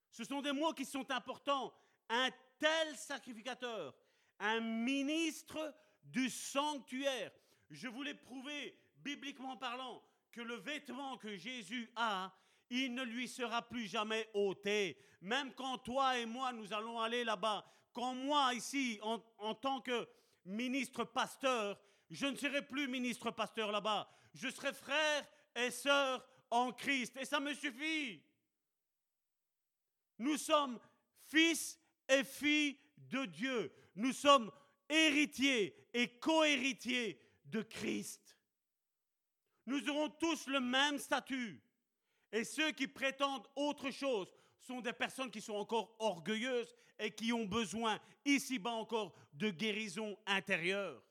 [0.10, 1.74] Ce sont des mots qui sont importants.
[2.10, 2.30] Un
[2.60, 3.96] tel sacrificateur,
[4.40, 7.32] un ministre du sanctuaire.
[7.70, 12.34] Je voulais prouver, bibliquement parlant, que le vêtement que Jésus a,
[12.70, 14.98] il ne lui sera plus jamais ôté.
[15.22, 20.08] Même quand toi et moi, nous allons aller là-bas, quand moi, ici, en, tant que
[20.46, 21.80] ministre pasteur,
[22.10, 24.10] je ne serai plus ministre pasteur là-bas.
[24.34, 27.18] Je serai frère et sœur en Christ.
[27.18, 28.24] Et ça me suffit.
[30.18, 30.80] Nous sommes
[31.26, 31.78] fils
[32.08, 33.74] et filles de Dieu.
[33.96, 34.52] Nous sommes
[34.88, 38.31] héritiers et co-héritiers de Christ.
[39.66, 41.62] Nous aurons tous le même statut.
[42.32, 47.34] Et ceux qui prétendent autre chose sont des personnes qui sont encore orgueilleuses et qui
[47.34, 51.04] ont besoin ici-bas encore de guérison intérieure.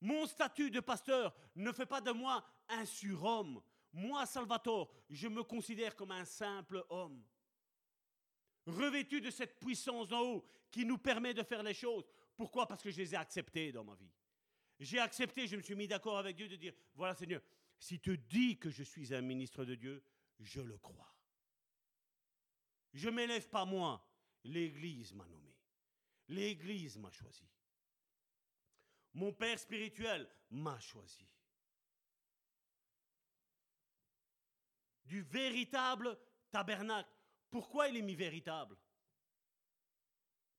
[0.00, 3.60] Mon statut de pasteur ne fait pas de moi un surhomme.
[3.92, 7.24] Moi, Salvatore, je me considère comme un simple homme,
[8.66, 12.04] revêtu de cette puissance en haut qui nous permet de faire les choses.
[12.36, 12.66] Pourquoi?
[12.66, 14.12] Parce que je les ai acceptées dans ma vie.
[14.78, 17.40] J'ai accepté, je me suis mis d'accord avec Dieu de dire, voilà Seigneur,
[17.78, 20.02] si tu dis que je suis un ministre de Dieu,
[20.38, 21.14] je le crois.
[22.92, 24.06] Je m'élève pas moi,
[24.44, 25.54] l'Église m'a nommé.
[26.28, 27.48] L'Église m'a choisi.
[29.14, 31.26] Mon Père spirituel m'a choisi.
[35.04, 36.18] Du véritable
[36.50, 37.10] tabernacle.
[37.50, 38.76] Pourquoi il est mis véritable?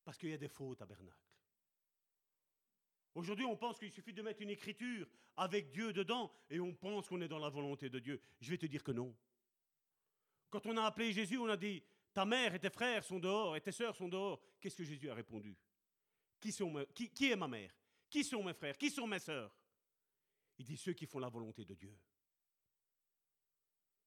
[0.02, 1.27] Parce qu'il y a des faux tabernacles.
[3.14, 7.08] Aujourd'hui, on pense qu'il suffit de mettre une écriture avec Dieu dedans et on pense
[7.08, 8.20] qu'on est dans la volonté de Dieu.
[8.40, 9.14] Je vais te dire que non.
[10.50, 11.82] Quand on a appelé Jésus, on a dit,
[12.12, 14.40] ta mère et tes frères sont dehors et tes sœurs sont dehors.
[14.60, 15.56] Qu'est-ce que Jésus a répondu?
[16.40, 17.74] Qui, sont, est ma mère?
[18.08, 18.76] Qui sont mes frères?
[18.78, 19.52] Qui sont mes sœurs?
[20.58, 21.96] Il dit ceux qui font la volonté de Dieu.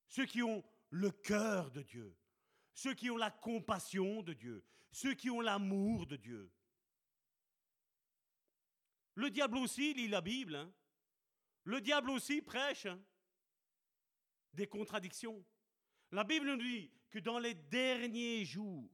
[0.08, 2.16] Ceux qui ont le cœur de Dieu.
[2.74, 4.64] Ceux qui ont la compassion de Dieu.
[4.92, 6.52] Ceux qui ont l'amour de Dieu.
[9.16, 10.56] Le diable aussi lit la Bible.
[10.56, 10.72] Hein.
[11.64, 13.02] Le diable aussi prêche hein.
[14.54, 15.44] des contradictions.
[16.12, 18.90] La Bible nous dit que dans les derniers jours,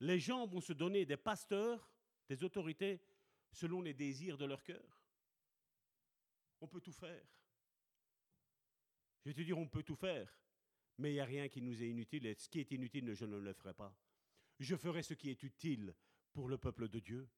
[0.00, 1.90] les gens vont se donner des pasteurs,
[2.28, 3.00] des autorités,
[3.52, 5.00] selon les désirs de leur cœur.
[6.60, 7.26] On peut tout faire.
[9.24, 10.38] Je vais te dire, on peut tout faire,
[10.98, 13.24] mais il n'y a rien qui nous est inutile, et ce qui est inutile, je
[13.24, 13.94] ne le ferai pas.
[14.58, 15.94] Je ferai ce qui est utile
[16.32, 17.28] pour le peuple de Dieu.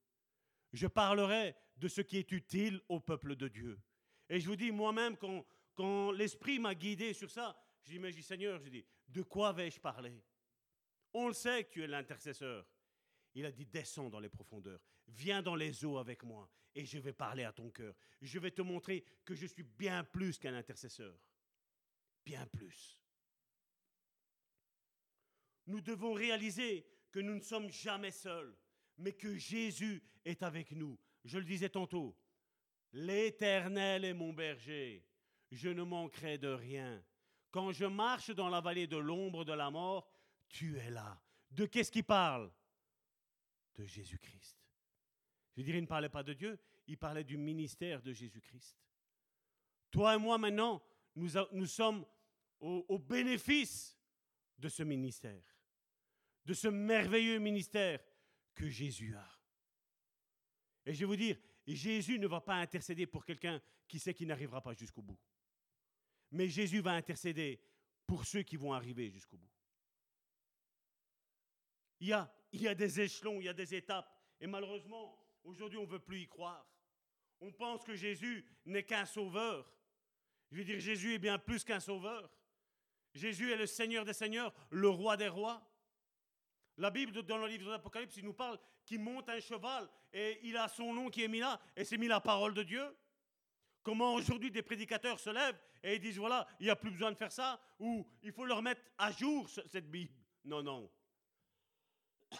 [0.73, 3.81] Je parlerai de ce qui est utile au peuple de Dieu.
[4.29, 8.59] Et je vous dis, moi-même, quand, l'Esprit m'a guidé sur ça, je dis, mais Seigneur,
[8.61, 10.23] je dis, de quoi vais-je parler?
[11.15, 12.67] On le sait que tu es l'intercesseur.
[13.35, 16.99] Il a dit, descends dans les profondeurs, viens dans les eaux avec moi, et je
[16.99, 17.95] vais parler à ton cœur.
[18.21, 21.19] Je vais te montrer que je suis bien plus qu'un intercesseur.
[22.25, 23.01] Bien plus.
[25.67, 28.55] Nous devons réaliser que nous ne sommes jamais seuls
[28.99, 30.99] mais que Jésus est avec nous.
[31.25, 32.17] Je le disais tantôt,
[32.93, 35.05] l'Éternel est mon berger,
[35.51, 37.03] je ne manquerai de rien.
[37.51, 40.11] Quand je marche dans la vallée de l'ombre de la mort,
[40.49, 41.21] tu es là.
[41.51, 42.51] De qu'est-ce qu'il parle?
[43.75, 44.59] De Jésus-Christ.
[45.57, 48.77] Je dirais, il ne parlait pas de Dieu, il parlait du ministère de Jésus-Christ.
[49.91, 50.83] Toi et moi maintenant,
[51.17, 52.05] nous, sommes
[52.61, 53.99] au bénéfice
[54.59, 55.43] de ce ministère.
[56.49, 58.01] de ce merveilleux ministère
[58.59, 59.41] que Jésus a.
[60.85, 64.27] Et je vais vous dire, Jésus ne va pas intercéder pour quelqu'un qui sait qu'il
[64.27, 65.19] n'arrivera pas jusqu'au bout.
[66.33, 67.61] Mais Jésus va intercéder
[68.05, 69.51] pour ceux qui vont arriver jusqu'au bout.
[72.01, 74.13] Il y, a, il y a des échelons, il y a des étapes.
[74.41, 76.69] Et malheureusement, aujourd'hui, on ne veut plus y croire.
[77.41, 79.73] On pense que Jésus n'est qu'un sauveur.
[80.51, 82.29] Je veux dire, Jésus est bien plus qu'un sauveur.
[83.15, 85.65] Jésus est le Seigneur des Seigneurs, le roi des rois.
[86.79, 90.39] La Bible, dans le livre de l'Apocalypse, il nous parle qu'il monte un cheval et
[90.45, 92.97] il a son nom qui est mis là et c'est mis la parole de Dieu.
[93.83, 97.11] Comment aujourd'hui des prédicateurs se lèvent et ils disent voilà, il n'y a plus besoin
[97.11, 100.15] de faire ça ou il faut leur mettre à jour cette Bible.
[100.45, 100.89] Non, non.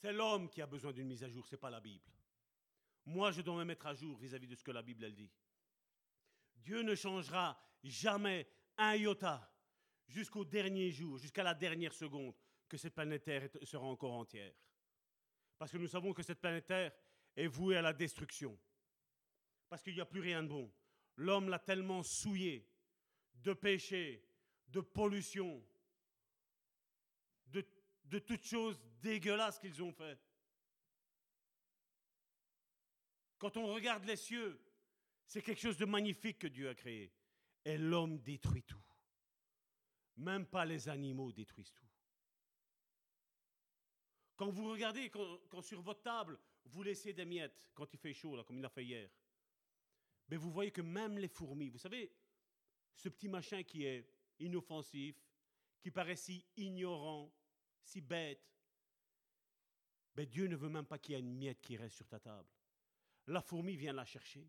[0.00, 2.10] C'est l'homme qui a besoin d'une mise à jour, ce n'est pas la Bible.
[3.04, 5.14] Moi, je dois me mettre à jour vis-à-vis -vis de ce que la Bible elle
[5.14, 5.30] dit.
[6.56, 9.48] Dieu ne changera jamais un iota
[10.08, 12.34] jusqu'au dernier jour, jusqu'à la dernière seconde,
[12.68, 14.52] que cette planète Terre sera encore entière.
[15.58, 16.92] Parce que nous savons que cette planète Terre
[17.36, 18.58] est vouée à la destruction.
[19.68, 20.72] Parce qu'il n'y a plus rien de bon.
[21.16, 22.68] L'homme l'a tellement souillé
[23.34, 24.24] de péché,
[24.68, 25.64] de pollution,
[27.46, 27.64] de,
[28.04, 30.18] de toutes choses dégueulasses qu'ils ont fait.
[33.38, 34.60] Quand on regarde les cieux,
[35.26, 37.12] c'est quelque chose de magnifique que Dieu a créé.
[37.64, 38.85] Et l'homme détruit tout.
[40.16, 41.86] Même pas les animaux détruisent tout.
[44.36, 48.36] Quand vous regardez, quand, sur votre table, vous laissez des miettes, quand il fait chaud,
[48.36, 49.10] là, comme il a fait hier,
[50.28, 52.12] mais vous voyez que même les fourmis, vous savez,
[52.94, 54.08] ce petit machin qui est
[54.40, 55.16] inoffensif,
[55.80, 57.32] qui paraît si ignorant,
[57.82, 58.42] si bête,
[60.16, 62.18] mais Dieu ne veut même pas qu'il y ait une miette qui reste sur ta
[62.18, 62.48] table.
[63.26, 64.48] La fourmi vient la chercher.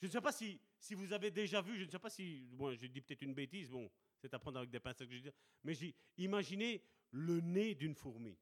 [0.00, 2.48] Je ne sais pas si, si vous avez déjà vu, je ne sais pas si,
[2.52, 5.20] bon, je dis peut-être une bêtise, bon, c'est à prendre avec des pincettes que je
[5.20, 5.30] dis,
[5.62, 5.74] mais
[6.16, 8.38] imaginez le nez d'une fourmi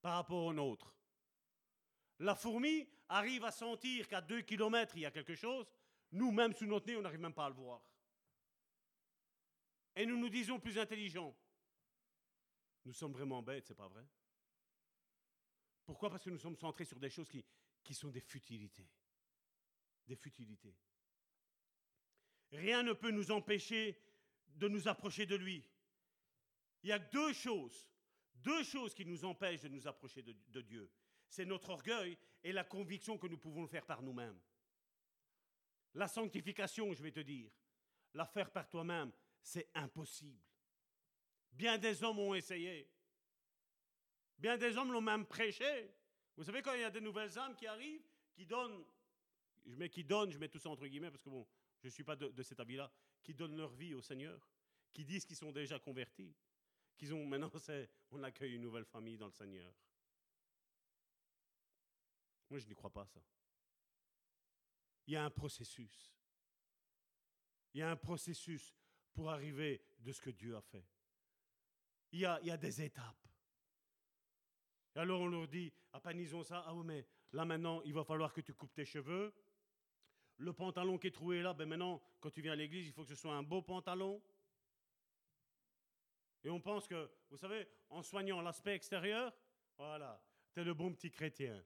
[0.00, 0.96] par rapport au nôtre.
[2.18, 5.70] La fourmi arrive à sentir qu'à deux kilomètres, il y a quelque chose.
[6.10, 7.80] Nous, même sous notre nez, on n'arrive même pas à le voir.
[9.94, 11.36] Et nous nous disons plus intelligents.
[12.84, 14.04] Nous sommes vraiment bêtes, c'est pas vrai?
[15.84, 16.10] Pourquoi?
[16.10, 18.88] Parce que nous sommes centrés sur des choses qui sont des futilités
[20.08, 20.74] des futilités.
[22.50, 24.00] Rien ne peut nous empêcher
[24.56, 25.64] de nous approcher de lui.
[26.82, 27.86] Il y a deux choses,
[28.34, 30.90] deux choses qui nous empêchent de nous approcher de, Dieu.
[31.28, 34.40] C'est notre orgueil et la conviction que nous pouvons le faire par nous-mêmes.
[35.94, 37.50] La sanctification, je vais te dire,
[38.14, 39.12] la faire par toi-même,
[39.42, 40.42] c'est impossible.
[41.52, 42.90] Bien des hommes ont essayé.
[44.38, 45.92] Bien des hommes l'ont même prêché.
[46.36, 48.84] Vous savez, quand il y a des nouvelles âmes qui arrivent, qui donnent
[49.68, 51.46] je mets qui je mets tout ça entre guillemets parce que bon,
[51.80, 52.90] je ne suis pas de, cet avis-là,
[53.22, 54.48] qui donnent leur vie au Seigneur,
[54.92, 56.34] qui disent qu'ils sont déjà convertis,
[56.96, 57.50] qu'ils ont maintenant,
[58.10, 59.72] on accueille une nouvelle famille dans le Seigneur.
[62.50, 63.20] Moi, je n'y crois pas ça.
[65.06, 66.14] Il y a un processus.
[67.74, 68.74] Il y a un processus
[69.12, 70.86] pour arriver de ce que Dieu a fait.
[72.12, 73.28] Il y a, il y a des étapes.
[74.94, 76.00] Et alors on leur dit, à
[76.44, 79.34] ça, ah oui, mais là maintenant, il va falloir que tu coupes tes cheveux,
[80.38, 83.02] le pantalon qui est troué là, ben maintenant, quand tu viens à l'église, il faut
[83.02, 84.22] que ce soit un beau pantalon.
[86.44, 89.36] Et on pense que, vous savez, en soignant l'aspect extérieur,
[89.76, 91.62] voilà, tu es le bon petit chrétien.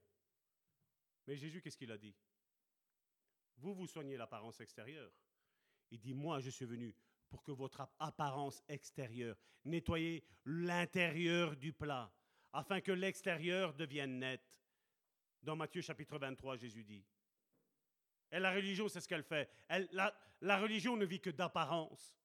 [1.26, 2.14] Mais Jésus, qu'est-ce qu'il a dit?
[3.58, 5.12] Vous, vous soignez l'apparence extérieure.
[5.90, 6.96] Il dit, moi, je suis venu
[7.28, 12.10] pour que votre apparence extérieure, nettoyez l'intérieur du plat,
[12.52, 14.42] afin que l'extérieur devienne net.
[15.42, 17.04] Dans Matthieu chapitre 23, Jésus dit.
[18.32, 19.48] Et la religion, c'est ce qu'elle fait.
[20.40, 22.16] La, religion ne vit que d'apparence.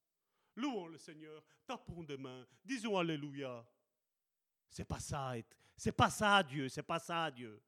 [0.56, 3.64] Louons le Seigneur, tapons des mains, disons Alléluia.
[4.70, 5.34] C'est pas ça,
[5.76, 7.62] c'est pas ça Dieu, c'est pas ça Dieu.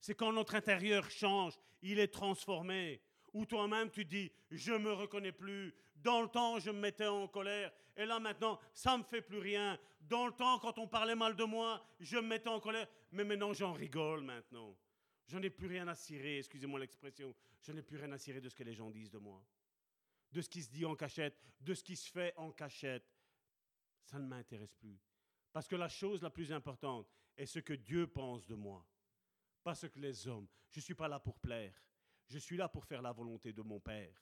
[0.00, 3.00] C'est quand notre intérieur change, il est transformé.
[3.32, 5.74] Ou toi-même tu dis, je me reconnais plus.
[5.94, 7.72] Dans le temps, je me mettais en colère.
[7.96, 9.78] Et là maintenant, ça me fait plus rien.
[10.00, 12.88] Dans le temps, quand on parlait mal de moi, je me mettais en colère.
[13.12, 14.74] Mais maintenant, j'en rigole maintenant.
[15.30, 17.32] Je n'ai plus rien à cirer, excusez-moi l'expression,
[17.62, 19.40] je n'ai plus rien à cirer de ce que les gens disent de moi.
[20.32, 23.08] De ce qui se dit en cachette, de ce qui se fait en cachette.
[24.02, 24.98] Ça ne m'intéresse plus.
[25.52, 28.84] Parce que la chose la plus importante est ce que Dieu pense de moi.
[29.62, 30.48] Pas ce que les hommes.
[30.68, 31.80] Je ne suis pas là pour plaire.
[32.26, 34.20] Je suis là pour faire la volonté de mon Père.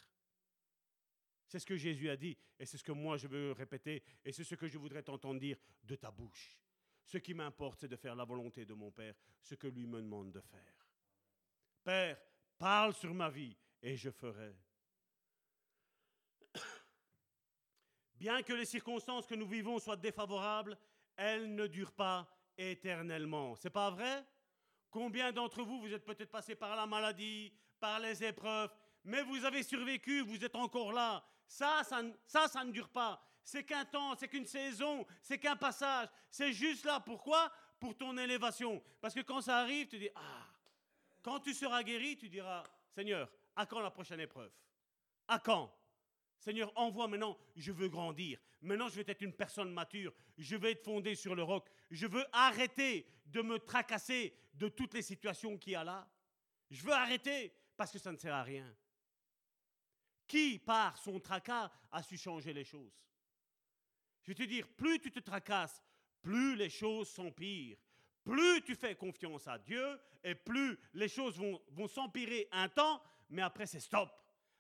[1.47, 4.33] C'est ce que Jésus a dit et c'est ce que moi je veux répéter et
[4.33, 6.59] c'est ce que je voudrais t'entendre dire de ta bouche.
[7.07, 10.03] Ce qui m'importe, c'est de faire la volonté de mon Père, ce que lui me
[10.03, 10.88] demande de faire.
[11.89, 12.19] Père,
[12.59, 14.55] parle sur ma vie et je ferai.
[18.15, 20.77] Bien que les circonstances que nous vivons soient défavorables,
[21.17, 22.29] elles ne durent pas
[22.59, 23.55] éternellement.
[23.55, 24.23] C'est pas vrai?
[24.91, 28.71] Combien d'entre vous, vous êtes peut-être passé par la maladie, par les épreuves,
[29.05, 31.25] mais vous avez survécu, vous êtes encore là.
[31.47, 33.19] Ça, ça, ça, ça ne dure pas.
[33.43, 36.09] C'est qu'un temps, c'est qu'une saison, c'est qu'un passage.
[36.29, 37.01] C'est juste là.
[37.01, 37.51] Pourquoi?
[37.81, 38.83] Pour ton élévation.
[39.01, 40.48] Parce que quand ça arrive, tu dis, ah,
[41.23, 44.53] quand tu seras guéri, tu diras, Seigneur, à quand la prochaine épreuve?
[45.27, 45.75] À quand?
[46.39, 48.41] Seigneur, envoie maintenant, je veux grandir.
[48.61, 50.13] Maintenant, je veux être une personne mature.
[50.37, 51.69] Je veux être fondé sur le roc.
[51.91, 56.09] Je veux arrêter de me tracasser de toutes les situations qu'il y a là.
[56.71, 58.75] Je veux arrêter parce que ça ne sert à rien.
[60.27, 62.93] Qui, par son tracas, a su changer les choses?
[64.23, 65.83] Je vais te dire, plus tu te tracasses,
[66.21, 67.79] plus les choses s'empirent.
[68.29, 73.41] Plus tu fais confiance à Dieu, et plus les choses vont, s'empirer un temps, mais
[73.41, 74.11] après c'est stop.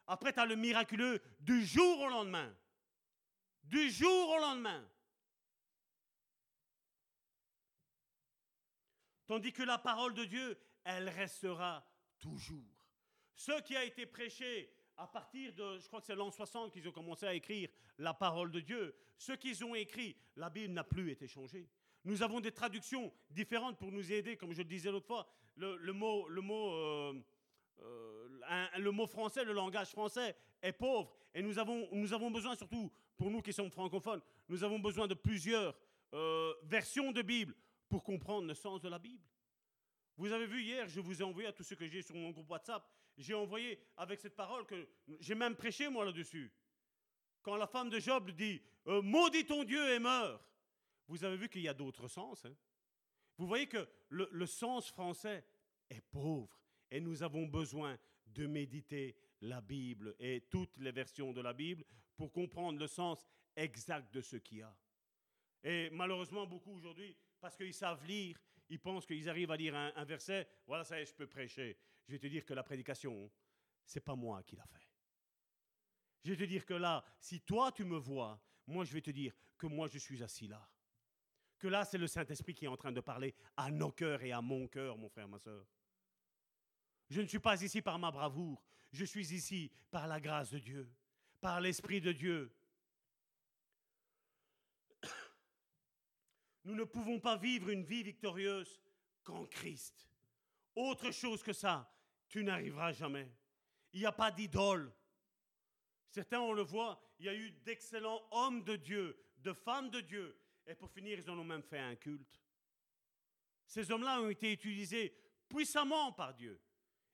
[0.06, 2.50] Après, tu as le miraculeux du jour au lendemain.
[3.64, 4.88] Du jour au lendemain.
[9.26, 11.86] Tandis que la parole de Dieu, elle restera
[12.18, 12.86] toujours.
[13.34, 16.88] Ce qui a été prêché à partir de, je crois que c'est l'an 60 qu'ils
[16.88, 17.68] ont commencé à écrire
[17.98, 21.68] la parole de Dieu, ce qu'ils ont écrit, la Bible n'a plus été changée.
[22.04, 25.28] Nous avons des traductions différentes pour nous aider, comme je le disais l'autre fois.
[25.56, 27.12] Le, euh,
[27.80, 31.14] euh, mot français, le langage français est pauvre.
[31.34, 35.76] Et nous avons, besoin, surtout pour nous qui sommes francophones, nous avons besoin de plusieurs
[36.14, 37.54] euh, versions de Bible
[37.88, 39.22] pour comprendre le sens de la Bible.
[40.16, 42.30] Vous avez vu hier, je vous ai envoyé à tous ceux que j'ai sur mon
[42.30, 42.84] groupe WhatsApp,
[43.16, 44.88] j'ai envoyé avec cette parole que
[45.20, 46.52] j'ai même prêché moi là-dessus.
[47.42, 50.40] Quand la femme de Job dit Maudit ton Dieu et meurt,
[51.09, 52.44] vous avez vu qu'il y a d'autres sens.
[52.44, 52.55] Hein.
[53.36, 55.44] Vous voyez que le sens français
[55.90, 56.59] est pauvre.
[56.90, 61.85] Et nous avons besoin de méditer la Bible et toutes les versions de la Bible
[62.16, 63.26] pour comprendre le sens
[63.56, 64.76] exact de ce qu'il y a.
[65.62, 70.05] Et malheureusement, beaucoup aujourd'hui, parce qu'ils savent lire, ils pensent qu'ils arrivent à lire un,
[70.05, 71.78] verset, voilà, ça y est, je peux prêcher.
[72.06, 73.30] Je vais te dire que la prédication,
[73.85, 74.89] c'est pas moi qui l'a fait.
[76.24, 79.10] Je vais te dire que là, si toi tu me vois, moi je vais te
[79.10, 80.68] dire que moi je suis assis là.
[81.59, 84.32] Que là, c'est le Saint-Esprit qui est en train de parler à nos cœurs et
[84.32, 85.66] à mon cœur, mon frère, ma soeur.
[87.10, 88.62] Je ne suis pas ici par ma bravoure,
[88.93, 90.89] je suis ici par la grâce de Dieu,
[91.40, 92.55] par l'Esprit de Dieu.
[96.64, 98.80] Nous ne pouvons pas vivre une vie victorieuse
[99.24, 100.09] qu'en Christ.
[100.76, 101.93] Autre chose que ça,
[102.28, 103.32] tu n'arriveras jamais.
[103.93, 104.93] Il n'y a pas d'idole.
[106.10, 110.01] Certains, on le voit, il y a eu d'excellents hommes de Dieu, de femmes de
[110.01, 112.40] Dieu, et pour finir, ils en ont même fait un culte.
[113.66, 115.14] Ces hommes-là ont été utilisés
[115.48, 116.60] puissamment par Dieu.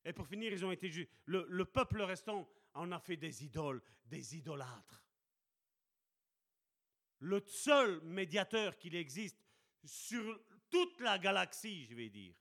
[0.05, 0.91] Et pour finir, ils ont été
[1.27, 5.05] le, le peuple restant en a fait des idoles, des idolâtres.
[7.21, 9.39] Le seul médiateur qu'il existe
[9.85, 12.35] sur toute la galaxie, je vais dire.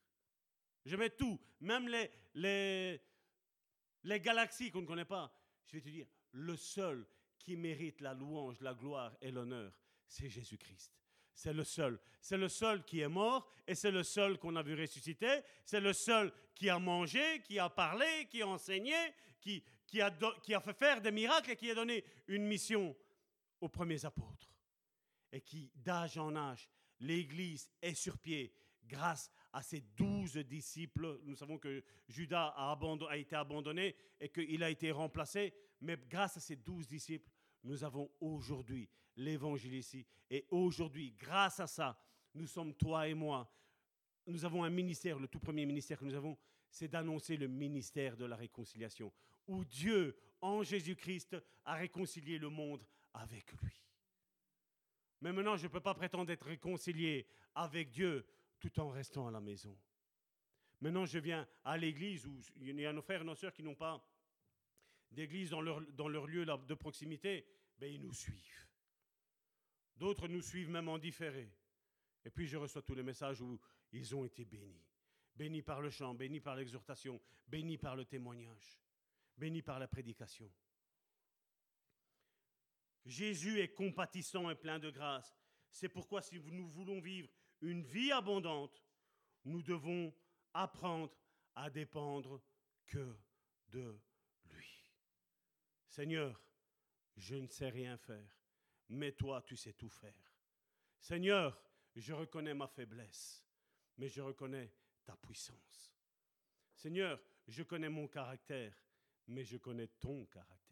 [0.85, 2.99] Je mets tout, même les,
[4.03, 5.33] les galaxies qu'on ne connaît pas.
[5.67, 7.07] Je vais te dire, le seul
[7.37, 9.71] qui mérite la louange, la gloire et l'honneur,
[10.07, 11.02] c'est Jésus-Christ.
[11.33, 11.99] C'est le seul.
[12.21, 15.41] C'est le seul qui est mort et c'est le seul qu'on a vu ressusciter.
[15.65, 18.95] C'est le seul qui a mangé, qui a parlé, qui a enseigné,
[19.41, 19.63] qui,
[19.99, 20.11] a,
[20.41, 22.95] qui a fait faire des miracles et qui a donné une mission
[23.59, 24.51] aux premiers apôtres.
[25.31, 26.69] Et qui, d'âge en âge,
[26.99, 28.53] l'Église est sur pied
[28.85, 31.19] grâce à ses douze disciples.
[31.23, 32.77] Nous savons que Judas a,
[33.09, 37.29] a été abandonné et qu'il a été remplacé, mais grâce à ces douze disciples,
[37.63, 40.05] nous avons aujourd'hui l'évangile ici.
[40.29, 41.97] Et aujourd'hui, grâce à ça,
[42.33, 43.51] nous sommes toi et moi.
[44.25, 46.37] Nous avons un ministère, le tout premier ministère que nous avons,
[46.69, 49.11] c'est d'annoncer le ministère de la réconciliation,
[49.47, 53.71] où Dieu, en Jésus-Christ, a réconcilié le monde avec lui.
[55.21, 58.25] Mais maintenant, je ne peux pas prétendre être réconcilié avec Dieu
[58.59, 59.77] tout en restant à la maison.
[60.81, 63.63] Maintenant, je viens à l'église où il y a nos frères et nos sœurs qui
[63.63, 64.05] n'ont pas
[65.11, 67.45] d'église dans leur, lieu de proximité,
[67.77, 68.67] ben, ils nous suivent.
[69.95, 71.51] D'autres nous suivent même en différé.
[72.25, 73.59] Et puis je reçois tous les messages où
[73.91, 74.81] ils ont été bénis.
[75.35, 78.79] Bénis par le chant, bénis par l'exhortation, bénis par le témoignage,
[79.37, 80.51] bénis par la prédication.
[83.05, 85.35] Jésus est compatissant et plein de grâce.
[85.69, 87.29] C'est pourquoi si nous voulons vivre
[87.61, 88.83] une vie abondante,
[89.45, 90.13] nous devons
[90.53, 91.13] apprendre
[91.55, 92.41] à dépendre
[92.85, 93.15] que
[93.69, 93.99] de
[94.45, 94.91] lui.
[95.87, 96.41] Seigneur,
[97.17, 98.42] je ne sais rien faire,
[98.89, 100.33] mais toi, tu sais tout faire.
[100.99, 101.59] Seigneur,
[101.95, 103.45] je reconnais ma faiblesse,
[103.97, 104.73] mais je reconnais
[105.05, 105.93] ta puissance.
[106.75, 108.75] Seigneur, je connais mon caractère,
[109.27, 110.63] mais je connais ton caractère.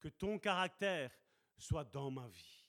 [0.00, 1.12] Que ton caractère
[1.56, 2.66] soit dans ma vie,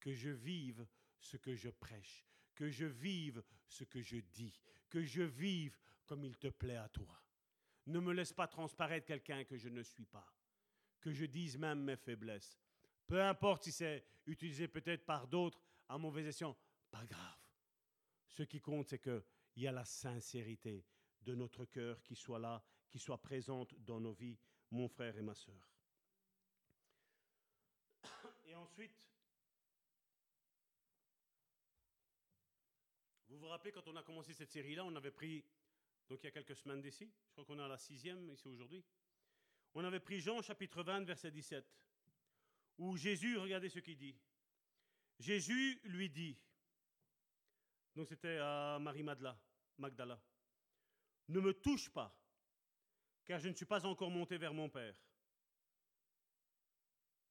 [0.00, 0.86] que je vive
[1.20, 6.24] ce que je prêche, que je vive ce que je dis, que je vive comme
[6.24, 7.22] il te plaît à toi.
[7.86, 10.26] Ne me laisse pas transparaître quelqu'un que je ne suis pas,
[11.00, 12.61] que je dise même mes faiblesses.
[13.12, 16.56] Peu importe si c'est utilisé peut-être par d'autres à mauvais escient,
[16.90, 17.38] pas grave.
[18.26, 19.22] Ce qui compte, c'est qu'il
[19.56, 20.86] y a la sincérité
[21.20, 24.38] de notre cœur qui soit là, qui soit présente dans nos vies,
[24.70, 25.68] mon frère et ma sœur.
[28.46, 28.96] Et ensuite,
[33.28, 35.44] vous vous rappelez quand on a commencé cette série-là, on avait pris,
[36.08, 38.48] donc il y a quelques semaines d'ici, je crois qu'on est à la sixième ici
[38.48, 38.82] aujourd'hui,
[39.74, 41.62] on avait pris Jean chapitre 20, verset 17,
[42.82, 44.16] où Jésus, regardez ce qu'il dit.
[45.20, 46.36] Jésus lui dit,
[47.94, 50.20] donc c'était à Marie Magdala,
[51.28, 52.12] ne me touche pas,
[53.24, 54.96] car je ne suis pas encore monté vers mon Père.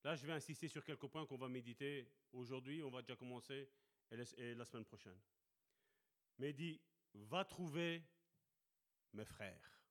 [0.03, 3.69] Là, je vais insister sur quelques points qu'on va méditer aujourd'hui, on va déjà commencer,
[4.09, 5.19] et la semaine prochaine.
[6.37, 6.81] Mais il dit,
[7.13, 8.03] va trouver
[9.13, 9.81] mes frères.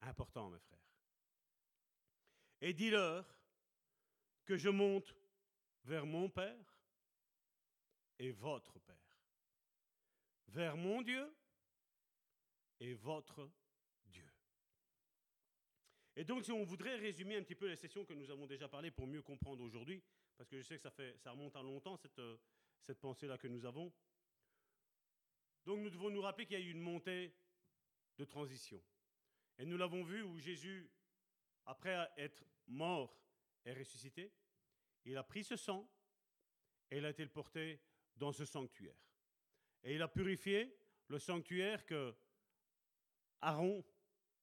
[0.00, 0.78] Important, mes frères.
[2.60, 3.26] Et dis-leur
[4.44, 5.14] que je monte
[5.84, 6.78] vers mon Père
[8.18, 9.18] et votre Père,
[10.48, 11.34] vers mon Dieu
[12.80, 13.50] et votre
[14.06, 14.30] Dieu.
[16.16, 18.68] Et donc, si on voudrait résumer un petit peu les sessions que nous avons déjà
[18.68, 20.02] parlé pour mieux comprendre aujourd'hui,
[20.36, 20.82] parce que je sais que
[21.18, 22.36] ça, remonte à longtemps, cette, euh,
[22.80, 23.92] cette pensée-là que nous avons.
[25.64, 27.34] Donc, nous devons nous rappeler qu'il y a eu une montée
[28.18, 28.82] de transition.
[29.58, 30.90] Et nous l'avons vu où Jésus,
[31.64, 33.23] après être mort
[33.64, 34.32] et ressuscité,
[35.04, 35.88] il a pris ce sang
[36.90, 37.80] et il a été porté
[38.16, 38.96] dans ce sanctuaire.
[39.82, 40.76] Et il a purifié
[41.08, 42.14] le sanctuaire que
[43.40, 43.84] Aaron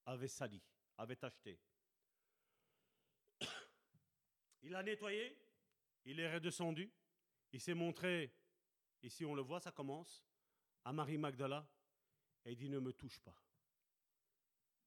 [0.06, 0.62] avait sali,
[0.98, 1.60] avait acheté.
[4.62, 5.36] Il a nettoyé,
[6.06, 6.92] il est redescendu,
[7.52, 8.32] il s'est montré,
[9.02, 10.24] ici on le voit, ça commence,
[10.84, 11.68] à Marie Magdala,
[12.46, 13.36] et dit ne me touche pas.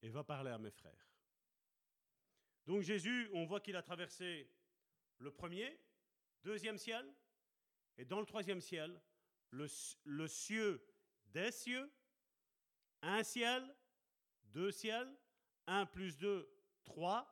[0.02, 1.14] Et va parler à mes frères.
[2.66, 4.51] Donc Jésus, on voit qu'il a traversé
[5.19, 5.78] le premier,
[6.43, 7.07] deuxième ciel,
[7.97, 9.01] et dans le troisième ciel,
[9.51, 9.66] le,
[10.05, 10.85] le cieux
[11.27, 11.93] des cieux,
[13.03, 13.62] un ciel,
[14.45, 15.15] deux ciels,
[15.66, 16.51] un plus deux,
[16.85, 17.31] trois.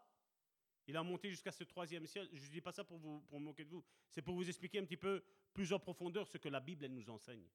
[0.86, 2.28] Il a monté jusqu'à ce troisième ciel.
[2.32, 3.84] Je ne dis pas ça pour vous moquer de vous.
[4.10, 7.08] C'est pour vous expliquer un petit peu plus en profondeur ce que la Bible nous
[7.08, 7.48] enseigne.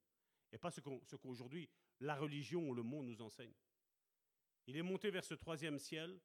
[0.52, 0.82] Et pas ce
[1.16, 3.54] qu'aujourd'hui la religion ou le monde nous enseigne.
[4.68, 6.20] Il est monté vers ce troisième ciel.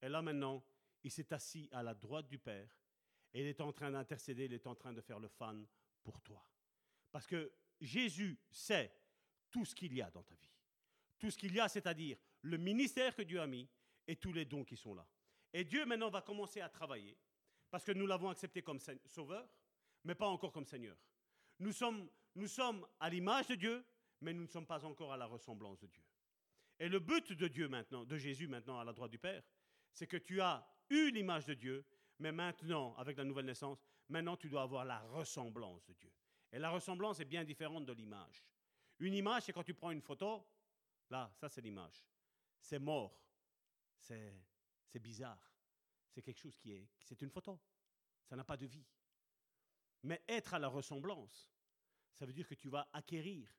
[0.00, 0.64] Et là maintenant,
[1.04, 2.68] il s'est assis à la droite du Père.
[3.34, 5.66] Et il est en train d'intercéder, il est en train de faire le fan
[6.02, 6.44] pour toi.
[7.10, 8.92] Parce que Jésus sait
[9.50, 10.50] tout ce qu'il y a dans ta vie.
[11.18, 13.68] Tout ce qu'il y a, c'est-à-dire le ministère que Dieu a mis
[14.06, 15.06] et tous les dons qui sont là.
[15.52, 17.16] Et Dieu maintenant va commencer à travailler,
[17.70, 19.48] parce que nous l'avons accepté comme sauveur,
[20.04, 20.96] mais pas encore comme Seigneur.
[21.58, 23.84] Nous sommes, nous sommes à l'image de Dieu,
[24.20, 26.02] mais nous ne sommes pas encore à la ressemblance de Dieu.
[26.78, 29.42] Et le but de Dieu maintenant, de Jésus maintenant à la droite du Père,
[29.92, 30.66] c'est que tu as
[30.96, 31.84] l'image de Dieu,
[32.18, 36.12] mais maintenant, avec la nouvelle naissance, maintenant tu dois avoir la ressemblance de Dieu.
[36.52, 38.44] Et la ressemblance est bien différente de l'image.
[38.98, 40.46] Une image, c'est quand tu prends une photo,
[41.10, 42.04] là, ça c'est l'image.
[42.60, 43.18] C'est mort.
[43.98, 44.34] C'est,
[44.86, 45.52] c'est bizarre.
[46.10, 47.58] C'est quelque chose qui est, c'est une photo.
[48.24, 48.86] Ça n'a pas de vie.
[50.02, 51.50] Mais être à la ressemblance,
[52.12, 53.50] ça veut dire que tu vas acquérir,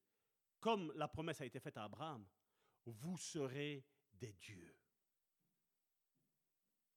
[0.60, 2.26] comme la promesse a été faite à Abraham,
[2.86, 4.76] vous serez des dieux.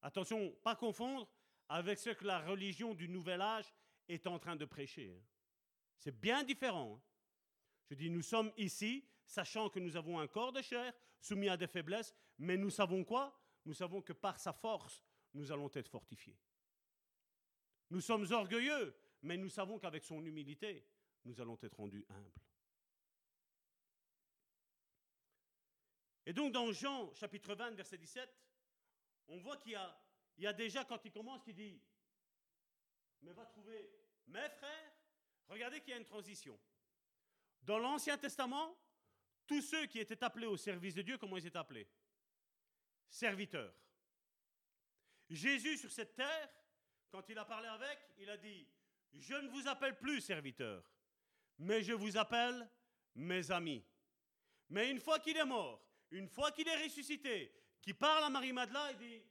[0.07, 1.28] Attention, pas confondre
[1.69, 3.74] avec ce que la religion du nouvel âge
[4.09, 5.12] est en train de prêcher.
[5.12, 5.20] Hein.
[5.99, 6.95] C'est bien différent.
[6.95, 7.03] Hein.
[7.91, 11.57] Je dis, nous sommes ici, sachant que nous avons un corps de chair, soumis à
[11.57, 13.37] des faiblesses, mais nous savons quoi?
[13.65, 15.03] Nous savons que par sa force,
[15.35, 16.39] nous allons être fortifiés.
[17.91, 20.87] Nous sommes orgueilleux, mais nous savons qu'avec son humilité,
[21.24, 22.41] nous allons être rendus humbles.
[26.27, 28.45] Et donc dans Jean chapitre 20, verset 17,
[29.28, 29.78] on voit qu'il
[30.39, 31.81] y a, déjà, quand il commence, qui dit,
[33.23, 33.90] mais va trouver
[34.28, 34.93] mes frères,
[35.48, 36.59] regardez qu'il y a une transition.
[37.62, 38.77] Dans l'Ancien Testament,
[39.47, 41.89] tous ceux qui étaient appelés au service de Dieu, comment ils étaient appelés?
[43.09, 43.74] Serviteurs.
[45.28, 46.51] Jésus sur cette terre,
[47.11, 48.69] quand il a parlé avec, il a dit,
[49.12, 50.85] je ne vous appelle plus serviteurs,
[51.59, 52.69] mais je vous appelle
[53.15, 53.85] mes amis.
[54.69, 57.53] Mais une fois qu'il est mort, une fois qu'il est ressuscité,
[57.86, 59.22] qui parle à Marie-Madeleine, il dit,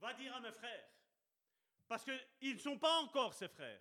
[0.00, 0.88] va dire à mes frères,
[1.86, 3.78] parce qu'ils ne sont pas encore ses frères.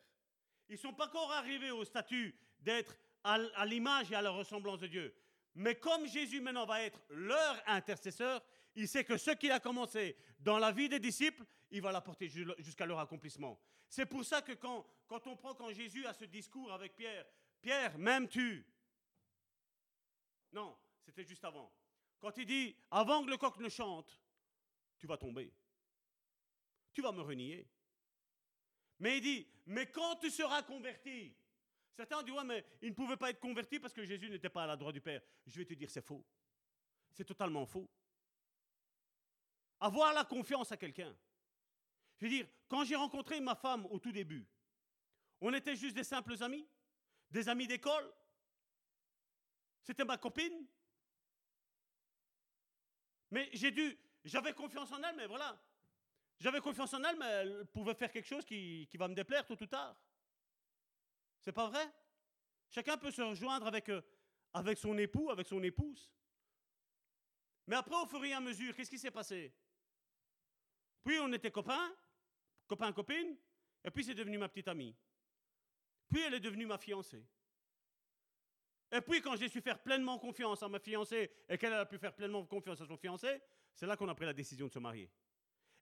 [0.67, 2.93] Ils ne sont pas encore arrivés au statut d'être
[3.23, 5.15] à l'image et à la ressemblance de Dieu.
[5.55, 8.43] Mais comme Jésus maintenant va être leur intercesseur,
[8.75, 12.27] il sait que ce qu'il a commencé dans la vie des disciples, il va l'apporter
[12.59, 13.57] jusqu'à leur accomplissement.
[13.87, 17.25] C'est pour ça que quand, quand on prend, quand Jésus a ce discours avec Pierre,
[17.61, 18.65] Pierre, m'aimes-tu?
[20.51, 21.71] Non, c'était juste avant.
[22.21, 24.21] Quand il dit, avant que le coq ne chante,
[24.99, 25.51] tu vas tomber.
[26.93, 27.67] Tu vas me renier.
[28.99, 31.35] Mais il dit, mais quand tu seras converti,
[31.91, 34.49] certains ont dit, ouais, mais il ne pouvait pas être converti parce que Jésus n'était
[34.49, 35.21] pas à la droite du Père.
[35.47, 36.23] Je vais te dire, c'est faux.
[37.11, 37.89] C'est totalement faux.
[39.79, 41.15] Avoir la confiance à quelqu'un.
[42.17, 44.47] Je veux dire, quand j'ai rencontré ma femme au tout début,
[45.41, 46.67] on était juste des simples amis,
[47.31, 48.13] des amis d'école.
[49.81, 50.67] C'était ma copine.
[53.31, 55.59] Mais j'ai dû, j'avais confiance en elle, mais voilà.
[56.39, 59.57] J'avais confiance en elle, mais elle pouvait faire quelque chose qui, va me déplaire tôt
[59.59, 59.95] ou tard.
[61.39, 61.91] C'est pas vrai?
[62.69, 64.01] Chacun peut se rejoindre avec, euh,
[64.53, 66.11] avec son époux, avec son épouse.
[67.67, 69.53] Mais après, au fur et à mesure, qu'est-ce qui s'est passé?
[71.03, 71.95] Puis on était copains,
[72.67, 73.37] copains, copines,
[73.83, 74.95] et puis c'est devenu ma petite amie.
[76.09, 77.25] Puis elle est devenue ma fiancée.
[78.91, 81.97] Et puis quand j'ai su faire pleinement confiance à ma fiancée et qu'elle a pu
[81.97, 83.41] faire pleinement confiance à son fiancé,
[83.73, 85.09] c'est là qu'on a pris la décision de se marier.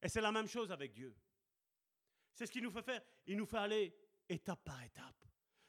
[0.02, 1.16] Et c'est la même chose avec Dieu.
[2.34, 3.02] C'est ce qu'il nous fait faire.
[3.26, 3.96] Il nous fait aller
[4.30, 5.26] étape par étape.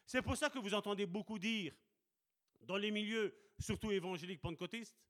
[0.06, 1.74] C'est pour ça que vous entendez beaucoup dire,
[2.60, 5.00] dans les milieux, surtout évangéliques pentecôtistes,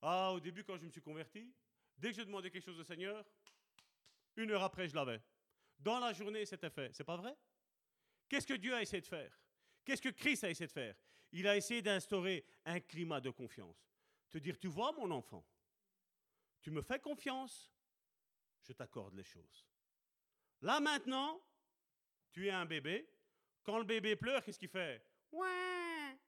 [0.00, 1.52] ah, au début, quand je me suis converti,
[1.96, 3.24] dès que je demandais quelque chose au Seigneur,
[4.36, 5.20] une heure après, je l'avais.
[5.78, 6.94] Dans la journée, c'était fait.
[6.94, 7.36] C'est pas vrai?
[8.28, 9.38] Qu'est-ce que Dieu a essayé de faire?
[9.84, 10.94] Qu'est-ce que Christ a essayé de faire?
[11.32, 13.90] Il a essayé d'instaurer un climat de confiance.
[14.30, 15.44] Te dire, tu vois, mon enfant,
[16.60, 17.72] tu me fais confiance,
[18.62, 19.66] je t'accorde les choses.
[20.60, 21.40] Là maintenant,
[22.30, 23.08] tu es un bébé.
[23.62, 25.02] Quand le bébé pleure, qu'est-ce qu'il fait?
[25.32, 26.18] Ouais.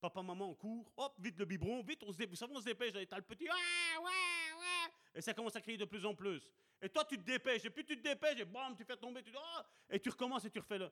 [0.00, 0.92] Papa, maman, on court.
[0.96, 2.30] Hop, vite le biberon, vite, on se dépêche.
[2.30, 2.92] Vous savez, on se dépêche.
[3.08, 3.44] T'as le petit.
[3.44, 4.92] Ouais, ouais, ouais.
[5.14, 6.42] Et ça commence à crier de plus en plus.
[6.82, 7.64] Et toi, tu te dépêches.
[7.64, 9.22] Et puis tu te dépêches et bam, tu fais tomber.
[9.22, 10.90] Tu oh, et tu recommences et tu refais le.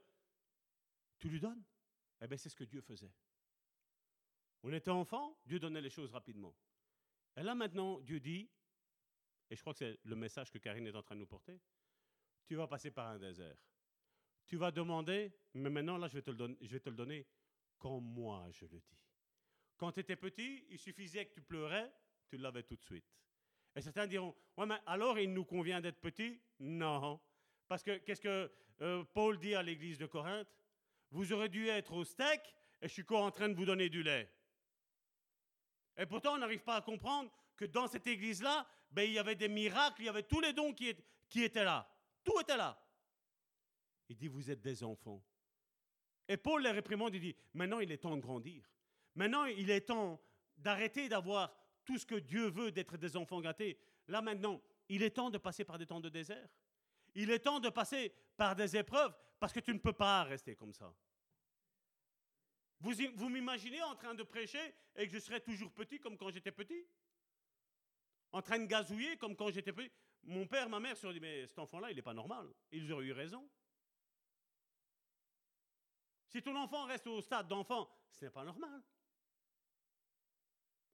[1.18, 1.62] Tu lui donnes
[2.22, 3.12] Eh bien, c'est ce que Dieu faisait.
[4.62, 6.54] On était enfant, Dieu donnait les choses rapidement.
[7.36, 8.48] Et là maintenant, Dieu dit
[9.52, 11.60] et je crois que c'est le message que Karine est en train de nous porter,
[12.46, 13.54] tu vas passer par un désert.
[14.46, 16.78] Tu vas demander, mais maintenant là je vais te le donner, je
[17.78, 18.82] comme moi je le dis.
[19.76, 21.92] Quand tu étais petit, il suffisait que tu pleurais,
[22.28, 23.04] tu l'avais tout de suite.
[23.76, 26.40] Et certains diront, ouais, mais alors il nous convient d'être petit?
[26.58, 27.20] Non.
[27.68, 28.50] Parce que qu'est-ce que
[28.80, 30.48] euh, Paul dit à l'église de Corinthe?
[31.12, 32.40] Vous aurez dû être au steak
[32.80, 34.28] et je suis encore en train de vous donner du lait.
[35.96, 39.34] Et pourtant, on n'arrive pas à comprendre que dans cette église-là, ben, il y avait
[39.34, 40.94] des miracles, il y avait tous les dons qui,
[41.28, 41.88] qui étaient là.
[42.24, 42.82] Tout était là.
[44.08, 45.22] Il dit, vous êtes des enfants.
[46.28, 48.64] Et Paul les réprimande, il dit, maintenant il est temps de grandir.
[49.14, 50.20] Maintenant il est temps
[50.56, 53.78] d'arrêter d'avoir tout ce que Dieu veut, d'être des enfants gâtés.
[54.08, 56.48] Là maintenant, il est temps de passer par des temps de désert.
[57.14, 60.54] Il est temps de passer par des épreuves parce que tu ne peux pas rester
[60.54, 60.94] comme ça.
[62.78, 66.52] Vous, m'imaginez en train de prêcher et que je serais toujours petit comme quand j'étais
[66.52, 66.86] petit?
[68.30, 69.90] En train de gazouiller comme quand j'étais petit?
[70.22, 72.54] Mon père, ma mère se sont dit, mais cet enfant-là, il n'est pas normal.
[72.70, 73.50] Ils auraient eu raison.
[76.28, 78.80] Si ton enfant reste au stade d'enfant, ce n'est pas normal.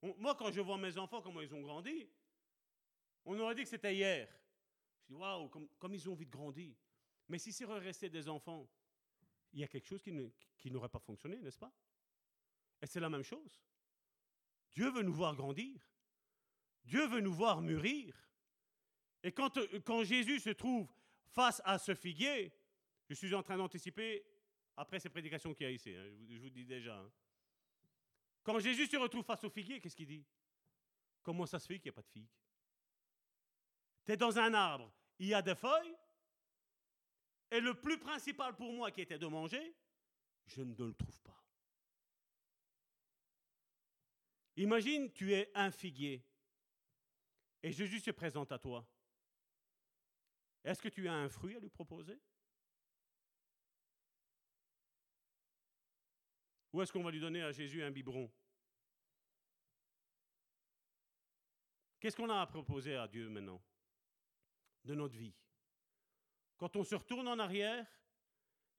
[0.01, 2.09] Moi, quand je vois mes enfants, comment ils ont grandi,
[3.25, 4.27] on aurait dit que c'était hier.
[5.03, 6.75] Je dis, waouh, comme, ils ont vite grandi.
[7.29, 8.67] Mais si c'est resté des enfants,
[9.53, 11.71] il y a quelque chose qui n'aurait pas fonctionné, n'est-ce pas?
[12.81, 13.61] Et c'est la même chose.
[14.71, 15.79] Dieu veut nous voir grandir.
[16.83, 18.15] Dieu veut nous voir mûrir.
[19.23, 20.91] Et quand, Jésus se trouve
[21.27, 22.51] face à ce figuier,
[23.07, 24.25] je suis en train d'anticiper
[24.77, 26.97] après ces prédications qu'il y a ici, hein, je, vous, dis déjà.
[26.97, 27.11] Hein.
[28.43, 30.25] Quand Jésus se retrouve face au figuier, qu'est-ce qu'il dit?
[31.21, 32.29] Comment ça se fait qu'il n'y a pas de figue
[34.05, 34.89] Tu es dans un arbre,
[35.19, 35.95] il y a des feuilles,
[37.51, 39.75] et le plus principal pour moi qui était de manger,
[40.45, 41.43] je ne le trouve pas.
[44.57, 46.25] Imagine, tu es un figuier.
[47.63, 48.85] Et Jésus se présente à toi.
[50.63, 52.19] Est-ce que tu as un fruit à lui proposer?
[56.73, 58.31] Ou est-ce qu'on va lui donner à Jésus un biberon?
[61.99, 63.61] Qu'est-ce qu'on a à proposer à Dieu maintenant
[64.85, 65.33] de notre vie?
[66.59, 67.87] Quand on se retourne en arrière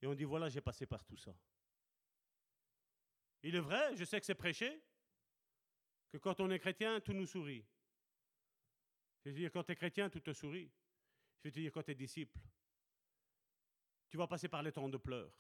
[0.03, 1.35] et on dit voilà, j'ai passé par tout ça.
[3.43, 4.83] Il est vrai, je sais que c'est prêché,
[6.11, 7.67] que quand on est chrétien, tout nous sourit.
[9.25, 10.71] Je veux dire, quand tu es chrétien, tout te sourit.
[11.43, 12.39] Je veux dire, quand tu es disciple,
[14.11, 15.33] tu vas passer par les temps de pleurs.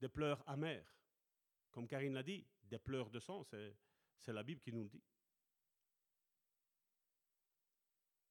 [0.00, 0.98] Des pleurs amers.
[1.70, 5.04] Comme Karine l'a dit, des pleurs de sang, c'est la Bible qui nous le dit.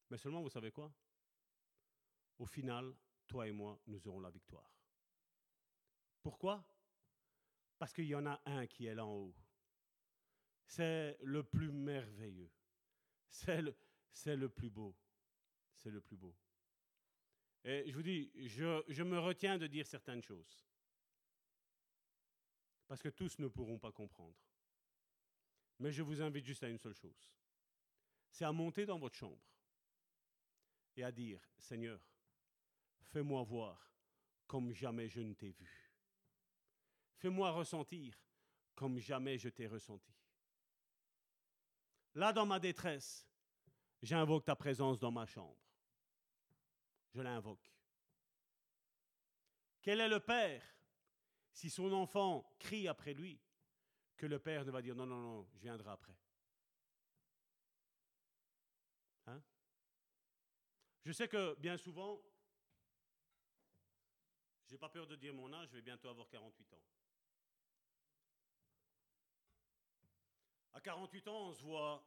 [0.10, 0.94] Mais seulement, vous savez quoi?
[2.38, 2.96] Au final,
[3.28, 4.70] toi et moi, nous aurons la victoire.
[6.22, 6.64] Pourquoi?
[7.78, 9.36] Parce qu'il y en a un qui est là en haut.
[10.66, 12.52] C'est le plus merveilleux.
[13.28, 13.76] C'est le,
[14.12, 14.96] c'est le plus beau.
[15.76, 16.36] C'est le plus beau.
[17.64, 20.66] Et je vous dis, je, je me retiens de dire certaines choses.
[22.88, 24.38] Parce que tous ne pourront pas comprendre.
[25.80, 27.30] Mais je vous invite juste à une seule chose.
[28.30, 29.42] C'est à monter dans votre chambre
[30.96, 32.00] et à dire, Seigneur,
[33.12, 33.92] fais-moi voir
[34.48, 35.92] comme jamais je ne t'ai vu.
[37.18, 38.16] Fais-moi ressentir
[38.76, 40.14] comme jamais je t'ai ressenti.
[42.14, 43.28] Là, dans ma détresse,
[44.02, 45.58] j'invoque ta présence dans ma chambre.
[47.14, 47.60] Je l'invoque.
[49.82, 50.64] Quel est le Père
[51.52, 53.40] si son enfant crie après lui
[54.18, 56.16] que le Père ne va dire non, non, non, je viendrai après?
[61.06, 62.20] Je sais que bien souvent,
[64.66, 66.82] j'ai pas peur de dire mon âge, je vais bientôt avoir 48 ans.
[70.74, 72.04] À 48 ans, on se voit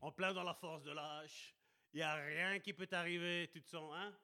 [0.00, 1.54] en plein dans la force de l'âge.
[1.92, 4.18] Il n'y a rien qui peut arriver, tu te sens, hein?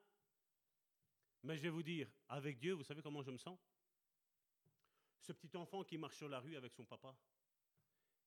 [1.43, 3.57] Mais je vais vous dire, avec Dieu, vous savez comment je me sens?
[5.19, 7.15] Ce petit enfant qui marche sur la rue avec son papa.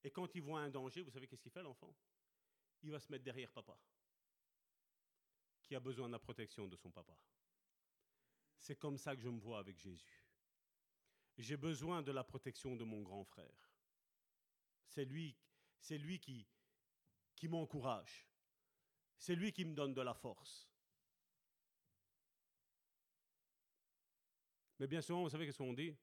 [0.05, 1.93] Et quand il voit un danger, vous savez qu'est-ce qu'il fait l'enfant?
[2.85, 3.77] Il va se mettre derrière papa,
[5.75, 7.17] a besoin de la protection de son papa.
[8.59, 10.25] C'est comme ça que je me vois avec Jésus.
[11.39, 13.73] J'ai besoin de la protection de mon grand frère.
[14.87, 15.37] C'est lui,
[16.21, 18.29] qui m'encourage.
[19.19, 20.69] C'est lui qui me donne de la force.
[24.79, 25.97] Mais bien souvent, vous savez qu'est-ce qu'on dit?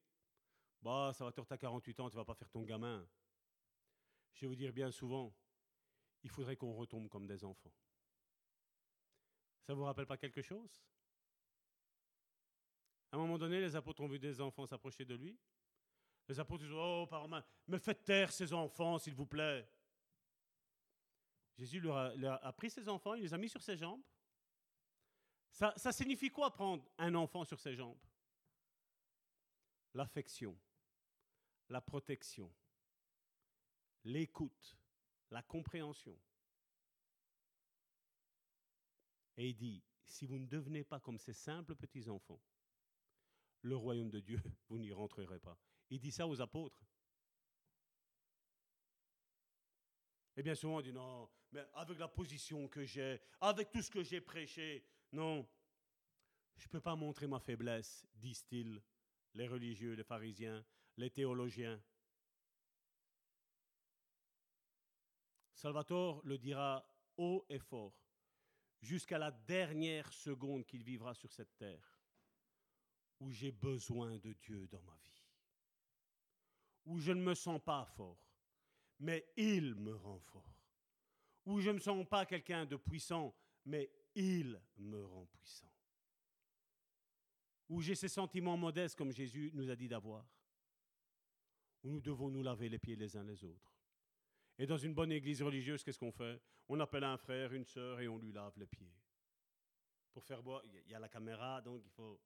[0.82, 3.08] Bah, ça va te à 48 ans, tu vas pas faire ton gamin.
[4.34, 5.34] Je vais vous dire bien souvent,
[6.24, 7.74] il faudrait qu'on retombe comme des enfants.
[9.70, 10.82] Ça vous rappelle pas quelque chose?
[13.12, 15.38] À un moment donné, les apôtres ont vu des enfants s'approcher de lui.
[16.28, 19.70] Les apôtres disent Oh, par main, me faites taire ces enfants, s'il vous plaît.
[21.56, 24.02] Jésus leur a, pris ses enfants, il les a mis sur ses jambes.
[25.52, 28.02] Ça signifie quoi prendre un enfant sur ses jambes?
[29.94, 30.58] L'affection,
[31.70, 32.52] la protection,
[34.04, 34.80] l'écoute,
[35.30, 36.20] la compréhension.
[39.40, 42.42] Et il dit, si vous ne devenez pas comme ces simples petits-enfants,
[43.62, 45.58] le royaume de Dieu, vous n'y rentrerez pas.
[45.90, 46.86] Il dit ça aux apôtres.
[50.36, 53.90] Et bien souvent, on dit non, mais avec la position que j'ai, avec tout ce
[53.90, 55.48] que j'ai prêché, non,
[56.58, 58.82] je ne peux pas montrer ma faiblesse, disent-ils,
[59.36, 60.66] les religieux, les pharisiens,
[60.98, 61.82] les théologiens.
[65.54, 66.86] Salvatore le dira
[67.16, 67.99] haut et fort,
[68.82, 72.00] jusqu'à la dernière seconde qu'il vivra sur cette terre,
[73.20, 75.10] où j'ai besoin de Dieu dans ma vie
[76.90, 78.18] où je ne me sens pas fort,
[79.00, 80.44] mais il me rend fort.
[81.46, 83.34] Où je ne me sens pas quelqu'un de puissant,
[83.66, 85.72] mais il me rend puissant.
[87.70, 90.26] Où j'ai ces sentiments modestes comme Jésus nous a dit d'avoir.
[91.84, 93.79] Où nous devons nous laver les pieds les uns les autres.
[94.60, 96.42] Et dans une bonne église religieuse, qu'est-ce qu'on fait?
[96.68, 98.94] On appelle un frère, une sœur et on lui lave les pieds.
[100.12, 102.20] Pour faire boire, il y a la caméra, donc il faut.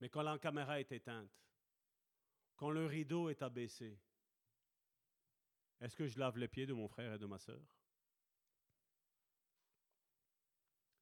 [0.00, 1.32] Mais quand la caméra est éteinte,
[2.54, 3.98] quand le rideau est abaissé,
[5.80, 7.60] est-ce que je lave les pieds de mon frère et de ma sœur?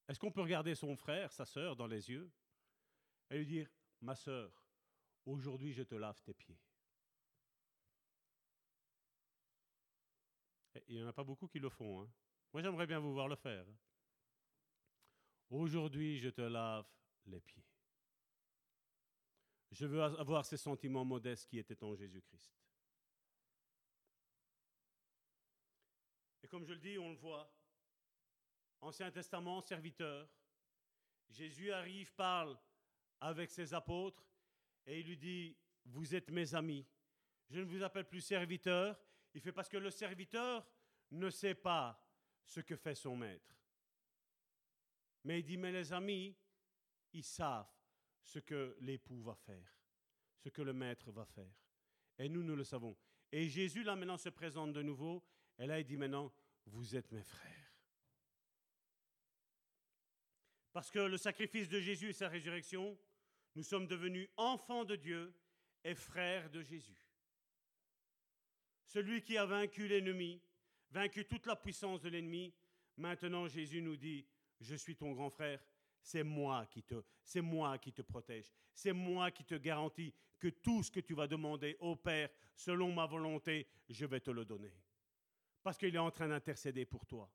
[0.09, 2.31] Est-ce qu'on peut regarder son frère, sa sœur dans les yeux
[3.29, 3.71] et lui dire,
[4.01, 4.65] ma sœur,
[5.27, 6.59] aujourd'hui je te lave tes pieds
[10.89, 12.03] Il n'y en a pas beaucoup qui le font.
[12.03, 12.11] Hein.
[12.53, 13.67] Moi j'aimerais bien vous voir le faire.
[15.51, 16.87] Aujourd'hui je te lave
[17.27, 17.65] les pieds.
[19.71, 22.53] Je veux avoir ces sentiments modestes qui étaient en Jésus-Christ.
[26.43, 27.53] Et comme je le dis, on le voit.
[28.81, 30.29] Ancien Testament, serviteur.
[31.29, 32.57] Jésus arrive, parle
[33.21, 34.25] avec ses apôtres
[34.87, 36.87] et il lui dit, vous êtes mes amis.
[37.51, 38.97] Je ne vous appelle plus serviteur.
[39.37, 40.67] Il fait parce que le serviteur
[41.11, 42.03] ne sait pas
[42.47, 43.55] ce que fait son maître.
[45.25, 46.35] Mais il dit, mais les amis,
[47.13, 47.71] ils savent
[48.25, 49.79] ce que l'époux va faire,
[50.39, 51.55] ce que le maître va faire.
[52.17, 52.97] Et nous, nous le savons.
[53.31, 55.23] Et Jésus, là, maintenant, se présente de nouveau.
[55.59, 56.33] Et là, il dit maintenant,
[56.65, 57.75] vous êtes mes frères.
[60.73, 62.99] Parce que le sacrifice de Jésus et sa résurrection,
[63.55, 65.35] nous sommes devenus enfants de Dieu
[65.85, 67.06] et frères de Jésus.
[68.87, 70.41] Celui qui a vaincu l'ennemi,
[70.91, 72.55] vaincu toute la puissance de l'ennemi.
[72.97, 74.27] Maintenant, Jésus nous dit,
[74.61, 75.63] je suis ton grand frère,
[76.01, 81.15] c'est moi qui te, protège, c'est moi qui te garantis que tout ce que tu
[81.15, 84.73] vas demander au Père, selon ma volonté, je vais te le donner.
[85.63, 87.31] Parce qu'il est en train d'intercéder pour toi.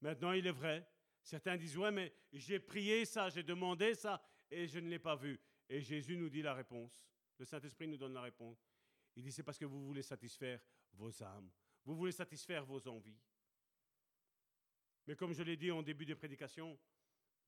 [0.00, 0.88] Maintenant, il est vrai,
[1.20, 5.16] certains disent, ouais, mais j'ai prié ça, j'ai demandé ça, et je ne l'ai pas
[5.16, 5.40] vu.
[5.68, 7.04] Et Jésus nous dit la réponse.
[7.38, 8.64] Le Saint-Esprit nous donne la réponse.
[9.16, 10.60] Il dit, c'est parce que vous voulez satisfaire
[10.92, 11.50] vos âmes.
[11.84, 13.18] Vous voulez satisfaire vos envies.
[15.06, 16.78] Mais comme je l'ai dit en début de prédication,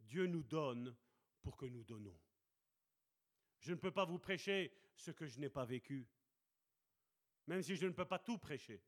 [0.00, 0.96] Dieu nous donne
[1.42, 2.18] pour que nous donnons.
[3.60, 6.06] Je ne peux pas vous prêcher ce que je n'ai pas vécu,
[7.46, 8.82] même si je ne peux pas tout prêcher.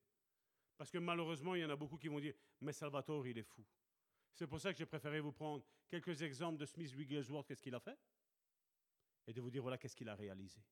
[0.76, 3.42] Parce que malheureusement, il y en a beaucoup qui vont dire, mais Salvatore, il est
[3.42, 3.66] fou.
[4.32, 7.74] C'est pour ça que j'ai préféré vous prendre quelques exemples de Smith Wigglesworth, qu'est-ce qu'il
[7.74, 7.98] a fait,
[9.26, 10.62] et de vous dire, voilà, qu'est-ce qu'il a réalisé.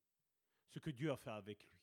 [0.69, 1.78] Ce que Dieu a fait avec lui.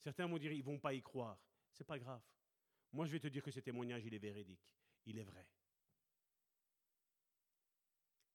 [0.00, 1.38] Certains vont dire, ils vont pas y croire.
[1.72, 2.22] C'est pas grave.
[2.92, 4.60] Moi, je vais te dire que ce témoignage, il est véridique.
[5.04, 5.46] Il est vrai.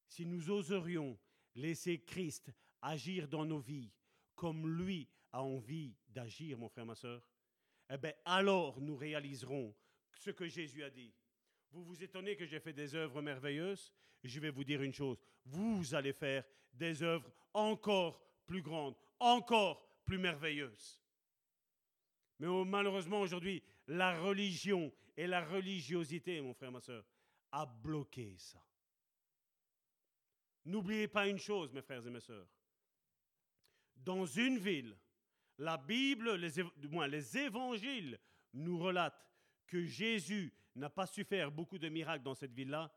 [0.07, 1.17] Si nous oserions
[1.55, 2.51] laisser Christ
[2.81, 3.91] agir dans nos vies
[4.35, 7.21] comme lui a envie d'agir, mon frère, ma soeur,
[7.89, 9.73] eh bien, alors nous réaliserons
[10.13, 11.13] ce que Jésus a dit.
[11.71, 13.93] Vous vous étonnez que j'ai fait des œuvres merveilleuses?
[14.23, 15.17] Je vais vous dire une chose.
[15.45, 16.43] Vous allez faire
[16.73, 21.01] des œuvres encore plus grandes, encore plus merveilleuses.
[22.41, 27.05] Mais oh, malheureusement, aujourd'hui, la religion et la religiosité, mon frère, ma soeur,
[27.51, 28.59] a bloqué ça.
[30.65, 32.47] N'oubliez pas une chose, mes frères et mes sœurs.
[33.95, 34.97] Dans une ville,
[35.59, 38.19] la Bible, les, moins les évangiles,
[38.53, 39.23] nous relatent
[39.67, 42.91] que Jésus n'a pas su faire beaucoup de miracles dans cette ville-là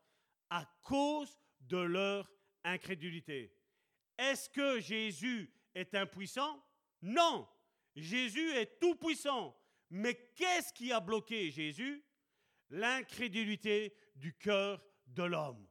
[0.49, 2.31] à cause de leur
[2.63, 3.55] incrédulité.
[4.17, 6.65] Est-ce que Jésus est impuissant?
[7.03, 7.47] Non.
[7.95, 9.55] Jésus est tout puissant.
[9.89, 12.03] Mais qu'est-ce qui a bloqué Jésus?
[12.69, 15.67] L'incrédulité du cœur de l'homme.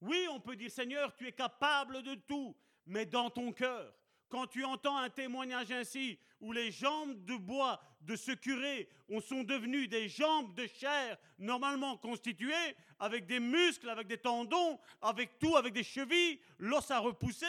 [0.00, 2.56] Oui, on peut dire Seigneur, tu es capable de tout,
[2.86, 3.94] mais dans ton cœur,
[4.28, 8.88] quand tu entends un témoignage ainsi, où les jambes de bois de ce curé
[9.20, 15.38] sont devenues des jambes de chair normalement constituées, avec des muscles, avec des tendons, avec
[15.38, 17.46] tout, avec des chevilles, l'os a repoussé,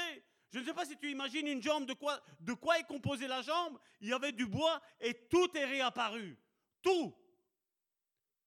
[0.53, 1.93] je ne sais pas si tu imagines une jambe, de
[2.53, 3.79] quoi, est composée la jambe.
[4.01, 6.37] Il y avait du bois et tout est réapparu.
[6.83, 7.11] Tout.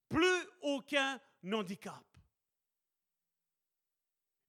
[0.09, 1.21] Plus aucun
[1.53, 2.05] handicap.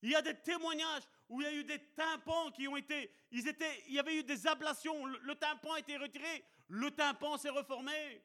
[0.04, 3.12] Il y a des témoignages où il y a eu des tympans qui ont été,
[3.32, 3.42] il
[3.90, 8.24] y avait eu des ablations, le, le tympan a été retiré, le tympan s'est reformé.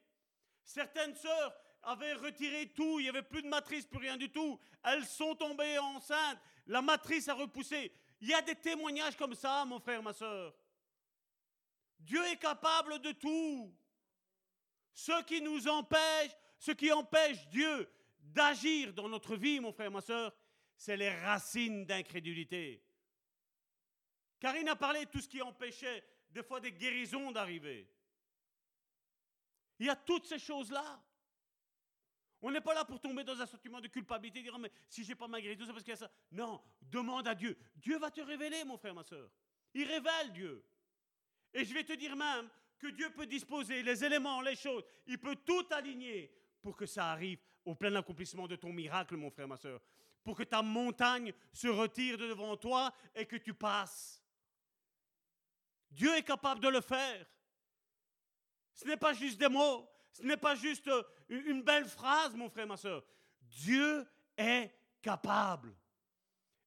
[0.63, 4.59] Certaines sœurs avaient retiré tout, il n'y avait plus de matrice, plus rien du tout.
[4.83, 7.91] Elles sont tombées enceintes, la matrice a repoussé.
[8.23, 10.55] Il y a des témoignages comme ça, mon frère, ma soeur.
[11.99, 13.77] Dieu est capable de tout.
[14.93, 19.99] Ce qui nous empêche, ce qui empêche Dieu d'agir dans notre vie, mon frère, ma
[19.99, 20.33] soeur,
[20.77, 22.81] c'est les racines d'incrédulité.
[24.39, 27.91] Karine a parlé de tout ce qui empêchait des fois des guérisons d'arriver.
[29.79, 31.03] Il y a toutes ces choses-là.
[32.45, 35.15] On n'est pas là pour tomber dans un sentiment de culpabilité, dire mais si j'ai
[35.15, 36.11] pas ma guérison, c'est parce qu'il y a ça.
[36.29, 37.57] Non, demande à Dieu.
[37.77, 39.29] Dieu va te révéler, mon frère, ma soeur.
[39.73, 40.61] Il révèle Dieu.
[41.53, 44.83] Et je vais te dire même que Dieu peut disposer les éléments, les choses.
[45.07, 49.31] Il peut tout aligner pour que ça arrive au plein accomplissement de ton miracle, mon
[49.31, 49.79] frère, ma soeur.
[50.21, 54.21] Pour que ta montagne se retire de devant toi et que tu passes.
[55.89, 57.25] Dieu est capable de le faire.
[58.73, 62.49] Ce n'est pas juste des mots, ce n'est pas juste euh, une belle phrase, mon
[62.49, 63.03] frère, ma soeur.
[63.41, 64.07] Dieu
[64.37, 64.71] est
[65.01, 65.75] capable.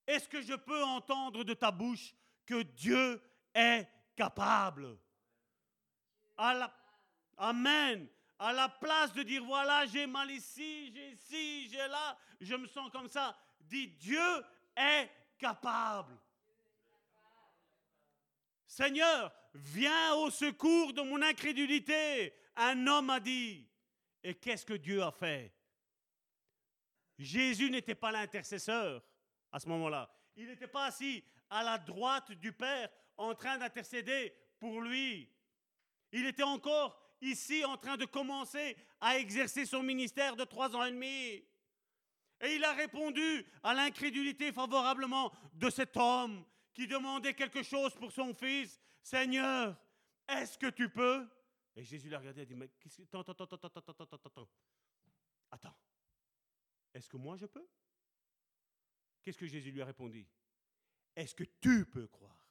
[0.07, 2.15] Est-ce que je peux entendre de ta bouche
[2.45, 3.21] que Dieu
[3.55, 4.99] est capable?
[7.37, 8.09] Amen.
[8.39, 12.67] À la place de dire voilà, j'ai mal ici, j'ai ici, j'ai là, je me
[12.67, 14.45] sens comme ça, dis Dieu
[14.77, 15.09] est
[15.39, 16.19] capable.
[18.67, 22.35] Seigneur, viens au secours de mon incrédulité.
[22.57, 23.69] Un homme a dit.
[24.23, 25.55] Et qu'est-ce que Dieu a fait?
[27.19, 29.03] Jésus n'était pas l'intercesseur
[29.53, 30.11] à ce moment-là.
[30.37, 35.31] Il n'était pas assis à la droite du Père en train d'intercéder pour lui.
[36.13, 40.85] Il était encore ici en train de commencer à exercer son ministère de trois ans
[40.85, 41.45] et demi.
[42.41, 48.13] Et il a répondu à l'incrédulité favorablement de cet homme qui demandait quelque chose pour
[48.13, 48.79] son fils.
[49.03, 49.75] Seigneur,
[50.29, 51.27] est-ce que tu peux
[51.77, 53.03] Et Jésus l'a regardé et a dit, mais qu'est-ce que...
[53.03, 54.49] Attends, attends, attends, attends, attends, attends, attends.
[55.51, 55.77] Attends.
[56.95, 57.67] Est-ce que moi je peux?
[59.23, 60.27] Qu'est-ce que Jésus lui a répondu?
[61.15, 62.49] Est-ce que tu peux croire?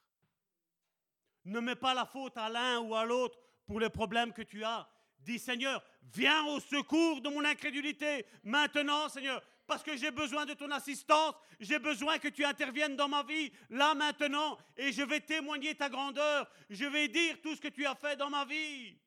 [1.46, 4.64] Ne mets pas la faute à l'un ou à l'autre pour les problèmes que tu
[4.64, 4.88] as.
[5.20, 8.26] Dis Seigneur, viens au secours de mon incrédulité.
[8.44, 13.08] Maintenant, Seigneur, parce que j'ai besoin de ton assistance, j'ai besoin que tu interviennes dans
[13.08, 17.62] ma vie, là maintenant, et je vais témoigner ta grandeur, je vais dire tout ce
[17.62, 19.00] que tu as fait dans ma vie.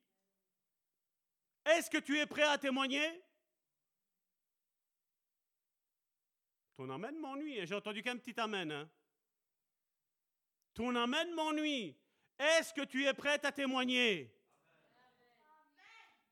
[1.69, 3.21] Est-ce que tu es prêt à témoigner?
[6.75, 8.71] Ton amen m'ennuie, j'ai entendu qu'un petit amen.
[8.71, 8.89] Hein?
[10.73, 11.95] Ton amen m'ennuie.
[12.39, 14.33] Est-ce que tu es prêt à témoigner?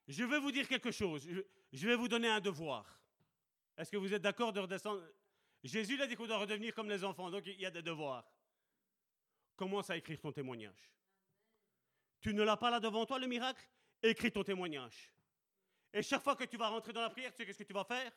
[0.07, 1.27] Je vais vous dire quelque chose.
[1.73, 2.99] Je vais vous donner un devoir.
[3.77, 5.03] Est-ce que vous êtes d'accord de redescendre?
[5.63, 8.25] Jésus a dit qu'on doit redevenir comme les enfants, donc il y a des devoirs.
[9.55, 10.89] Commence à écrire ton témoignage.
[12.21, 13.61] Tu ne l'as pas là devant toi, le miracle?
[14.01, 15.11] Écris ton témoignage.
[15.93, 17.73] Et chaque fois que tu vas rentrer dans la prière, tu sais qu'est-ce que tu
[17.73, 18.11] vas faire?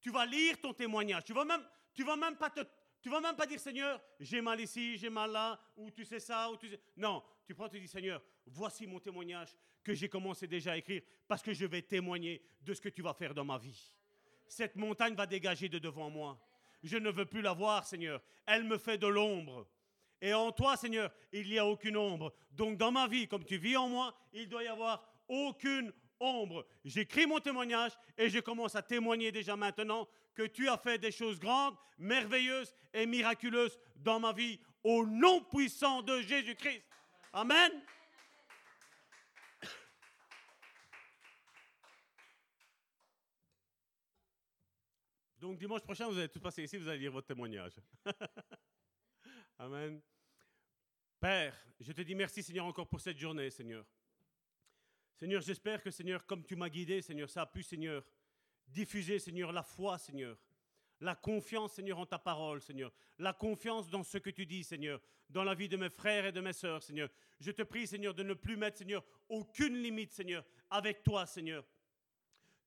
[0.00, 1.24] Tu vas lire ton témoignage.
[1.24, 2.60] Tu vas même, tu vas même pas te,
[3.00, 6.20] tu vas même pas dire Seigneur, j'ai mal ici, j'ai mal là, ou tu sais
[6.20, 6.80] ça, ou tu sais.
[6.96, 11.02] Non, tu prends, tu dis Seigneur, voici mon témoignage que j'ai commencé déjà à écrire
[11.28, 13.94] parce que je vais témoigner de ce que tu vas faire dans ma vie.
[14.48, 16.38] Cette montagne va dégager de devant moi.
[16.82, 18.22] Je ne veux plus la voir, Seigneur.
[18.46, 19.68] Elle me fait de l'ombre.
[20.20, 22.32] Et en toi, Seigneur, il n'y a aucune ombre.
[22.50, 26.66] Donc dans ma vie, comme tu vis en moi, il doit y avoir aucune ombre.
[26.84, 31.10] J'écris mon témoignage et je commence à témoigner déjà maintenant que tu as fait des
[31.10, 36.82] choses grandes, merveilleuses et miraculeuses dans ma vie au nom puissant de Jésus-Christ.
[37.32, 37.72] Amen.
[45.38, 47.74] Donc dimanche prochain, vous allez tout passer ici, vous allez lire votre témoignage.
[49.58, 50.00] Amen.
[51.20, 53.84] Père, je te dis merci Seigneur encore pour cette journée, Seigneur.
[55.16, 58.04] Seigneur, j'espère que Seigneur, comme tu m'as guidé, Seigneur, ça a pu, Seigneur,
[58.68, 60.38] diffuser, Seigneur, la foi, Seigneur.
[61.00, 62.92] La confiance, Seigneur, en ta parole, Seigneur.
[63.18, 65.00] La confiance dans ce que tu dis, Seigneur.
[65.28, 67.08] Dans la vie de mes frères et de mes sœurs, Seigneur.
[67.40, 71.64] Je te prie, Seigneur, de ne plus mettre, Seigneur, aucune limite, Seigneur, avec toi, Seigneur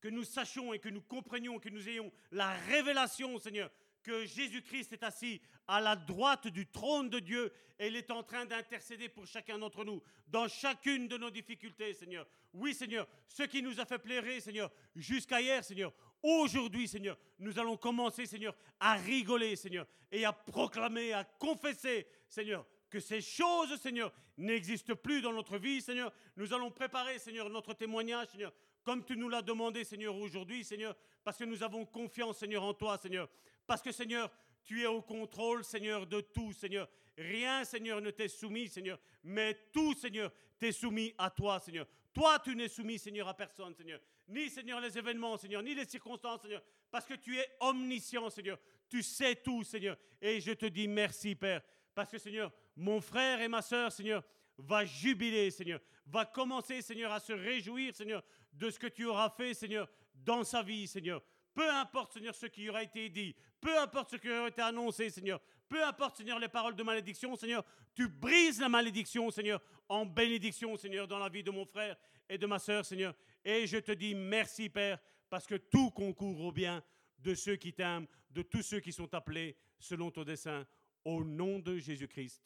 [0.00, 3.70] que nous sachions et que nous comprenions, que nous ayons la révélation, Seigneur,
[4.02, 8.22] que Jésus-Christ est assis à la droite du trône de Dieu et il est en
[8.22, 12.26] train d'intercéder pour chacun d'entre nous dans chacune de nos difficultés, Seigneur.
[12.52, 17.58] Oui, Seigneur, ce qui nous a fait plairer, Seigneur, jusqu'à hier, Seigneur, aujourd'hui, Seigneur, nous
[17.58, 23.80] allons commencer, Seigneur, à rigoler, Seigneur, et à proclamer, à confesser, Seigneur, que ces choses,
[23.80, 26.12] Seigneur, n'existent plus dans notre vie, Seigneur.
[26.36, 28.52] Nous allons préparer, Seigneur, notre témoignage, Seigneur,
[28.82, 32.74] comme tu nous l'as demandé, Seigneur, aujourd'hui, Seigneur, parce que nous avons confiance, Seigneur, en
[32.74, 33.28] toi, Seigneur.
[33.70, 34.28] Parce que, Seigneur,
[34.64, 36.88] tu es au contrôle, Seigneur, de tout, Seigneur.
[37.16, 41.86] Rien, Seigneur, ne t'est soumis, Seigneur, mais tout, Seigneur, t'est soumis à toi, Seigneur.
[42.12, 44.00] Toi, tu n'es soumis, Seigneur, à personne, Seigneur.
[44.26, 46.64] Ni, Seigneur, les événements, Seigneur, ni les circonstances, Seigneur.
[46.90, 48.58] Parce que tu es omniscient, Seigneur.
[48.88, 49.96] Tu sais tout, Seigneur.
[50.20, 51.62] Et je te dis merci, Père.
[51.94, 54.24] Parce que, Seigneur, mon frère et ma sœur, Seigneur,
[54.58, 55.78] va jubiler, Seigneur.
[56.06, 60.42] Va commencer, Seigneur, à se réjouir, Seigneur, de ce que tu auras fait, Seigneur, dans
[60.42, 61.22] sa vie, Seigneur.
[61.54, 65.10] Peu importe, Seigneur, ce qui aura été dit, peu importe ce qui aura été annoncé,
[65.10, 67.64] Seigneur, peu importe, Seigneur, les paroles de malédiction, Seigneur,
[67.94, 71.96] tu brises la malédiction, Seigneur, en bénédiction, Seigneur, dans la vie de mon frère
[72.28, 73.14] et de ma sœur, Seigneur.
[73.44, 76.82] Et je te dis merci, Père, parce que tout concourt au bien
[77.18, 80.66] de ceux qui t'aiment, de tous ceux qui sont appelés selon ton dessein,
[81.04, 82.42] au nom de Jésus-Christ.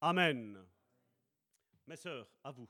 [0.00, 0.58] Amen.
[1.86, 2.68] Mes sœurs, à vous.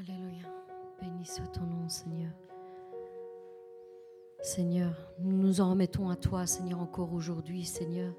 [0.00, 0.48] Alléluia.
[1.22, 2.30] Soit ton nom, Seigneur.
[4.42, 8.14] Seigneur, nous nous en remettons à toi, Seigneur, encore aujourd'hui, Seigneur.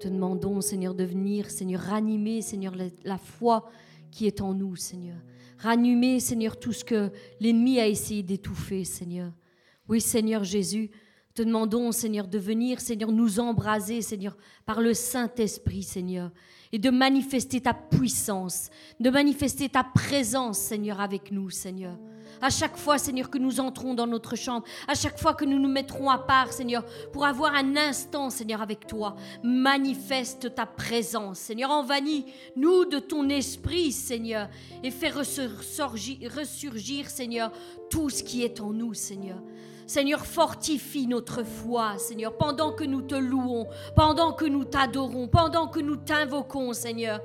[0.00, 3.70] Te demandons, Seigneur, de venir, Seigneur, ranimer, Seigneur, la foi
[4.10, 5.16] qui est en nous, Seigneur.
[5.58, 7.10] Ranimer, Seigneur, tout ce que
[7.40, 9.32] l'ennemi a essayé d'étouffer, Seigneur.
[9.88, 10.90] Oui, Seigneur Jésus,
[11.34, 14.36] te demandons, Seigneur, de venir, Seigneur, nous embraser, Seigneur,
[14.66, 16.30] par le Saint-Esprit, Seigneur,
[16.70, 18.68] et de manifester ta puissance,
[19.00, 21.96] de manifester ta présence, Seigneur, avec nous, Seigneur.
[22.40, 25.58] À chaque fois, Seigneur, que nous entrons dans notre chambre, à chaque fois que nous
[25.58, 31.38] nous mettrons à part, Seigneur, pour avoir un instant, Seigneur, avec toi, manifeste ta présence,
[31.38, 31.70] Seigneur.
[31.70, 34.48] Envahis-nous de ton esprit, Seigneur,
[34.82, 37.52] et fais ressurgir, Seigneur,
[37.90, 39.38] tout ce qui est en nous, Seigneur.
[39.86, 45.68] Seigneur, fortifie notre foi, Seigneur, pendant que nous te louons, pendant que nous t'adorons, pendant
[45.68, 47.20] que nous t'invoquons, Seigneur.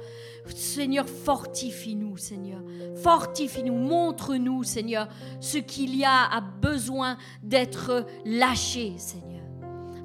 [0.48, 2.62] Seigneur, fortifie-nous, Seigneur.
[3.04, 5.08] Fortifie-nous, montre-nous, Seigneur,
[5.40, 9.32] ce qu'il y a à besoin d'être lâché, Seigneur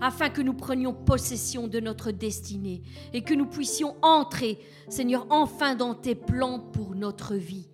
[0.00, 4.58] afin que nous prenions possession de notre destinée et que nous puissions entrer,
[4.88, 7.68] Seigneur, enfin dans tes plans pour notre vie.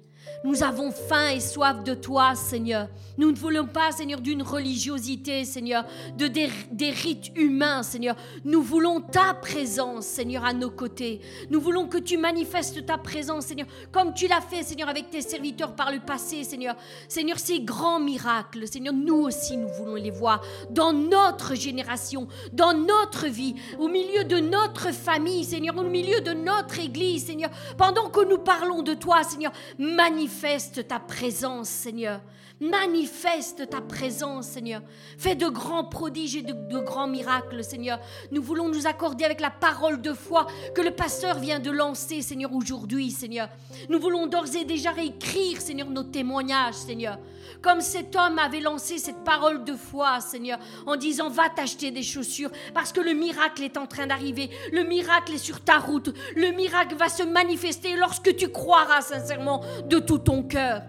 [0.44, 2.88] Nous avons faim et soif de toi, Seigneur.
[3.16, 5.84] Nous ne voulons pas, Seigneur, d'une religiosité, Seigneur,
[6.18, 8.16] de des, rites humains, Seigneur.
[8.44, 11.20] Nous voulons ta présence, Seigneur, à nos côtés.
[11.48, 15.20] Nous voulons que tu manifestes ta présence, Seigneur, comme tu l'as fait, Seigneur, avec tes
[15.20, 16.74] serviteurs par le passé, Seigneur.
[17.06, 22.74] Seigneur, ces grands miracles, Seigneur, nous aussi, nous voulons les voir dans notre génération, dans
[22.74, 27.50] notre vie, au milieu de notre famille, Seigneur, au milieu de notre église, Seigneur.
[27.78, 30.31] Pendant que nous parlons de toi, Seigneur, manifeste
[30.80, 32.20] ta présence, Seigneur.
[32.62, 34.82] Manifeste ta présence, Seigneur.
[35.18, 37.98] Fais de grands prodiges et de, grands miracles, Seigneur.
[38.30, 42.22] Nous voulons nous accorder avec la parole de foi que le pasteur vient de lancer,
[42.22, 43.48] Seigneur, aujourd'hui, Seigneur.
[43.88, 47.18] Nous voulons d'ores et déjà réécrire, Seigneur, nos témoignages, Seigneur.
[47.62, 52.04] Comme cet homme avait lancé cette parole de foi, Seigneur, en disant va t'acheter des
[52.04, 54.50] chaussures parce que le miracle est en train d'arriver.
[54.72, 56.14] Le miracle est sur ta route.
[56.36, 60.82] Le miracle va se manifester lorsque tu croiras sincèrement de tout ton cœur.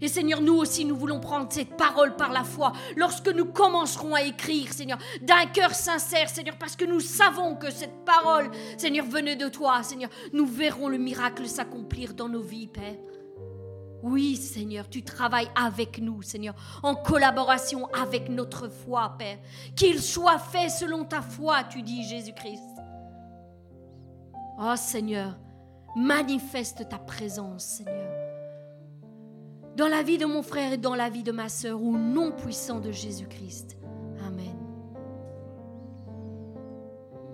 [0.00, 4.14] Et Seigneur, nous aussi, nous voulons prendre cette parole par la foi lorsque nous commencerons
[4.14, 9.06] à écrire, Seigneur, d'un cœur sincère, Seigneur, parce que nous savons que cette parole, Seigneur,
[9.06, 10.10] venait de toi, Seigneur.
[10.32, 12.96] Nous verrons le miracle s'accomplir dans nos vies, Père.
[14.02, 19.38] Oui, Seigneur, tu travailles avec nous, Seigneur, en collaboration avec notre foi, Père.
[19.74, 22.62] Qu'il soit fait selon ta foi, tu dis, Jésus-Christ.
[24.58, 25.36] Oh Seigneur,
[25.96, 28.25] manifeste ta présence, Seigneur
[29.76, 32.32] dans la vie de mon frère et dans la vie de ma sœur, au nom
[32.32, 33.76] puissant de Jésus-Christ.